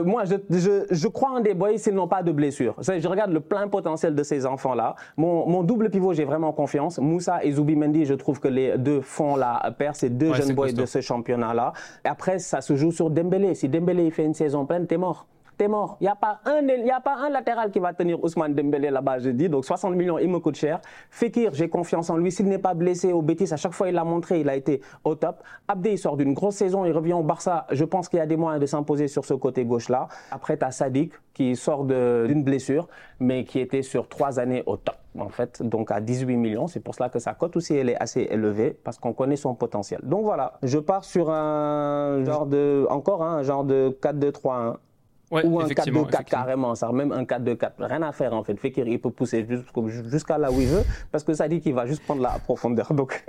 moi 0.04 0.24
je, 0.24 0.36
je, 0.50 0.86
je, 0.90 1.08
crois 1.08 1.30
en 1.30 1.40
des 1.40 1.54
boys 1.54 1.76
s'ils 1.76 1.94
n'ont 1.94 2.08
pas 2.08 2.22
de 2.22 2.32
blessures. 2.32 2.76
Je 2.80 3.08
regarde 3.08 3.32
le 3.32 3.40
plein 3.40 3.68
potentiel 3.68 4.14
de 4.14 4.22
ces 4.22 4.46
enfants 4.46 4.74
là. 4.74 4.94
Mon, 5.16 5.62
double 5.62 5.90
pivot, 5.90 6.12
j'ai 6.12 6.24
vraiment 6.24 6.52
confiance. 6.52 6.98
Moussa 6.98 7.39
et 7.42 7.52
Mendy, 7.52 8.04
je 8.04 8.14
trouve 8.14 8.40
que 8.40 8.48
les 8.48 8.78
deux 8.78 9.00
font 9.00 9.36
la 9.36 9.74
paire, 9.76 9.94
ces 9.96 10.10
deux 10.10 10.32
jeunes 10.34 10.54
boys 10.54 10.72
de 10.72 10.86
ce 10.86 11.00
championnat-là. 11.00 11.72
Après, 12.04 12.38
ça 12.38 12.60
se 12.60 12.76
joue 12.76 12.92
sur 12.92 13.10
Dembélé. 13.10 13.54
Si 13.54 13.68
Dembélé 13.68 14.10
fait 14.10 14.24
une 14.24 14.34
saison 14.34 14.66
pleine, 14.66 14.86
t'es 14.86 14.96
mort 14.96 15.26
t'es 15.60 15.68
mort. 15.68 15.98
Il 16.00 16.04
n'y 16.04 16.08
a, 16.08 16.16
pas 16.16 16.40
un, 16.46 16.66
a 16.66 17.00
pas 17.00 17.16
un 17.18 17.28
latéral 17.28 17.70
qui 17.70 17.80
va 17.80 17.92
tenir 17.92 18.22
Ousmane 18.24 18.54
Dembélé 18.54 18.90
là-bas, 18.90 19.18
je 19.18 19.28
dis. 19.28 19.50
Donc 19.50 19.66
60 19.66 19.94
millions, 19.94 20.18
il 20.18 20.30
me 20.30 20.38
coûte 20.38 20.56
cher. 20.56 20.80
Fekir, 21.10 21.52
j'ai 21.52 21.68
confiance 21.68 22.08
en 22.08 22.16
lui. 22.16 22.32
S'il 22.32 22.46
n'est 22.46 22.56
pas 22.56 22.72
blessé 22.72 23.12
au 23.12 23.20
Bétis, 23.20 23.52
à 23.52 23.58
chaque 23.58 23.74
fois 23.74 23.90
il 23.90 23.94
l'a 23.94 24.04
montré, 24.04 24.40
il 24.40 24.48
a 24.48 24.56
été 24.56 24.80
au 25.04 25.14
top. 25.14 25.42
Abdé, 25.68 25.92
il 25.92 25.98
sort 25.98 26.16
d'une 26.16 26.32
grosse 26.32 26.54
saison, 26.54 26.86
il 26.86 26.92
revient 26.92 27.12
au 27.12 27.22
Barça. 27.22 27.66
Je 27.72 27.84
pense 27.84 28.08
qu'il 28.08 28.18
y 28.20 28.22
a 28.22 28.26
des 28.26 28.38
moyens 28.38 28.58
de 28.58 28.64
s'imposer 28.64 29.06
sur 29.06 29.26
ce 29.26 29.34
côté 29.34 29.66
gauche-là. 29.66 30.08
Après, 30.30 30.56
tu 30.56 30.64
as 30.64 30.70
Sadik 30.70 31.12
qui 31.34 31.54
sort 31.56 31.84
d'une 31.84 32.42
blessure, 32.42 32.88
mais 33.18 33.44
qui 33.44 33.60
était 33.60 33.82
sur 33.82 34.08
trois 34.08 34.40
années 34.40 34.62
au 34.64 34.78
top 34.78 34.96
en 35.18 35.28
fait, 35.28 35.62
donc 35.62 35.90
à 35.90 36.00
18 36.00 36.36
millions. 36.36 36.68
C'est 36.68 36.80
pour 36.80 36.94
cela 36.94 37.08
que 37.10 37.18
sa 37.18 37.34
cote 37.34 37.56
aussi 37.56 37.74
elle 37.74 37.90
est 37.90 38.00
assez 38.00 38.28
élevée 38.30 38.78
parce 38.84 38.98
qu'on 38.98 39.12
connaît 39.12 39.36
son 39.36 39.54
potentiel. 39.54 40.00
Donc 40.04 40.24
voilà, 40.24 40.54
je 40.62 40.78
pars 40.78 41.04
sur 41.04 41.30
un 41.30 42.24
genre 42.24 42.46
de, 42.46 42.86
encore 42.88 43.22
un 43.22 43.42
genre 43.42 43.64
de 43.64 43.96
4-2-3-1 44.00 44.76
ou 45.30 45.60
un 45.60 45.66
4-2-4 45.66 46.24
carrément, 46.24 46.74
ça, 46.74 46.90
même 46.92 47.12
un 47.12 47.22
4-2-4. 47.22 47.70
Rien 47.78 48.02
à 48.02 48.12
faire 48.12 48.34
en 48.34 48.42
fait. 48.42 48.56
Fekir, 48.56 48.86
il 48.88 49.00
peut 49.00 49.10
pousser 49.10 49.46
jusqu'à 50.06 50.38
là 50.38 50.50
où 50.50 50.60
il 50.60 50.66
veut 50.66 50.82
parce 51.12 51.24
que 51.24 51.34
ça 51.34 51.48
dit 51.48 51.60
qu'il 51.60 51.74
va 51.74 51.86
juste 51.86 52.02
prendre 52.02 52.22
la 52.22 52.38
profondeur. 52.38 52.92
Donc. 52.94 53.24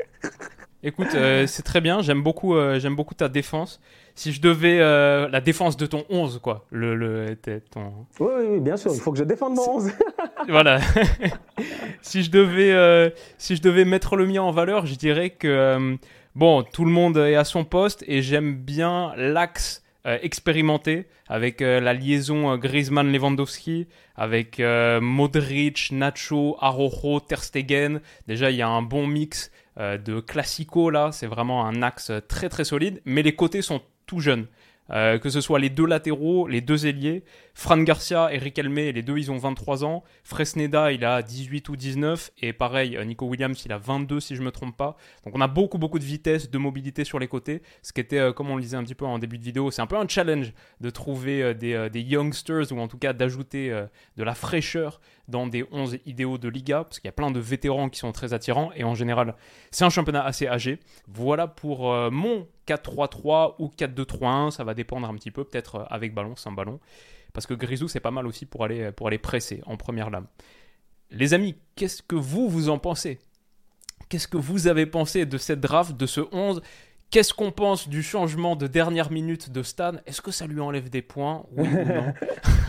Écoute, 0.83 1.13
euh, 1.13 1.45
c'est 1.45 1.61
très 1.61 1.79
bien. 1.79 2.01
J'aime 2.01 2.23
beaucoup, 2.23 2.55
euh, 2.55 2.79
j'aime 2.79 2.95
beaucoup 2.95 3.13
ta 3.13 3.29
défense. 3.29 3.79
Si 4.15 4.31
je 4.31 4.41
devais 4.41 4.79
euh, 4.79 5.27
la 5.29 5.39
défense 5.39 5.77
de 5.77 5.85
ton 5.85 6.05
11, 6.09 6.39
quoi. 6.41 6.65
Le, 6.71 6.95
le 6.95 7.35
ton... 7.69 7.93
oui, 8.19 8.31
oui, 8.49 8.59
bien 8.59 8.77
sûr. 8.77 8.91
Il 8.93 8.99
faut 8.99 9.11
que 9.11 9.19
je 9.19 9.23
défende 9.23 9.53
mon 9.53 9.75
11. 9.75 9.91
voilà. 10.49 10.79
si 12.01 12.23
je 12.23 12.31
devais, 12.31 13.13
si 13.37 13.55
je 13.55 13.61
devais 13.61 13.85
mettre 13.85 14.15
le 14.15 14.25
mien 14.25 14.41
en 14.41 14.51
valeur, 14.51 14.87
je 14.87 14.95
dirais 14.95 15.29
que 15.29 15.97
bon, 16.35 16.63
tout 16.63 16.83
le 16.83 16.91
monde 16.91 17.17
est 17.17 17.35
à 17.35 17.43
son 17.43 17.63
poste 17.63 18.03
et 18.07 18.23
j'aime 18.23 18.55
bien 18.55 19.13
l'axe 19.15 19.83
euh, 20.07 20.17
expérimenté 20.23 21.05
avec 21.27 21.61
euh, 21.61 21.79
la 21.79 21.93
liaison 21.93 22.51
euh, 22.51 22.57
Griezmann-Lewandowski, 22.57 23.87
avec 24.15 24.59
Modric, 24.59 25.91
Nacho, 25.91 26.57
Arojo, 26.59 27.19
Ter 27.19 27.43
Stegen. 27.43 28.01
Déjà, 28.27 28.49
il 28.49 28.57
y 28.57 28.63
a 28.63 28.67
un 28.67 28.81
bon 28.81 29.07
mix 29.07 29.51
de 29.77 30.19
classico 30.19 30.89
là, 30.89 31.11
c'est 31.11 31.27
vraiment 31.27 31.65
un 31.65 31.81
axe 31.81 32.11
très 32.27 32.49
très 32.49 32.65
solide, 32.65 33.01
mais 33.05 33.23
les 33.23 33.35
côtés 33.35 33.61
sont 33.61 33.81
tout 34.05 34.19
jeunes. 34.19 34.45
Euh, 34.89 35.19
que 35.19 35.29
ce 35.29 35.39
soit 35.39 35.59
les 35.59 35.69
deux 35.69 35.85
latéraux, 35.85 36.47
les 36.47 36.61
deux 36.61 36.85
ailiers. 36.85 37.23
Fran 37.53 37.77
Garcia 37.77 38.33
et 38.33 38.37
Riquelme, 38.37 38.75
les 38.75 39.01
deux, 39.01 39.17
ils 39.17 39.31
ont 39.31 39.37
23 39.37 39.85
ans. 39.85 40.03
Fresneda, 40.23 40.91
il 40.91 41.05
a 41.05 41.21
18 41.21 41.69
ou 41.69 41.75
19. 41.75 42.31
Et 42.41 42.53
pareil, 42.53 42.97
euh, 42.97 43.05
Nico 43.05 43.25
Williams, 43.25 43.61
il 43.65 43.71
a 43.71 43.77
22 43.77 44.19
si 44.19 44.35
je 44.35 44.41
ne 44.41 44.45
me 44.45 44.51
trompe 44.51 44.75
pas. 44.75 44.97
Donc 45.25 45.35
on 45.35 45.41
a 45.41 45.47
beaucoup, 45.47 45.77
beaucoup 45.77 45.99
de 45.99 46.03
vitesse, 46.03 46.49
de 46.49 46.57
mobilité 46.57 47.03
sur 47.03 47.19
les 47.19 47.27
côtés. 47.27 47.61
Ce 47.81 47.93
qui 47.93 48.01
était, 48.01 48.19
euh, 48.19 48.33
comme 48.33 48.49
on 48.49 48.55
le 48.55 48.61
disait 48.61 48.77
un 48.77 48.83
petit 48.83 48.95
peu 48.95 49.05
en 49.05 49.19
début 49.19 49.37
de 49.37 49.43
vidéo, 49.43 49.71
c'est 49.71 49.81
un 49.81 49.87
peu 49.87 49.97
un 49.97 50.07
challenge 50.07 50.53
de 50.81 50.89
trouver 50.89 51.53
des, 51.53 51.89
des, 51.89 52.01
youngsters 52.01 52.71
ou 52.71 52.79
en 52.79 52.87
tout 52.87 52.97
cas 52.97 53.13
d'ajouter 53.13 53.69
de 54.17 54.23
la 54.23 54.33
fraîcheur 54.33 54.99
dans 55.31 55.47
des 55.47 55.65
11 55.71 55.97
idéaux 56.05 56.37
de 56.37 56.47
Liga. 56.47 56.83
Parce 56.83 56.99
qu'il 56.99 57.07
y 57.07 57.09
a 57.09 57.13
plein 57.13 57.31
de 57.31 57.39
vétérans 57.39 57.89
qui 57.89 57.99
sont 57.99 58.11
très 58.11 58.33
attirants. 58.33 58.71
Et 58.75 58.83
en 58.83 58.93
général, 58.93 59.35
c'est 59.71 59.83
un 59.85 59.89
championnat 59.89 60.23
assez 60.23 60.47
âgé. 60.47 60.79
Voilà 61.07 61.47
pour 61.47 61.91
mon 62.11 62.45
4-3-3 62.67 63.55
ou 63.59 63.67
4-2-3-1, 63.67 64.51
ça 64.51 64.63
va 64.63 64.73
dépendre 64.73 65.07
un 65.09 65.15
petit 65.15 65.31
peu, 65.31 65.43
peut-être 65.43 65.75
euh, 65.75 65.83
avec 65.89 66.13
ballon, 66.13 66.35
sans 66.35 66.51
ballon. 66.51 66.79
Parce 67.33 67.47
que 67.47 67.53
Grisou, 67.53 67.87
c'est 67.87 67.99
pas 67.99 68.11
mal 68.11 68.27
aussi 68.27 68.45
pour 68.45 68.63
aller, 68.63 68.91
pour 68.91 69.07
aller 69.07 69.17
presser 69.17 69.61
en 69.65 69.77
première 69.77 70.09
lame. 70.09 70.27
Les 71.11 71.33
amis, 71.33 71.55
qu'est-ce 71.75 72.01
que 72.01 72.15
vous, 72.15 72.49
vous 72.49 72.69
en 72.69 72.77
pensez? 72.77 73.19
Qu'est-ce 74.09 74.27
que 74.27 74.37
vous 74.37 74.67
avez 74.67 74.85
pensé 74.85 75.25
de 75.25 75.37
cette 75.37 75.61
draft, 75.61 75.95
de 75.95 76.05
ce 76.05 76.21
11 76.31 76.61
Qu'est-ce 77.09 77.33
qu'on 77.33 77.51
pense 77.51 77.89
du 77.89 78.03
changement 78.03 78.55
de 78.55 78.67
dernière 78.67 79.11
minute 79.11 79.51
de 79.51 79.63
Stan? 79.63 79.93
Est-ce 80.05 80.21
que 80.21 80.31
ça 80.31 80.47
lui 80.47 80.61
enlève 80.61 80.89
des 80.89 81.01
points? 81.01 81.45
Oui 81.51 81.67
ou 81.67 81.85
non? 81.85 82.13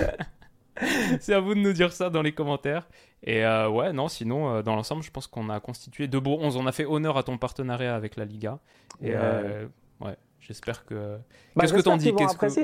C'est 1.20 1.34
à 1.34 1.40
vous 1.40 1.54
de 1.54 1.60
nous 1.60 1.72
dire 1.72 1.92
ça 1.92 2.10
dans 2.10 2.22
les 2.22 2.32
commentaires. 2.32 2.88
Et 3.24 3.44
euh, 3.44 3.68
ouais, 3.68 3.92
non, 3.92 4.08
sinon, 4.08 4.56
euh, 4.56 4.62
dans 4.62 4.74
l'ensemble, 4.74 5.02
je 5.02 5.10
pense 5.10 5.26
qu'on 5.26 5.48
a 5.48 5.60
constitué 5.60 6.08
de 6.08 6.18
beaux 6.18 6.38
11. 6.40 6.56
On 6.56 6.66
a 6.66 6.72
fait 6.72 6.84
honneur 6.84 7.16
à 7.16 7.22
ton 7.22 7.38
partenariat 7.38 7.94
avec 7.94 8.16
la 8.16 8.24
Liga. 8.24 8.58
Et 9.02 9.14
Ouais, 10.00 10.16
j'espère 10.46 10.84
que. 10.84 11.16
Bah, 11.54 11.62
Qu'est-ce 11.62 11.74
que 11.74 11.80
t'en 11.80 11.96
dis? 11.96 12.12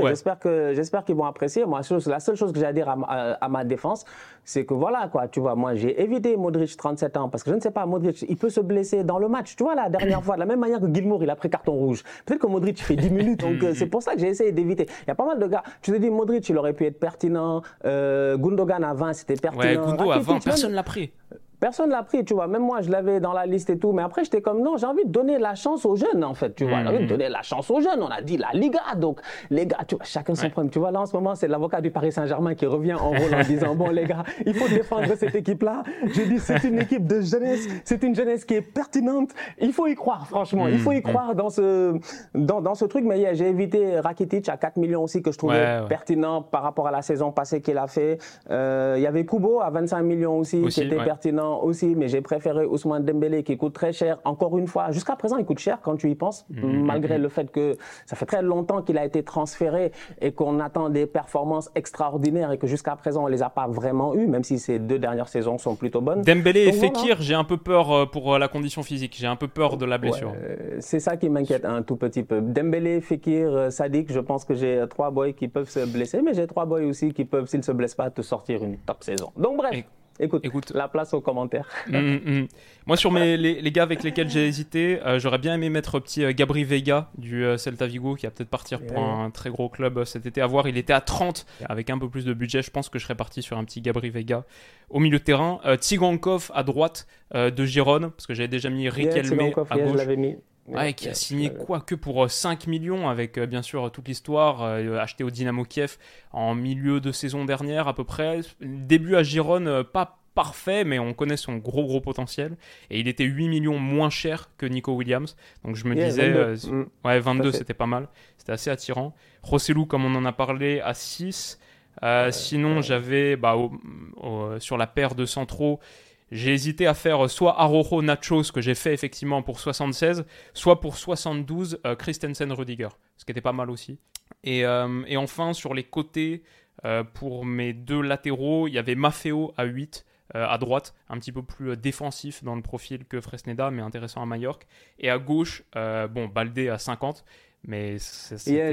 J'espère 0.03 0.39
que 0.39 0.73
j'espère 0.75 1.05
qu'ils 1.05 1.15
vont 1.15 1.25
apprécier. 1.25 1.65
Moi, 1.65 1.81
la 2.07 2.21
seule 2.21 2.37
chose 2.37 2.53
que 2.53 2.59
j'ai 2.59 2.67
à 2.67 2.73
dire 2.73 2.89
à, 2.89 3.49
ma 3.49 3.65
défense, 3.65 4.05
c'est 4.45 4.65
que 4.65 4.75
voilà 4.75 5.09
quoi, 5.09 5.29
tu 5.29 5.41
vois, 5.41 5.55
moi 5.55 5.75
j'ai 5.75 6.01
évité 6.03 6.37
Modric 6.37 6.77
37 6.77 7.17
ans 7.17 7.29
parce 7.29 7.43
que 7.43 7.51
je 7.51 7.57
ne 7.57 7.61
sais 7.61 7.71
pas, 7.71 7.87
Modric, 7.87 8.25
il 8.29 8.37
peut 8.37 8.51
se 8.51 8.61
blesser 8.61 9.05
dans 9.05 9.19
le 9.19 9.29
match. 9.29 9.57
Tu 9.57 9.63
vois 9.63 9.75
la 9.75 9.89
dernière 9.89 10.23
fois, 10.25 10.35
de 10.35 10.41
la 10.41 10.47
même 10.47 10.61
manière 10.61 10.81
que 10.81 10.93
Gilmour, 10.93 11.23
il 11.23 11.31
a 11.31 11.37
pris 11.37 11.51
carton 11.51 11.73
rouge. 11.73 12.03
Peut-être 12.25 12.41
que 12.41 12.47
Modric 12.47 12.83
fait 12.83 12.97
10 12.97 13.11
minutes, 13.11 13.41
donc 13.41 13.63
euh, 13.63 13.75
c'est 13.75 13.87
pour 13.87 14.03
ça 14.03 14.15
que 14.15 14.21
j'ai 14.21 14.29
essayé 14.29 14.53
d'éviter. 14.53 14.87
Il 15.03 15.09
y 15.09 15.11
a 15.11 15.15
pas 15.15 15.27
mal 15.27 15.39
de 15.39 15.47
gars. 15.47 15.63
Tu 15.83 15.93
te 15.93 15.97
dis 15.97 16.11
Modric, 16.11 16.49
il 16.49 16.57
aurait 16.57 16.73
pu 16.75 16.87
être 16.87 16.99
pertinent. 16.99 17.63
Euh, 17.85 18.37
Gundogan 18.37 18.83
à 18.85 18.95
20, 18.95 19.13
c'était 19.13 19.37
pertinent. 19.37 19.63
Ouais, 19.63 19.77
Gundo 19.77 20.11
à 20.11 20.19
20, 20.19 20.45
personne 20.45 20.73
l'a 20.73 20.83
pris. 20.83 21.13
Personne 21.61 21.91
l'a 21.91 22.05
pris, 22.05 22.25
tu 22.25 22.35
vois. 22.35 22.47
Même 22.47 22.63
moi, 22.63 22.83
je 22.83 22.91
l'avais 22.91 23.19
dans 23.19 23.33
la 23.33 23.45
liste 23.45 23.69
et 23.71 23.79
tout. 23.79 23.93
Mais 23.93 24.03
après, 24.03 24.23
j'étais 24.23 24.41
comme, 24.41 24.63
non, 24.63 24.77
j'ai 24.77 24.87
envie 24.87 25.05
de 25.05 25.11
donner 25.11 25.39
la 25.39 25.57
chance 25.57 25.85
aux 25.85 25.97
jeunes, 25.97 26.23
en 26.23 26.35
fait, 26.35 26.55
tu 26.55 26.65
vois. 26.65 26.83
J'ai 26.83 26.89
envie 26.89 26.99
de 26.99 27.05
mm. 27.05 27.09
donner 27.09 27.29
la 27.29 27.43
chance 27.43 27.69
aux 27.71 27.81
jeunes. 27.81 28.01
On 28.01 28.09
a 28.09 28.23
dit 28.23 28.37
la 28.37 28.51
Liga. 28.53 28.81
Donc, 28.97 29.21
les 29.51 29.67
gars, 29.67 29.79
tu 29.87 29.97
vois, 29.97 30.05
chacun 30.05 30.35
son 30.37 30.51
problème. 30.51 30.71
Tu 30.71 30.79
vois, 30.79 30.93
là, 30.93 31.01
en 31.01 31.07
ce 31.07 31.17
moment, 31.17 31.35
c'est 31.35 31.49
l'avocat 31.49 31.81
du 31.81 31.91
Paris 31.91 32.13
Saint-Germain 32.13 32.55
qui 32.55 32.67
revient 32.67 32.95
en 32.95 33.09
rôle 33.09 33.35
en 33.35 33.43
disant, 33.43 33.75
bon, 33.75 33.91
les 33.91 34.05
gars, 34.05 34.23
il 34.47 34.55
faut 34.55 34.69
défendre 34.69 35.13
cette 35.17 35.35
équipe-là. 35.35 35.83
Je 36.05 36.23
dis, 36.23 36.39
c'est 36.39 36.63
une 36.63 36.79
équipe 36.79 37.07
de 37.07 37.21
jeunesse. 37.21 37.67
C'est 37.85 38.03
une 38.05 38.15
jeunesse 38.15 38.45
qui 38.45 38.55
est 38.55 38.63
pertinente. 38.63 39.31
Il 39.61 39.73
faut 39.73 39.89
y 39.89 39.97
croire, 39.97 40.29
franchement. 40.29 40.69
Il 40.69 40.79
faut 40.79 40.93
y 40.93 40.99
mm. 40.99 41.03
croire 41.03 41.35
dans 41.35 41.51
ce, 41.51 41.99
dans, 42.35 42.61
dans 42.61 42.77
ce 42.77 42.85
truc. 42.85 43.05
Mais 43.05 43.35
j'ai 43.35 43.49
évité 43.49 43.99
Rakitic 43.99 44.49
à 44.49 44.57
4 44.57 44.77
millions 44.77 45.03
aussi 45.03 45.23
que 45.23 45.33
je 45.33 45.39
trouvais 45.39 45.81
pertinent 45.89 46.43
par 46.43 46.63
rapport 46.63 46.87
à 46.87 46.93
la 46.93 47.03
saison 47.03 47.33
passée 47.33 47.61
qu'il 47.61 47.79
a 47.79 47.89
fait. 47.89 48.19
Euh, 48.51 48.95
il 48.97 49.03
y 49.03 49.07
avait 49.07 49.27
Kubo 49.27 49.61
à 49.61 49.71
25 49.71 50.03
millions 50.03 50.39
aussi, 50.39 50.63
qui 50.63 50.83
était 50.83 51.05
pertinent 51.05 51.48
aussi. 51.57 51.95
Mais 51.95 52.09
j'ai 52.09 52.21
préféré 52.21 52.65
Ousmane 52.67 53.05
Dembélé 53.05 53.43
qui 53.43 53.57
coûte 53.57 53.75
très 53.75 53.93
cher. 53.93 54.19
Encore 54.25 54.59
une 54.59 54.67
fois, 54.67 54.91
jusqu'à 54.91 55.17
présent, 55.17 55.37
il 55.37 55.45
coûte 55.45 55.59
cher 55.59 55.79
quand 55.83 55.97
tu 55.97 56.11
y 56.11 56.15
penses, 56.15 56.47
mm, 56.51 56.61
mm, 56.61 56.85
malgré 56.85 57.19
le 57.19 57.29
fait 57.29 57.51
que 57.51 57.77
ça 58.07 58.17
fait 58.17 58.27
très 58.27 58.43
longtemps 58.43 58.83
qu'il 58.83 58.99
a 58.99 59.05
été 59.05 59.23
transféré 59.23 59.93
et 60.21 60.33
qu'on 60.33 60.61
attend 60.61 60.89
des 60.89 61.07
performances 61.07 61.71
extraordinaires 61.75 62.53
et 62.53 62.59
que 62.59 62.67
jusqu'à 62.67 62.97
présent, 62.97 63.25
on 63.25 63.27
les 63.27 63.43
a 63.43 63.51
pas 63.51 63.67
vraiment 63.67 64.15
eues, 64.15 64.27
même 64.27 64.45
si 64.45 64.59
ces 64.59 64.79
deux 64.79 64.99
dernières 64.99 65.29
saisons 65.29 65.59
sont 65.59 65.75
plutôt 65.75 66.01
bonnes. 66.01 66.23
Dembélé 66.23 66.67
et 66.67 66.73
Fekir, 66.73 67.21
j'ai 67.21 67.35
un 67.35 67.45
peu 67.45 67.57
peur 67.57 67.93
euh, 67.93 68.07
pour 68.07 68.35
euh, 68.35 68.39
la 68.39 68.49
condition 68.49 68.83
physique. 68.83 69.17
J'ai 69.19 69.27
un 69.27 69.37
peu 69.37 69.49
peur 69.49 69.77
de 69.77 69.85
la 69.85 69.99
blessure. 69.99 70.33
c'est 70.81 71.01
ça 71.01 71.17
qui 71.17 71.29
m'inquiète 71.29 71.65
un 71.65 71.83
tout 71.83 71.97
petit 71.97 72.23
peu. 72.23 72.41
Dembélé, 72.41 73.01
Fekir, 73.01 73.49
euh, 73.49 73.71
Sadik, 73.71 74.13
je 74.13 74.21
pense 74.21 74.45
que 74.45 74.55
j'ai 74.55 74.85
trois 74.89 75.11
boys 75.11 75.33
qui 75.33 75.49
peuvent 75.49 75.69
se 75.69 75.81
blesser, 75.87 76.23
mais 76.23 76.35
j'ai 76.35 76.47
trois 76.47 76.67
boys 76.67 76.83
aussi 76.83 77.13
qui 77.13 77.25
peuvent, 77.25 77.47
s'ils 77.47 77.61
ne 77.61 77.65
se 77.65 77.73
blessent 77.73 77.95
pas, 77.95 78.11
te 78.11 78.23
sortir 78.23 78.63
une 78.63 78.79
top 78.79 79.03
saison. 79.03 79.31
Donc 79.37 79.57
bref. 79.57 79.85
Écoute, 80.21 80.45
Écoute, 80.45 80.73
la 80.75 80.89
place 80.89 81.15
aux 81.15 81.21
commentaires. 81.21 81.69
Mm, 81.89 81.97
mm, 81.97 82.21
mm. 82.25 82.49
Moi, 82.87 82.97
sur 82.97 83.13
mes, 83.13 83.37
les, 83.37 83.71
gars 83.71 83.85
avec 83.85 84.03
lesquels 84.03 84.29
j'ai 84.29 84.47
hésité, 84.47 85.01
euh, 85.05 85.19
j'aurais 85.19 85.39
bien 85.39 85.55
aimé 85.55 85.71
mettre 85.71 86.01
petit 86.01 86.25
euh, 86.25 86.33
Gabri 86.33 86.65
Vega 86.65 87.11
du 87.17 87.45
euh, 87.45 87.57
Celta 87.57 87.87
Vigo 87.87 88.15
qui 88.15 88.27
va 88.27 88.31
peut-être 88.31 88.49
partir 88.49 88.81
pour 88.85 88.99
un 88.99 89.31
très 89.31 89.51
gros 89.51 89.69
club 89.69 90.05
cet 90.05 90.27
été 90.27 90.41
à 90.41 90.47
voir. 90.47 90.67
Il 90.67 90.77
était 90.77 90.93
à 90.93 91.01
30 91.01 91.47
avec 91.67 91.91
un 91.91 91.99
peu 91.99 92.09
plus 92.09 92.25
de 92.25 92.33
budget. 92.33 92.63
Je 92.63 92.71
pense 92.71 92.89
que 92.89 92.99
je 92.99 93.05
serais 93.05 93.15
parti 93.15 93.43
sur 93.43 93.59
un 93.59 93.65
petit 93.65 93.81
Gabri 93.81 94.11
Vega 94.11 94.45
au 94.91 94.99
milieu 94.99 95.19
de 95.19 95.25
terrain. 95.25 95.61
Tigankov 95.81 96.51
à 96.55 96.63
droite 96.63 97.07
de 97.35 97.65
Giron 97.65 98.11
parce 98.11 98.27
que 98.27 98.35
j'avais 98.35 98.49
déjà 98.49 98.71
mis 98.71 98.89
Riquelme 98.89 99.53
à 99.71 99.79
gauche. 99.79 100.07
mis. 100.17 100.37
Ouais, 100.69 100.93
qui 100.93 101.09
a 101.09 101.15
signé 101.15 101.53
quoi 101.53 101.81
que 101.81 101.95
pour 101.95 102.31
5 102.31 102.67
millions 102.67 103.09
avec 103.09 103.39
bien 103.39 103.63
sûr 103.63 103.91
toute 103.91 104.09
l'histoire 104.09 104.63
acheté 104.63 105.25
au 105.25 105.31
Dynamo 105.31 105.65
Kiev 105.65 105.97
en 106.33 106.55
milieu 106.55 107.01
de 107.01 107.11
saison 107.13 107.45
dernière 107.45 107.89
à 107.89 107.95
peu 107.95 108.05
près. 108.05 108.41
Début 108.61 109.17
à 109.17 109.23
Giron, 109.23 109.85
pas 109.93 110.19
parfait, 110.35 110.85
mais 110.85 110.99
on 111.01 111.15
connaît 111.15 111.37
son 111.37 111.57
gros 111.57 111.85
gros 111.85 112.01
potentiel. 112.01 112.57
Et 112.91 113.01
il 113.01 113.09
était 113.09 113.25
8 113.25 113.49
millions 113.49 113.79
moins 113.79 114.11
cher 114.11 114.51
que 114.57 114.67
Nico 114.67 114.93
Williams. 114.93 115.37
Donc 115.65 115.75
je 115.75 115.85
me 115.87 115.97
Yeah, 115.97 116.07
disais, 116.09 116.31
22. 116.31 116.69
euh, 116.77 116.83
Mm. 116.85 116.87
ouais, 117.05 117.19
22 117.21 117.51
fait. 117.51 117.59
c'était 117.59 117.75
pas 117.75 117.87
mal. 117.87 118.09
C'était 118.37 118.53
assez 118.53 118.71
attirant. 118.71 119.15
Rossellou, 119.43 119.85
comme 119.87 120.05
on 120.05 120.15
en 120.15 120.25
a 120.25 120.33
parlé, 120.33 120.81
à 120.81 120.95
6. 120.95 121.59
Euh, 122.05 122.31
sinon, 122.31 122.81
j'avais 122.83 123.35
bah, 123.35 123.57
au- 123.57 123.73
au- 124.17 124.61
sur 124.61 124.77
la 124.77 124.87
paire 124.87 125.17
de 125.17 125.27
centraux, 125.27 125.81
j'ai 126.31 126.53
hésité 126.53 126.87
à 126.87 126.95
faire 126.95 127.29
soit 127.31 127.61
Arojo 127.61 128.03
Nachos, 128.03 128.53
que 128.53 128.61
j'ai 128.61 128.75
fait 128.75 128.93
effectivement 128.95 129.43
pour 129.43 129.61
76, 129.61 130.25
soit 130.55 130.81
pour 130.81 130.97
72 130.97 131.81
euh, 131.87 131.95
Christensen 131.97 132.53
Rudiger, 132.53 132.89
ce 133.17 133.25
qui 133.25 133.33
était 133.33 133.41
pas 133.41 133.53
mal 133.53 133.71
aussi. 133.71 133.99
Et, 134.45 134.65
euh, 134.65 135.03
et 135.07 135.17
enfin, 135.17 135.53
sur 135.53 135.75
les 135.75 135.85
côtés, 135.85 136.43
euh, 136.85 137.03
pour 137.03 137.45
mes 137.45 137.73
deux 137.73 138.01
latéraux, 138.03 138.69
il 138.69 138.75
y 138.75 138.79
avait 138.79 138.95
Maffeo 138.95 139.53
à 139.57 139.65
8. 139.65 140.05
euh, 140.37 140.47
à 140.47 140.59
droite, 140.59 140.95
un 141.09 141.19
petit 141.19 141.33
peu 141.33 141.43
plus 141.43 141.75
défensif 141.79 142.45
dans 142.45 142.55
le 142.55 142.61
profil 142.61 143.07
que 143.07 143.19
Fresneda, 143.19 143.71
mais 143.71 143.81
intéressant 143.81 144.21
à 144.21 144.27
Majorque. 144.27 144.67
Et 144.99 145.09
à 145.09 145.17
gauche, 145.19 145.63
bon, 145.75 146.29
Baldé 146.29 146.69
à 146.69 146.77
50, 146.77 147.25
mais 147.67 147.97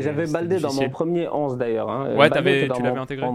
J'avais 0.02 0.28
Baldé 0.28 0.60
dans 0.60 0.74
mon 0.74 0.90
premier 0.90 1.30
11 1.30 1.58
d'ailleurs. 1.58 1.90
hein. 1.90 2.14
Ouais, 2.18 2.28
tu 2.76 2.82
l'avais 2.84 3.00
intégré 3.00 3.26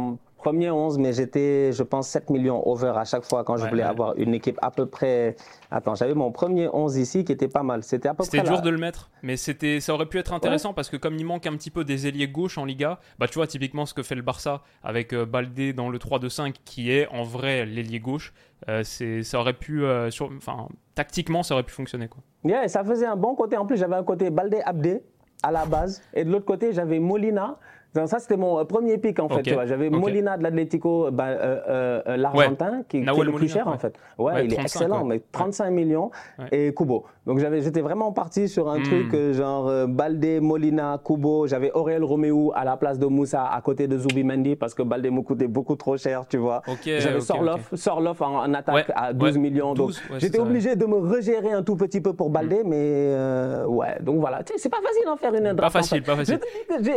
Premier 0.40 0.70
11, 0.70 0.98
mais 0.98 1.12
j'étais, 1.12 1.70
je 1.72 1.82
pense, 1.82 2.08
7 2.08 2.30
millions 2.30 2.66
over 2.66 2.92
à 2.96 3.04
chaque 3.04 3.24
fois 3.24 3.44
quand 3.44 3.56
je 3.58 3.64
Ouais, 3.64 3.68
voulais 3.70 3.82
ouais. 3.82 3.88
avoir 3.88 4.14
une 4.16 4.32
équipe 4.34 4.58
à 4.62 4.70
peu 4.70 4.86
près. 4.86 5.36
Attends, 5.70 5.94
j'avais 5.94 6.14
mon 6.14 6.32
premier 6.32 6.68
11 6.72 6.96
ici 6.96 7.24
qui 7.24 7.32
était 7.32 7.48
pas 7.48 7.62
mal. 7.62 7.82
C'était 7.82 8.08
à 8.08 8.12
peu 8.14 8.24
près. 8.24 8.38
C'était 8.38 8.42
dur 8.48 8.62
de 8.62 8.70
le 8.70 8.78
mettre, 8.78 9.10
mais 9.22 9.36
c'était, 9.36 9.80
ça 9.80 9.92
aurait 9.94 10.06
pu 10.06 10.18
être 10.18 10.32
intéressant 10.32 10.72
parce 10.72 10.88
que 10.88 10.96
comme 10.96 11.16
il 11.16 11.26
manque 11.26 11.46
un 11.46 11.52
petit 11.56 11.70
peu 11.70 11.84
des 11.84 12.06
ailiers 12.06 12.28
gauche 12.28 12.56
en 12.58 12.64
Liga, 12.64 12.98
bah 13.18 13.28
tu 13.28 13.34
vois 13.34 13.46
typiquement 13.46 13.84
ce 13.86 13.92
que 13.94 14.02
fait 14.02 14.14
le 14.14 14.22
Barça 14.22 14.62
avec 14.82 15.12
euh, 15.12 15.26
Baldé 15.26 15.72
dans 15.72 15.90
le 15.90 15.98
3-2-5 15.98 16.54
qui 16.64 16.90
est 16.90 17.06
en 17.08 17.22
vrai 17.22 17.66
l'ailier 17.66 18.00
gauche, 18.00 18.32
euh, 18.68 18.82
c'est, 18.82 19.22
ça 19.22 19.38
aurait 19.40 19.52
pu, 19.54 19.84
euh, 19.84 20.10
sur, 20.10 20.30
enfin 20.36 20.68
tactiquement 20.94 21.42
ça 21.42 21.54
aurait 21.54 21.62
pu 21.64 21.72
fonctionner 21.72 22.08
quoi. 22.08 22.22
Yeah, 22.44 22.66
ça 22.68 22.82
faisait 22.84 23.06
un 23.06 23.16
bon 23.16 23.34
côté. 23.34 23.56
En 23.58 23.66
plus, 23.66 23.76
j'avais 23.76 23.96
un 23.96 24.02
côté 24.04 24.30
Baldé 24.30 24.60
Abdé 24.64 25.02
à 25.42 25.50
la 25.50 25.66
base. 25.66 26.02
Et 26.14 26.24
de 26.24 26.30
l'autre 26.30 26.44
côté, 26.46 26.72
j'avais 26.72 26.98
Molina. 26.98 27.58
Donc, 27.94 28.08
ça, 28.08 28.18
c'était 28.18 28.36
mon 28.36 28.58
euh, 28.58 28.64
premier 28.64 28.98
pic, 28.98 29.18
en 29.18 29.28
fait. 29.28 29.34
Ok. 29.36 29.42
tu 29.42 29.54
vois. 29.54 29.66
J'avais. 29.66 29.90
Molina 29.90 30.36
de 30.36 30.42
l'Atlético, 30.42 31.10
bah, 31.10 31.24
euh, 31.28 32.00
euh, 32.06 32.16
l'Argentin, 32.16 32.82
qui, 32.88 33.02
qui 33.02 33.08
est 33.08 33.24
le 33.24 33.32
plus 33.32 33.48
cher, 33.48 33.66
ouais. 33.66 33.72
en 33.74 33.78
fait. 33.78 33.94
Ouais, 34.18 34.32
Ouais, 34.32 34.44
il 34.44 34.52
est 34.52 34.56
35, 34.56 34.62
excellent, 34.62 35.04
mais 35.04 35.20
35 35.32 35.70
millions. 35.70 36.10
Et 36.52 36.72
Kubo. 36.74 37.04
Donc, 37.26 37.38
j'avais, 37.38 37.60
j'étais 37.62 37.80
vraiment 37.80 38.12
parti 38.12 38.48
sur 38.48 38.68
un 38.70 38.78
Hmm. 38.78 38.82
truc 38.84 39.14
genre 39.32 39.68
euh, 39.68 39.86
Baldé, 39.86 40.40
Molina, 40.40 41.00
Kubo. 41.04 41.46
J'avais 41.46 41.70
Aurel 41.72 42.02
Romeu 42.04 42.50
à 42.54 42.64
la 42.64 42.76
place 42.76 42.98
de 42.98 43.06
Moussa, 43.06 43.44
à 43.46 43.60
côté 43.60 43.86
de 43.88 43.98
Zubimendi, 43.98 44.56
parce 44.56 44.72
que 44.74 44.82
Baldé 44.82 45.10
me 45.10 45.22
coûtait 45.22 45.48
beaucoup 45.48 45.76
trop 45.76 45.96
cher, 45.96 46.26
tu 46.28 46.38
vois. 46.38 46.62
Ok, 46.68 46.80
J'avais 46.84 47.20
Sorloff, 47.20 47.74
Sorloff 47.74 48.20
en, 48.22 48.44
en 48.44 48.54
attaque 48.54 48.90
à 48.94 49.12
12 49.12 49.34
ouais, 49.34 49.38
millions. 49.40 49.74
Donc, 49.74 49.88
12, 49.88 49.96
ouais, 49.98 50.04
c'est 50.14 50.20
j'étais 50.20 50.38
obligé 50.38 50.76
de 50.76 50.86
me 50.86 50.96
regérer 50.96 51.52
un 51.52 51.62
tout 51.62 51.76
petit 51.76 52.00
peu 52.00 52.12
pour 52.14 52.30
Baldé, 52.30 52.62
mais 52.64 52.76
euh, 52.78 53.66
ouais, 53.66 53.98
donc 54.00 54.20
voilà. 54.20 54.40
C'est 54.56 54.68
pas 54.68 54.78
facile 54.82 55.04
d'en 55.06 55.16
faire 55.16 55.34
une 55.34 55.60
en 55.60 55.70
facile, 55.70 56.02
pas 56.02 56.16
facile. 56.16 56.40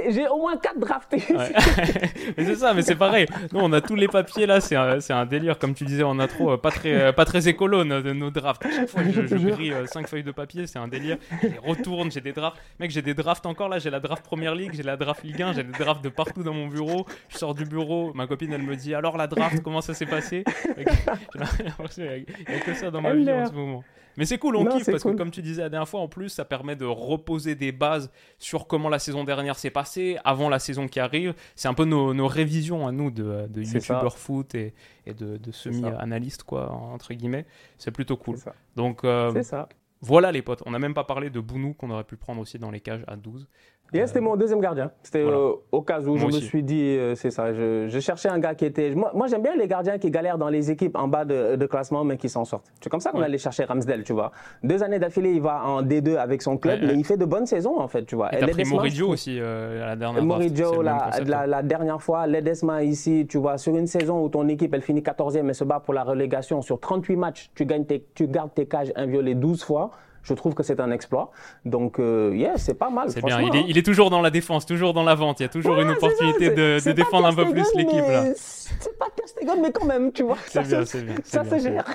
J'ai 0.10 0.28
au 0.28 0.38
moins 0.38 0.56
4 0.58 0.80
draftés. 0.84 1.24
Ouais. 1.30 1.52
mais 2.38 2.46
c'est 2.46 2.56
ça, 2.56 2.74
mais 2.74 2.82
c'est 2.82 2.96
pareil. 2.96 3.26
Nous, 3.52 3.60
on 3.60 3.72
a 3.74 3.82
tous 3.82 3.96
les 3.96 4.08
papiers 4.08 4.46
là, 4.46 4.62
c'est 4.62 4.76
un, 4.76 5.26
délire. 5.26 5.58
Comme 5.60 5.74
tu 5.74 5.86
disais 5.86 6.04
en 6.04 6.20
intro, 6.20 6.52
euh, 6.52 6.58
pas 6.58 6.72
très, 6.72 6.94
euh, 6.94 7.12
pas 7.12 7.26
très 7.26 7.48
écolo 7.48 7.84
nos, 7.84 8.02
nos 8.14 8.32
drafts. 8.32 8.66
À 8.66 8.72
chaque 8.72 8.90
fois, 8.90 9.02
je, 9.04 9.26
je 9.26 9.36
grille 9.36 9.74
5 9.86 10.08
feuilles 10.08 10.24
de 10.24 10.32
papier, 10.32 10.68
c'est 10.68 10.80
un 10.80 10.88
délire. 10.88 11.18
Je 11.42 11.48
les 11.48 11.58
retourne, 11.58 12.12
j'ai 12.12 12.22
des 12.22 12.34
drafts. 12.34 12.58
Mec, 12.80 12.92
j'ai 12.92 13.02
des 13.02 13.14
drafts 13.14 13.46
encore 13.46 13.70
là. 13.70 13.80
J'ai 13.80 13.90
la 13.90 14.00
draft 14.00 14.24
Première 14.26 14.56
Ligue, 14.56 14.74
j'ai 14.74 14.84
la 14.84 14.98
draft 14.98 15.24
Ligue 15.24 15.42
1, 15.42 15.54
j'ai 15.54 15.64
des 15.64 15.78
drafts 15.78 16.04
de 16.04 16.10
partout 16.10 16.44
dans 16.44 16.54
mon 16.54 16.68
bureau. 16.68 17.06
Je 17.30 17.38
sors 17.38 17.54
du 17.54 17.66
bureau, 17.66 18.12
ma 18.14 18.28
copine 18.28 18.54
elle 18.54 18.64
me 18.64 18.76
dit 18.76 18.94
alors 18.94 19.18
la 19.18 19.28
draft, 19.28 19.62
comment 19.62 19.82
ça 19.82 19.94
s'est 19.94 20.06
passé? 20.06 20.44
Il 20.78 20.86
n'y 20.86 22.56
a, 22.56 22.60
que 22.60 22.74
ça 22.74 22.92
dans 22.92 23.02
ma 23.02 23.14
vie 23.14 23.30
en 23.32 23.46
ce 23.46 23.52
moment. 23.52 23.84
Mais 24.18 24.26
c'est 24.26 24.38
cool, 24.38 24.56
on 24.56 24.64
Non, 24.66 24.78
kiffe 24.78 24.86
parce 24.90 25.02
cool. 25.04 25.14
que 25.14 25.18
comme 25.18 25.32
tu 25.32 25.42
disais 25.42 25.62
la 25.64 25.70
dernière 25.70 25.88
fois, 25.90 26.00
en 26.02 26.08
plus, 26.08 26.30
ça 26.30 26.46
permet 26.46 26.76
de 26.76 26.86
reposer 26.86 27.56
des 27.56 27.72
bases 27.72 28.12
sur 28.38 28.68
comment 28.68 28.90
la 28.90 29.00
saison 29.00 29.24
dernière 29.24 29.58
s'est 29.58 29.70
passée, 29.72 30.18
avant 30.24 30.50
la 30.50 30.60
saison 30.60 30.88
qui 30.88 31.00
arrive. 31.00 31.34
C'est 31.56 31.68
un 31.68 31.74
peu 31.74 31.86
nos, 31.86 32.14
nos 32.14 32.28
révisions 32.28 32.86
à 32.88 32.92
nous 32.92 33.10
de, 33.12 33.48
de 33.48 33.62
youtubeurs 33.62 34.18
foot 34.18 34.54
et, 34.56 34.74
et 35.06 35.14
de, 35.14 35.38
de 35.38 35.52
semi-analystes, 35.52 36.44
quoi, 36.44 36.72
entre 36.72 37.14
guillemets. 37.14 37.46
C'est 37.78 37.92
plutôt 37.92 38.18
cool. 38.18 38.38
Ça. 38.38 38.54
Donc 38.76 39.04
euh, 39.04 39.32
C'est 39.34 39.44
ça. 39.44 39.68
voilà 40.02 40.32
les 40.32 40.42
potes. 40.42 40.62
On 40.66 40.72
n'a 40.72 40.80
même 40.80 40.94
pas 40.94 41.04
parlé 41.06 41.30
de 41.30 41.40
Bounou 41.40 41.74
qu'on 41.74 41.90
aurait 41.90 42.04
pu 42.04 42.18
prendre 42.18 42.42
aussi 42.42 42.60
dans 42.60 42.72
les 42.72 42.82
cages 42.82 43.04
à 43.08 43.16
12. 43.16 43.48
Yeah, 43.92 44.08
c'était 44.08 44.22
mon 44.22 44.36
deuxième 44.36 44.60
gardien. 44.60 44.90
C'était 45.04 45.22
Voilà. 45.22 45.38
euh, 45.38 45.54
au 45.72 45.82
cas 45.84 46.02
où 46.02 46.16
Moi 46.16 46.18
je 46.18 46.26
me 46.26 46.32
suis 46.42 46.64
dit, 46.64 46.98
euh, 46.98 47.14
c'est 47.14 47.30
ça. 47.30 47.54
Je, 47.54 47.88
je 47.88 48.00
cherchais 48.00 48.28
un 48.28 48.40
gars 48.40 48.56
qui 48.56 48.66
était. 48.66 48.90
Moi, 48.96 49.12
moi, 49.14 49.28
j'aime 49.28 49.44
bien 49.44 49.56
les 49.56 49.68
gardiens 49.68 50.00
qui 50.00 50.10
galèrent 50.10 50.40
dans 50.40 50.50
les 50.50 50.72
équipes 50.72 50.98
en 50.98 51.08
bas 51.08 51.26
de, 51.26 51.56
de 51.58 51.66
classement, 51.68 52.04
mais 52.04 52.18
qui 52.18 52.28
s'en 52.28 52.44
sortent. 52.44 52.66
C'est 52.82 52.90
comme 52.90 53.02
ça 53.02 53.12
qu'on 53.12 53.20
Ouais. 53.20 53.26
allait 53.26 53.38
chercher 53.38 53.66
Ramsdale, 53.66 54.04
tu 54.04 54.14
vois. 54.14 54.32
Deux 54.64 54.82
années 54.82 54.98
d'affilée, 54.98 55.34
il 55.34 55.42
va 55.44 55.64
en 55.64 55.84
D2 55.84 56.16
avec 56.18 56.42
son 56.42 56.58
club, 56.58 56.80
Ouais, 56.80 56.88
mais 56.88 56.94
ouais. 56.94 57.00
il 57.00 57.06
fait 57.06 57.18
de 57.18 57.26
bonnes 57.26 57.46
saisons, 57.46 57.80
en 57.80 57.88
fait, 57.88 58.04
tu 58.06 58.16
vois. 58.16 58.34
Et 58.36 58.42
Et 58.44 58.48
pris 58.48 58.64
Moridio 58.66 59.10
aussi 59.10 59.38
euh, 59.40 59.86
la 59.86 59.96
dernière. 59.96 60.22
C'est 60.22 60.26
Moridio, 60.26 60.72
même 60.82 60.98
la, 61.46 61.62
dernière 61.62 62.02
fois, 62.02 62.26
Ledesma 62.26 62.82
ici, 62.84 63.28
tu 63.30 63.38
vois, 63.38 63.60
sur 63.60 63.76
une 63.78 63.86
saison 63.88 64.24
où 64.24 64.30
ton 64.30 64.48
équipe, 64.48 64.74
elle 64.74 64.82
finit 64.82 65.02
14e 65.02 65.50
et 65.50 65.54
se 65.54 65.64
bat 65.66 65.80
pour 65.80 65.94
la 65.94 66.04
relégation, 66.04 66.64
sur 66.64 66.80
38 66.80 67.16
matchs, 67.16 67.52
tu, 67.54 67.66
gagnes 67.68 67.86
tes, 67.86 68.04
tu 68.16 68.26
gardes 68.28 68.56
tes 68.56 68.66
cages 68.66 68.92
inviolées 68.96 69.36
12 69.36 69.64
fois. 69.64 69.92
Je 70.24 70.34
trouve 70.34 70.54
que 70.54 70.64
c'est 70.64 70.80
un 70.80 70.90
exploit. 70.92 71.32
Donc, 71.66 72.00
euh, 72.00 72.32
yeah, 72.34 72.58
c'est 72.58 72.74
pas 72.74 72.90
mal. 72.90 73.10
C'est 73.10 73.22
bien, 73.22 73.36
franchement, 73.36 73.52
il 73.54 73.60
est, 73.60 73.62
hein. 73.64 73.66
il 73.68 73.78
est 73.78 73.86
toujours 73.86 74.10
dans 74.10 74.22
la 74.22 74.30
défense, 74.32 74.66
toujours 74.66 74.94
dans 74.94 75.04
la 75.04 75.16
vente. 75.16 75.40
Il 75.42 75.44
y 75.44 75.46
a 75.46 75.50
toujours 75.50 75.80
une 75.80 75.90
Ouais, 75.90 75.96
opportunité 75.96 76.46
ça, 76.80 76.90
de, 76.90 76.96
défendre 76.96 77.28
un 77.28 77.34
peu 77.34 77.50
plus 77.50 77.66
l'équipe 77.76 78.04
C'est 78.36 78.98
pas 78.98 79.08
Ter 79.16 79.28
Stegen, 79.28 79.62
mais 79.62 79.72
quand 79.72 79.86
même, 79.86 80.12
tu 80.14 80.24
vois. 80.24 80.38
C'est 80.46 80.54
ça 80.54 80.62
bien, 80.64 80.80
se- 80.86 80.92
c'est 80.98 81.04
bien. 81.04 81.16
Ça 81.24 81.44
bien, 81.44 81.52
se 81.52 81.60
c'est 81.60 81.72
gère. 81.74 81.86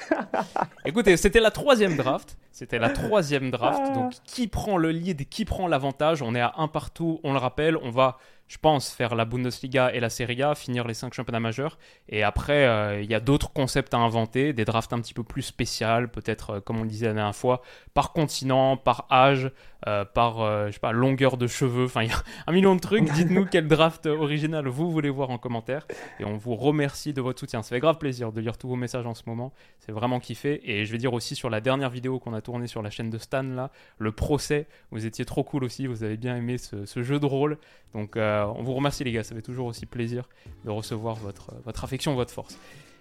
Écoutez, 0.84 1.16
c'était 1.16 1.40
la 1.40 1.50
troisième 1.50 1.96
draft. 1.96 2.36
C'était 2.52 2.78
la 2.78 2.90
troisième 2.90 3.50
draft. 3.50 3.80
Ah. 3.86 3.90
Donc, 3.94 4.12
qui 4.24 4.46
prend 4.48 4.76
le 4.76 4.90
lead, 4.90 5.28
qui 5.28 5.44
prend 5.44 5.66
l'avantage? 5.68 6.22
On 6.22 6.34
est 6.34 6.40
à 6.40 6.52
un 6.56 6.68
partout, 6.68 7.20
on 7.24 7.32
le 7.32 7.38
rappelle. 7.38 7.76
On 7.76 7.90
va, 7.90 8.18
je 8.48 8.56
pense, 8.56 8.90
faire 8.90 9.14
la 9.14 9.26
Bundesliga 9.26 9.92
et 9.92 10.00
la 10.00 10.08
Serie 10.08 10.42
A, 10.42 10.54
finir 10.54 10.86
les 10.88 10.94
cinq 10.94 11.12
championnats 11.12 11.40
majeurs. 11.40 11.78
Et 12.08 12.22
après, 12.22 12.66
euh, 12.66 13.00
il 13.02 13.10
y 13.10 13.14
a 13.14 13.20
d'autres 13.20 13.52
concepts 13.52 13.92
à 13.92 13.98
inventer, 13.98 14.54
des 14.54 14.64
drafts 14.64 14.92
un 14.92 15.00
petit 15.00 15.14
peu 15.14 15.22
plus 15.22 15.42
spéciales, 15.42 16.10
peut-être, 16.10 16.50
euh, 16.50 16.60
comme 16.60 16.78
on 16.78 16.82
le 16.82 16.88
disait 16.88 17.06
la 17.06 17.14
dernière 17.14 17.36
fois, 17.36 17.62
par 17.92 18.12
continent, 18.12 18.78
par 18.78 19.06
âge, 19.10 19.50
euh, 19.86 20.04
par, 20.04 20.40
euh, 20.40 20.66
je 20.68 20.72
sais 20.72 20.80
pas, 20.80 20.92
longueur 20.92 21.36
de 21.36 21.46
cheveux. 21.46 21.84
Enfin, 21.84 22.02
il 22.02 22.10
y 22.10 22.12
a 22.12 22.22
un 22.46 22.52
million 22.52 22.74
de 22.74 22.80
trucs. 22.80 23.10
Dites-nous 23.12 23.46
quel 23.46 23.68
draft 23.68 24.06
original 24.06 24.66
vous 24.66 24.90
voulez 24.90 25.10
voir 25.10 25.30
en 25.30 25.38
commentaire. 25.38 25.86
Et 26.18 26.24
on 26.24 26.36
vous 26.36 26.56
remercie 26.56 27.12
de 27.12 27.20
votre 27.20 27.38
soutien. 27.38 27.62
Ça 27.62 27.70
fait 27.70 27.80
grave 27.80 27.98
plaisir 27.98 28.32
de 28.32 28.40
lire 28.40 28.58
tous 28.58 28.68
vos 28.68 28.76
messages 28.76 29.06
en 29.06 29.14
ce 29.14 29.22
moment. 29.26 29.52
C'est 29.78 29.92
vraiment 29.92 30.18
kiffé. 30.18 30.60
Et 30.64 30.84
je 30.84 30.92
vais 30.92 30.98
dire 30.98 31.12
aussi 31.12 31.36
sur 31.36 31.48
la 31.48 31.60
dernière 31.60 31.90
vidéo 31.90 32.18
qu'on 32.18 32.34
a 32.34 32.40
tournée 32.40 32.66
sur 32.66 32.82
la 32.82 32.90
chaîne 32.90 33.10
de 33.10 33.18
Stan, 33.18 33.42
là, 33.42 33.70
le 33.98 34.10
procès, 34.12 34.66
vous 34.90 35.06
étiez 35.06 35.24
trop 35.24 35.44
cool 35.44 35.64
aussi. 35.64 35.86
Vous 35.86 36.02
avez 36.02 36.16
bien 36.16 36.36
aimé 36.36 36.58
ce, 36.58 37.02
jeu 37.02 37.20
de 37.20 37.26
rôle. 37.26 37.58
Donc 37.94 38.16
euh, 38.16 38.44
on 38.56 38.62
vous 38.62 38.74
remercie 38.74 39.04
les 39.04 39.12
gars. 39.12 39.22
Ça 39.22 39.34
fait 39.34 39.42
toujours 39.42 39.66
aussi 39.66 39.86
plaisir 39.86 40.28
de 40.64 40.70
recevoir 40.70 41.14
votre, 41.14 41.52
votre 41.64 41.84
affection, 41.84 42.14
votre 42.14 42.32
force. 42.32 42.58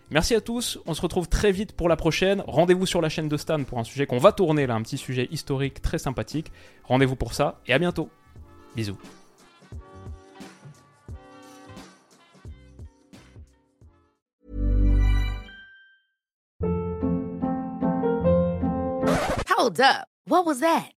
Merci 0.10 0.36
à 0.36 0.42
tous, 0.42 0.80
on 0.86 0.94
se 0.94 1.02
retrouve 1.02 1.28
très 1.28 1.52
vite 1.52 1.74
pour 1.74 1.90
la 1.90 1.98
prochaine. 1.98 2.42
Rendez-vous 2.48 2.86
sur 2.86 3.02
la 3.02 3.10
chaîne 3.10 3.28
de 3.28 3.36
Stan 3.36 3.64
pour 3.66 3.78
un 3.78 3.84
sujet 3.84 4.06
qu'on 4.06 4.20
va 4.20 4.32
tourner 4.32 4.66
là, 4.66 4.76
un 4.76 4.82
petit 4.82 4.98
sujet 4.98 5.28
historique 5.32 5.82
très 5.82 5.98
sympathique. 5.98 6.52
Rendez-vous 6.86 7.18
pour 7.18 7.34
ça 7.34 7.60
et 7.68 7.74
à 7.74 7.80
bientôt. 7.80 8.10
Bisous. 8.76 8.98
Hold 19.58 19.82
up. 19.82 20.08
What 20.30 20.46
was 20.46 20.60
that? 20.60 20.97